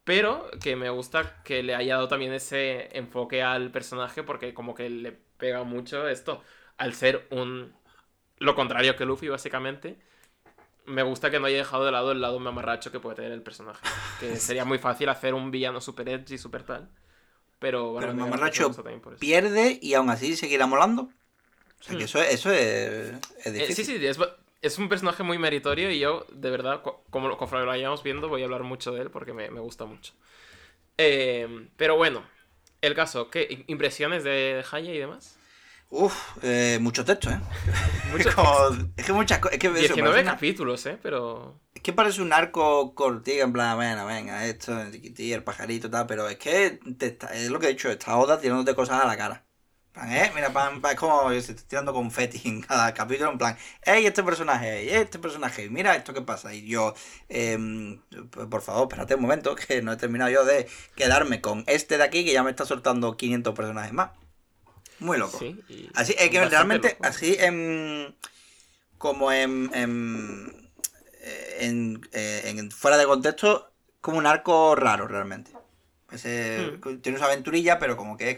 Pero 0.05 0.51
que 0.63 0.77
me 0.77 0.91
gusta 0.91 1.43
que 1.43 1.63
le 1.63 1.75
haya 1.75 1.97
dado 1.97 2.09
también 2.09 2.33
ese 2.33 2.97
enfoque 2.97 3.43
al 3.43 3.71
personaje 3.73 4.23
porque 4.23 4.55
como 4.55 4.75
que 4.75 4.89
le 4.91 5.13
pega 5.13 5.65
mucho 5.65 6.09
esto 6.09 6.43
al 6.79 6.95
ser 6.95 7.27
un 7.31 7.75
lo 8.39 8.55
contrario 8.55 8.97
que 8.97 9.07
Luffy 9.07 9.29
básicamente 9.29 9.99
me 10.87 11.03
gusta 11.03 11.31
que 11.31 11.41
no 11.41 11.47
haya 11.47 11.59
dejado 11.59 11.85
de 11.85 11.93
lado 11.93 12.13
el 12.13 12.21
lado 12.21 12.39
mamarracho 12.41 12.93
que 12.93 13.01
puede 13.01 13.17
tener 13.17 13.33
el 13.33 13.43
personaje. 13.43 13.89
Que 14.19 14.41
sería 14.41 14.65
muy 14.65 14.79
fácil 14.79 15.09
hacer 15.09 15.35
un 15.35 15.51
villano 15.51 15.81
super 15.81 16.09
edgy, 16.09 16.39
super 16.39 16.63
tal. 16.65 16.89
Pero, 17.59 17.93
Pero 17.97 18.11
Barba 18.11 18.13
el 18.13 18.19
mamarracho 18.19 18.71
eso. 18.71 18.83
Pierde 19.19 19.79
y 19.81 19.95
aún 19.95 20.11
así 20.11 20.37
seguirá 20.37 20.67
molando. 20.67 21.03
O 21.81 21.85
sea 21.85 21.97
que 21.97 22.05
Hmm. 22.05 22.05
eso, 22.05 22.21
eso 22.23 22.51
es, 22.53 23.15
es 23.45 23.53
Eh, 23.55 23.55
difícil. 23.55 23.87
sí, 23.87 23.99
sí, 23.99 24.07
es, 24.63 24.79
un 24.79 24.89
personaje 24.89 25.23
muy 25.23 25.39
meritorio 25.39 25.91
y 25.91 25.99
yo, 25.99 26.27
de 26.33 26.51
verdad, 26.51 26.83
co- 26.83 27.05
como 27.11 27.29
lo, 27.29 27.39
conforme 27.39 27.65
lo 27.65 27.71
vayamos 27.71 28.03
viendo, 28.03 28.29
voy 28.29 28.43
a 28.43 28.45
hablar 28.45 28.63
mucho 28.65 28.93
de 28.93 29.03
él 29.03 29.11
porque 29.11 29.33
me, 29.33 29.51
me 29.51 29.61
gusta 29.61 29.85
mucho. 29.87 30.13
Eh, 30.99 31.69
pero 31.77 31.97
bueno, 31.97 32.25
el 32.83 32.95
caso, 32.95 33.31
¿qué 33.31 33.65
impresiones 33.69 34.25
de 34.25 34.65
Haya 34.73 34.95
y 34.95 34.99
demás? 34.99 35.36
Uf, 35.89 36.15
eh, 36.43 36.79
mucho 36.81 37.05
texto, 37.05 37.31
¿eh? 37.31 37.39
Mucho 38.13 38.29
es, 38.97 39.05
que 39.07 39.13
muchas 39.13 39.39
cosas. 39.39 39.55
Es 39.55 39.59
que, 39.61 39.69
eso, 39.69 39.77
19 39.79 40.03
parece 40.09 40.23
una- 40.23 40.33
capítulos, 40.33 40.87
¿eh? 40.87 40.99
Pero... 41.03 41.61
es 41.75 41.83
que 41.83 41.93
parece 41.93 42.23
un 42.23 42.33
arco 42.33 42.95
cortico, 42.95 43.45
en 43.45 43.53
plan, 43.53 43.79
venga, 43.79 44.05
venga, 44.05 44.47
esto, 44.47 44.77
el 44.83 45.45
pajarito, 45.45 45.89
tal, 45.91 46.07
pero 46.07 46.29
es 46.29 46.37
que 46.39 46.81
te 46.99 47.07
está- 47.07 47.33
es 47.35 47.51
lo 47.51 47.59
que 47.61 47.67
he 47.67 47.71
dicho, 47.71 47.89
está 47.89 48.17
Oda 48.17 48.41
tirándote 48.41 48.75
cosas 48.75 49.03
a 49.03 49.07
la 49.07 49.17
cara. 49.17 49.45
Eh, 50.09 50.31
mira, 50.35 50.53
pan, 50.53 50.83
pan, 50.83 50.93
es 50.93 50.99
como 50.99 51.31
se 51.31 51.39
está 51.39 51.63
tirando 51.67 51.95
confeti 51.95 52.47
en 52.49 52.61
cada 52.61 52.93
capítulo, 52.93 53.31
en 53.33 53.39
plan, 53.39 53.57
hey, 53.83 54.05
este 54.05 54.23
personaje, 54.23 54.81
hey, 54.81 54.89
este 54.93 55.19
personaje, 55.19 55.71
mira 55.71 55.95
esto 55.97 56.13
que 56.13 56.21
pasa. 56.21 56.53
Y 56.53 56.67
yo, 56.67 56.95
em, 57.31 58.03
por 58.51 58.61
favor, 58.61 58.83
espérate 58.83 59.15
un 59.15 59.23
momento, 59.23 59.55
que 59.57 59.81
no 59.83 59.93
he 59.93 59.97
terminado 59.97 60.31
yo 60.31 60.45
de 60.45 60.69
quedarme 60.97 61.41
con 61.41 61.65
este 61.67 61.97
de 61.97 62.05
aquí, 62.05 62.25
que 62.27 62.33
ya 62.35 62.43
me 62.43 62.51
está 62.51 62.67
soltando 62.67 63.17
500 63.17 63.55
personajes 63.55 63.93
más. 63.95 64.11
Muy 64.99 65.19
loco. 65.19 65.39
Sí, 65.39 65.61
Así, 65.95 66.15
es 66.19 66.31
que 66.31 66.45
realmente, 66.45 66.91
loco. 66.91 67.05
así 67.07 67.37
en. 67.39 68.17
Como 68.99 69.31
en. 69.33 69.71
en, 69.75 70.71
en- 71.59 72.09
eh, 72.13 72.43
en- 72.47 72.71
fuera 72.71 72.97
de 72.97 73.05
contexto, 73.07 73.73
como 74.01 74.19
un 74.19 74.27
arco 74.27 74.75
raro 74.75 75.07
realmente. 75.09 75.53
Hmm. 76.11 77.01
Tiene 77.03 77.19
su 77.19 77.25
aventurilla, 77.25 77.79
pero 77.79 77.97
como 77.97 78.17
que 78.17 78.31
es. 78.31 78.37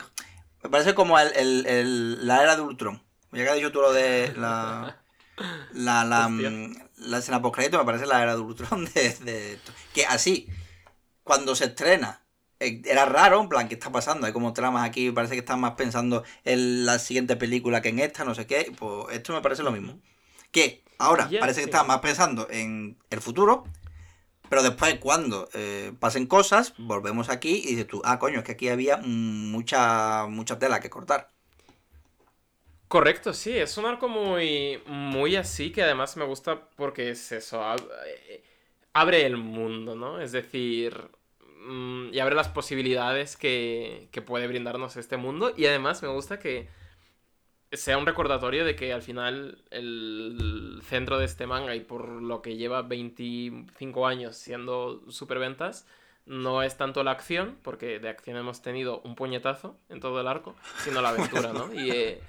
Me 0.62 0.71
parece 0.71 0.94
como 0.94 1.18
el, 1.18 1.31
el- 1.37 1.66
el- 1.66 2.27
la 2.27 2.42
era 2.42 2.57
de 2.57 2.62
Ultron. 2.62 3.03
Ya 3.33 3.44
que 3.44 3.49
has 3.51 3.57
dicho 3.57 3.73
tú 3.73 3.81
lo 3.81 3.92
de 3.92 4.33
la. 4.37 5.01
La, 5.73 6.05
la, 6.05 6.29
mm, 6.29 6.75
la 6.97 7.18
escena 7.18 7.40
post 7.40 7.59
me 7.59 7.85
parece 7.85 8.07
la 8.07 8.23
era 8.23 8.35
de 8.35 8.40
Ultron 8.40 8.85
de, 8.94 9.14
de 9.21 9.53
esto. 9.53 9.73
Que 9.94 10.05
así, 10.07 10.49
cuando 11.23 11.55
se 11.55 11.66
estrena, 11.66 12.23
era 12.61 13.05
raro, 13.05 13.40
en 13.40 13.49
plan, 13.49 13.68
¿qué 13.68 13.75
está 13.75 13.90
pasando? 13.92 14.27
Hay 14.27 14.33
como 14.33 14.53
tramas 14.53 14.85
aquí, 14.87 15.11
parece 15.12 15.35
que 15.35 15.40
están 15.40 15.61
más 15.61 15.73
pensando 15.75 16.25
en 16.44 16.87
la 16.87 16.99
siguiente 16.99 17.37
película 17.37 17.83
que 17.83 17.90
en 17.90 18.01
esta, 18.01 18.25
no 18.25 18.35
sé 18.35 18.47
qué. 18.47 18.73
Pues 18.79 19.16
esto 19.16 19.33
me 19.33 19.42
parece 19.42 19.62
lo 19.62 19.73
mismo. 19.73 20.01
Que 20.51 20.83
ahora 20.99 21.37
parece 21.38 21.61
que 21.61 21.64
sí. 21.64 21.71
está 21.71 21.85
más 21.85 22.01
pensando 22.01 22.49
en 22.51 22.99
el 23.11 23.21
futuro, 23.21 23.64
pero 24.49 24.62
después 24.62 24.97
cuando 25.01 25.49
eh, 25.55 25.92
pasen 26.01 26.27
cosas, 26.27 26.75
volvemos 26.79 27.29
aquí 27.31 27.62
y 27.64 27.71
dices 27.71 27.87
tú, 27.88 28.03
ah, 28.05 28.18
coño, 28.18 28.38
es 28.40 28.44
que 28.44 28.53
aquí 28.53 28.68
había 28.71 28.99
mucha, 28.99 30.27
mucha 30.29 30.59
tela 30.59 30.81
que 30.81 30.90
cortar. 30.90 31.31
Correcto, 32.88 33.35
sí, 33.35 33.57
es 33.57 33.77
un 33.77 33.85
arco 33.85 34.09
muy, 34.09 34.81
muy 34.87 35.37
así 35.37 35.71
que 35.73 35.83
además 35.83 36.16
me 36.16 36.25
gusta 36.25 36.71
porque 36.77 37.11
es 37.11 37.31
eso, 37.33 37.61
ab- 37.62 37.87
eh, 38.07 38.42
abre 38.94 39.27
el 39.27 39.37
mundo, 39.37 39.94
¿no? 39.94 40.21
Es 40.21 40.33
decir, 40.33 41.11
mm, 41.69 42.15
y 42.15 42.19
abre 42.19 42.35
las 42.35 42.49
posibilidades 42.49 43.37
que, 43.37 44.09
que 44.13 44.23
puede 44.23 44.47
brindarnos 44.47 44.97
este 44.97 45.17
mundo 45.17 45.53
y 45.57 45.67
además 45.67 46.03
me 46.03 46.09
gusta 46.09 46.39
que 46.39 46.69
sea 47.73 47.99
un 47.99 48.07
recordatorio 48.07 48.65
de 48.65 48.75
que 48.75 48.93
al 48.93 49.03
final 49.03 49.63
el 49.71 50.81
centro 50.85 51.19
de 51.19 51.27
este 51.27 51.47
manga 51.47 51.75
y 51.75 51.81
por 51.81 52.09
lo 52.09 52.41
que 52.41 52.57
lleva 52.57 52.83
25 52.83 54.07
años 54.07 54.37
siendo 54.37 55.03
superventas 55.11 55.87
no 56.29 56.63
es 56.63 56.77
tanto 56.77 57.03
la 57.03 57.13
acción, 57.13 57.57
porque 57.63 57.99
de 57.99 58.09
acción 58.09 58.37
hemos 58.37 58.61
tenido 58.61 59.01
un 59.01 59.14
puñetazo 59.14 59.79
en 59.89 60.01
todo 60.01 60.21
el 60.21 60.29
arco, 60.29 60.55
sino 60.85 61.01
la 61.01 61.09
aventura, 61.09 61.53
¿no? 61.55 61.73
Y 61.73 61.91
eh, 61.91 62.21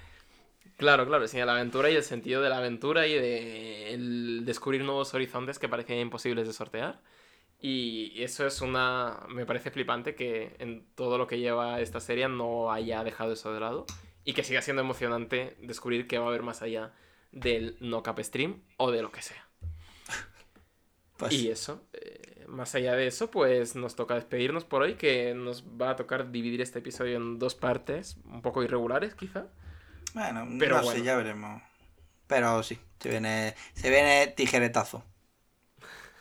claro, 0.78 1.06
claro, 1.06 1.28
sino 1.28 1.44
la 1.44 1.52
aventura 1.52 1.90
y 1.90 1.96
el 1.96 2.02
sentido 2.02 2.40
de 2.40 2.48
la 2.48 2.58
aventura 2.58 3.06
y 3.06 3.14
de 3.14 4.40
descubrir 4.42 4.82
nuevos 4.84 5.12
horizontes 5.12 5.58
que 5.58 5.68
parecían 5.68 5.98
imposibles 5.98 6.46
de 6.46 6.54
sortear. 6.54 6.98
Y 7.60 8.22
eso 8.22 8.46
es 8.46 8.62
una... 8.62 9.20
me 9.28 9.44
parece 9.44 9.70
flipante 9.70 10.14
que 10.14 10.56
en 10.58 10.86
todo 10.94 11.18
lo 11.18 11.26
que 11.26 11.38
lleva 11.38 11.80
esta 11.80 12.00
serie 12.00 12.28
no 12.28 12.72
haya 12.72 13.04
dejado 13.04 13.32
eso 13.32 13.52
de 13.52 13.60
lado 13.60 13.86
y 14.24 14.32
que 14.32 14.44
siga 14.44 14.62
siendo 14.62 14.82
emocionante 14.82 15.56
descubrir 15.60 16.06
qué 16.06 16.18
va 16.18 16.26
a 16.26 16.28
haber 16.28 16.42
más 16.42 16.62
allá 16.62 16.92
del 17.32 17.76
no 17.80 18.02
cap 18.02 18.18
stream 18.20 18.62
o 18.76 18.90
de 18.90 19.02
lo 19.02 19.12
que 19.12 19.22
sea. 19.22 19.46
Pues, 21.16 21.34
Y 21.34 21.50
eso, 21.50 21.86
eh, 21.92 22.46
más 22.48 22.74
allá 22.74 22.94
de 22.96 23.06
eso, 23.06 23.30
pues 23.30 23.76
nos 23.76 23.94
toca 23.94 24.14
despedirnos 24.14 24.64
por 24.64 24.80
hoy, 24.80 24.94
que 24.94 25.34
nos 25.34 25.64
va 25.64 25.90
a 25.90 25.96
tocar 25.96 26.30
dividir 26.30 26.62
este 26.62 26.78
episodio 26.78 27.18
en 27.18 27.38
dos 27.38 27.54
partes, 27.54 28.16
un 28.24 28.40
poco 28.40 28.62
irregulares 28.62 29.14
quizá. 29.14 29.48
Bueno, 30.14 30.48
Pero 30.58 30.76
no 30.76 30.82
sé, 30.82 30.88
bueno. 30.88 31.04
ya 31.04 31.16
veremos. 31.16 31.62
Pero 32.26 32.62
sí, 32.62 32.78
se 33.00 33.10
viene, 33.10 33.54
se 33.74 33.90
viene 33.90 34.28
tijeretazo. 34.28 35.04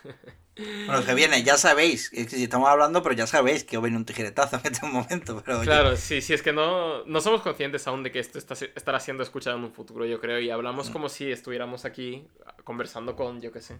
Bueno, 0.57 1.05
que 1.05 1.13
viene, 1.13 1.41
ya 1.43 1.57
sabéis, 1.57 2.11
es 2.11 2.27
que 2.27 2.35
si 2.35 2.43
estamos 2.43 2.67
hablando, 2.67 3.01
pero 3.01 3.15
ya 3.15 3.25
sabéis 3.27 3.63
que 3.63 3.77
viene 3.77 3.95
un 3.95 4.03
tijeretazo 4.05 4.57
en 4.57 4.73
este 4.73 4.85
momento. 4.85 5.41
Pero 5.45 5.59
oye, 5.59 5.65
Claro, 5.65 5.95
sí, 5.95 6.21
sí, 6.21 6.33
es 6.33 6.41
que 6.41 6.51
no, 6.51 7.05
no 7.05 7.21
somos 7.21 7.41
conscientes 7.41 7.87
aún 7.87 8.03
de 8.03 8.11
que 8.11 8.19
esto 8.19 8.37
está, 8.37 8.55
estará 8.55 8.99
siendo 8.99 9.23
escuchado 9.23 9.57
en 9.57 9.63
un 9.63 9.71
futuro, 9.71 10.05
yo 10.05 10.19
creo, 10.19 10.39
y 10.39 10.49
hablamos 10.49 10.89
como 10.89 11.07
si 11.07 11.31
estuviéramos 11.31 11.85
aquí 11.85 12.27
conversando 12.65 13.15
con, 13.15 13.39
yo 13.41 13.51
qué 13.53 13.61
sé, 13.61 13.77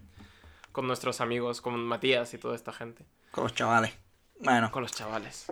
con 0.71 0.87
nuestros 0.87 1.19
amigos, 1.19 1.59
con 1.59 1.83
Matías 1.85 2.33
y 2.33 2.37
toda 2.37 2.55
esta 2.55 2.71
gente, 2.71 3.03
con 3.31 3.43
los 3.43 3.53
chavales. 3.53 3.93
Bueno, 4.39 4.71
con 4.71 4.83
los 4.83 4.93
chavales. 4.93 5.47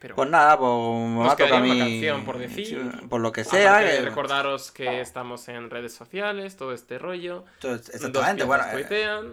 Pero 0.00 0.14
pues 0.14 0.30
nada, 0.30 0.56
pues 0.56 0.70
me 1.10 1.18
va 1.18 1.32
a 1.32 1.36
tocar 1.36 1.60
canción 1.78 2.24
por 2.24 2.38
decir. 2.38 2.80
Por 3.10 3.20
lo 3.20 3.32
que 3.32 3.42
sea. 3.44 3.80
que- 3.80 4.00
recordaros 4.02 4.70
que 4.70 5.00
estamos 5.00 5.48
en 5.48 5.68
redes 5.70 5.92
sociales, 5.92 6.56
todo 6.56 6.72
este 6.72 6.98
rollo. 6.98 7.44
Exactamente, 7.62 8.44
bueno. 8.44 8.64
eh. 8.72 9.30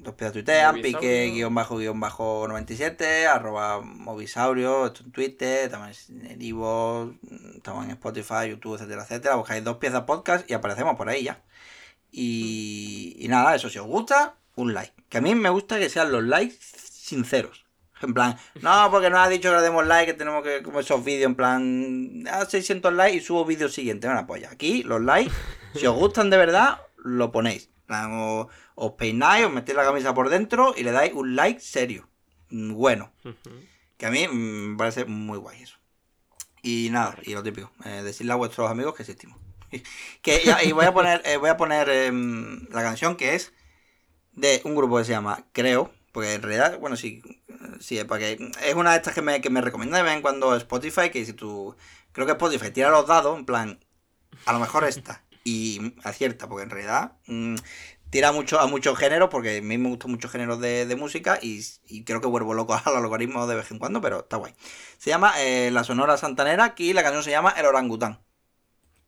Los 0.00 0.14
piezas 0.14 0.32
tuitean, 0.32 0.80
pique 0.80 1.30
guion 1.32 1.54
bajo 1.54 1.76
guion 1.76 1.98
bajo 1.98 2.46
97, 2.46 3.26
arroba 3.26 3.80
movisaurio, 3.80 4.86
esto 4.86 5.02
en 5.02 5.10
Twitter, 5.10 5.68
también 5.68 5.94
en 6.30 6.40
Ivo, 6.40 7.14
estamos 7.56 7.84
en 7.84 7.90
Spotify, 7.92 8.48
YouTube, 8.48 8.76
etcétera, 8.76 9.02
etcétera. 9.02 9.34
Buscáis 9.34 9.64
dos 9.64 9.78
piezas 9.78 10.02
podcast 10.02 10.48
y 10.48 10.54
aparecemos 10.54 10.94
por 10.96 11.08
ahí 11.08 11.24
ya. 11.24 11.42
Y, 12.12 13.16
y 13.18 13.28
nada, 13.28 13.54
eso 13.56 13.68
si 13.68 13.78
os 13.78 13.86
gusta, 13.86 14.36
un 14.54 14.72
like. 14.72 14.94
Que 15.08 15.18
a 15.18 15.20
mí 15.20 15.34
me 15.34 15.50
gusta 15.50 15.78
que 15.78 15.88
sean 15.88 16.12
los 16.12 16.22
likes 16.22 16.56
sinceros. 16.90 17.64
En 18.00 18.14
plan, 18.14 18.36
no, 18.62 18.88
porque 18.90 19.10
nos 19.10 19.18
ha 19.18 19.28
dicho 19.28 19.50
que 19.50 19.56
le 19.56 19.62
demos 19.62 19.86
like, 19.86 20.12
que 20.12 20.16
tenemos 20.16 20.44
que, 20.44 20.62
como 20.62 20.80
esos 20.80 21.04
vídeos, 21.04 21.26
en 21.26 21.34
plan, 21.34 22.24
a 22.30 22.44
600 22.44 22.92
likes 22.92 23.16
y 23.16 23.20
subo 23.20 23.44
vídeo 23.44 23.68
siguiente. 23.68 24.06
Bueno, 24.06 24.26
pues 24.26 24.42
ya, 24.42 24.50
aquí 24.50 24.82
los 24.84 25.00
likes, 25.00 25.32
si 25.74 25.86
os 25.86 25.96
gustan 25.96 26.30
de 26.30 26.36
verdad, 26.36 26.80
lo 26.96 27.32
ponéis. 27.32 27.70
En 27.80 27.86
plan, 27.86 28.46
os, 28.78 28.92
peináis, 28.94 29.44
os 29.44 29.52
metéis 29.52 29.76
la 29.76 29.84
camisa 29.84 30.14
por 30.14 30.30
dentro 30.30 30.72
y 30.76 30.84
le 30.84 30.92
dais 30.92 31.12
un 31.12 31.34
like 31.34 31.60
serio. 31.60 32.08
Mm, 32.50 32.74
Bueno, 32.74 33.12
que 33.96 34.06
a 34.06 34.10
mí 34.10 34.26
mm, 34.28 34.72
me 34.72 34.76
parece 34.78 35.04
muy 35.04 35.38
guay 35.38 35.62
eso. 35.62 35.76
Y 36.62 36.88
nada, 36.90 37.16
y 37.22 37.34
lo 37.34 37.42
típico, 37.42 37.70
eh, 37.84 38.02
decirle 38.02 38.32
a 38.32 38.36
vuestros 38.36 38.70
amigos 38.70 38.94
que 38.94 39.02
existimos. 39.02 39.38
que, 40.22 40.42
y 40.64 40.72
voy 40.72 40.86
a 40.86 40.92
poner, 40.92 41.22
eh, 41.24 41.36
voy 41.36 41.50
a 41.50 41.56
poner 41.56 41.88
em, 41.88 42.66
la 42.70 42.82
canción 42.82 43.16
que 43.16 43.34
es 43.34 43.52
de 44.32 44.62
un 44.64 44.74
grupo 44.74 44.98
que 44.98 45.04
se 45.04 45.12
llama 45.12 45.44
Creo, 45.52 45.92
porque 46.12 46.34
en 46.34 46.42
realidad, 46.42 46.78
bueno, 46.78 46.96
sí, 46.96 47.22
sí, 47.80 48.02
porque 48.04 48.38
es 48.64 48.74
una 48.74 48.92
de 48.92 48.98
estas 48.98 49.14
que 49.14 49.22
me, 49.22 49.40
que 49.40 49.50
me 49.50 49.60
recomienda 49.60 49.98
de 49.98 50.04
vez 50.04 50.14
en 50.14 50.22
cuando 50.22 50.54
Spotify, 50.56 51.10
que 51.10 51.24
si 51.24 51.32
tú, 51.32 51.76
creo 52.12 52.26
que 52.26 52.32
Spotify 52.32 52.70
tira 52.70 52.90
los 52.90 53.06
dados, 53.06 53.36
en 53.38 53.44
plan, 53.44 53.80
a 54.46 54.52
lo 54.52 54.60
mejor 54.60 54.84
esta, 54.84 55.24
y 55.44 55.94
acierta, 56.04 56.48
porque 56.48 56.64
en 56.64 56.70
realidad 56.70 57.12
mm, 57.26 57.56
tira 58.10 58.32
mucho 58.32 58.58
a 58.60 58.66
muchos 58.66 58.98
géneros, 58.98 59.28
porque 59.30 59.58
a 59.58 59.62
mí 59.62 59.78
me 59.78 59.88
gustan 59.88 60.10
muchos 60.10 60.30
géneros 60.30 60.60
de, 60.60 60.86
de 60.86 60.96
música, 60.96 61.38
y, 61.42 61.60
y 61.86 62.04
creo 62.04 62.20
que 62.20 62.26
vuelvo 62.26 62.54
loco 62.54 62.74
al 62.84 62.96
algoritmo 62.96 63.46
de 63.46 63.56
vez 63.56 63.70
en 63.70 63.78
cuando, 63.78 64.00
pero 64.00 64.20
está 64.20 64.36
guay. 64.36 64.54
Se 64.98 65.10
llama 65.10 65.32
eh, 65.40 65.70
La 65.70 65.84
Sonora 65.84 66.16
Santanera, 66.16 66.74
y 66.76 66.92
la 66.92 67.02
canción 67.02 67.22
se 67.22 67.30
llama 67.30 67.50
El 67.56 67.66
Orangután. 67.66 68.20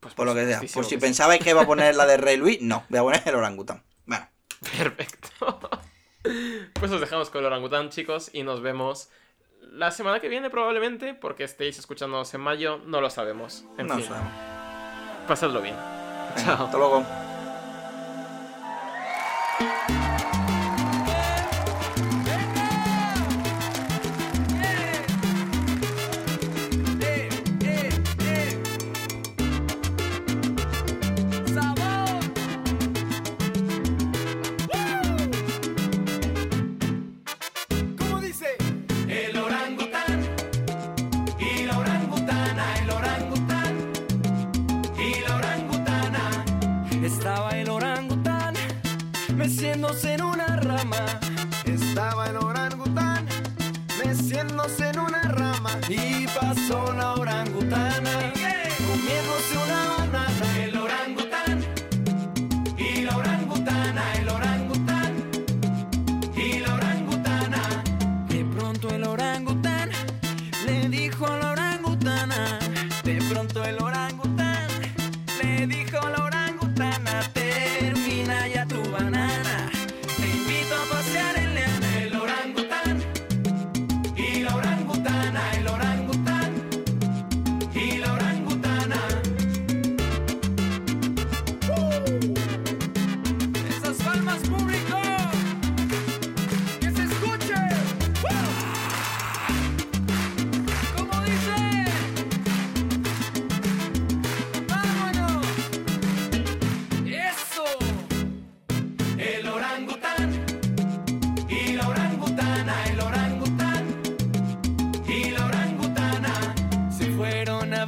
Pues 0.01 0.15
Por 0.15 0.27
lo 0.27 0.35
que 0.35 0.47
sea. 0.47 0.61
Por 0.73 0.85
si 0.85 0.95
que 0.95 0.99
pensabais 0.99 1.43
que 1.43 1.51
iba 1.51 1.61
a 1.63 1.67
poner 1.67 1.95
la 1.95 2.07
de 2.07 2.17
Rey 2.19 2.37
Luis, 2.39 2.61
no, 2.63 2.85
voy 2.89 2.99
a 2.99 3.03
poner 3.03 3.23
el 3.27 3.35
orangután. 3.35 3.83
Bueno, 4.07 4.27
Perfecto. 4.77 5.61
Pues 6.75 6.93
os 6.93 7.01
dejamos 7.01 7.31
con 7.31 7.41
el 7.41 7.47
orangután, 7.47 7.89
chicos, 7.89 8.29
y 8.35 8.43
nos 8.43 8.61
vemos 8.61 9.09
la 9.73 9.91
semana 9.91 10.21
que 10.21 10.29
viene 10.29 10.51
probablemente, 10.51 11.15
porque 11.15 11.45
estéis 11.45 11.79
escuchándonos 11.79 12.33
en 12.35 12.43
mayo, 12.43 12.79
no 12.85 13.01
lo 13.01 13.09
sabemos. 13.09 13.65
En 13.79 13.87
no 13.87 13.97
fin, 13.97 14.05
sabemos. 14.05 14.33
pasadlo 15.27 15.63
bien. 15.63 15.77
Venga, 16.37 16.57
Chao. 16.57 16.65
Hasta 16.67 16.77
luego. 16.77 17.30
¿Cómo 19.61 20.00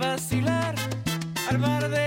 vacilar 0.03 0.75
al 1.49 1.59
bar 1.59 1.89
de 1.89 2.02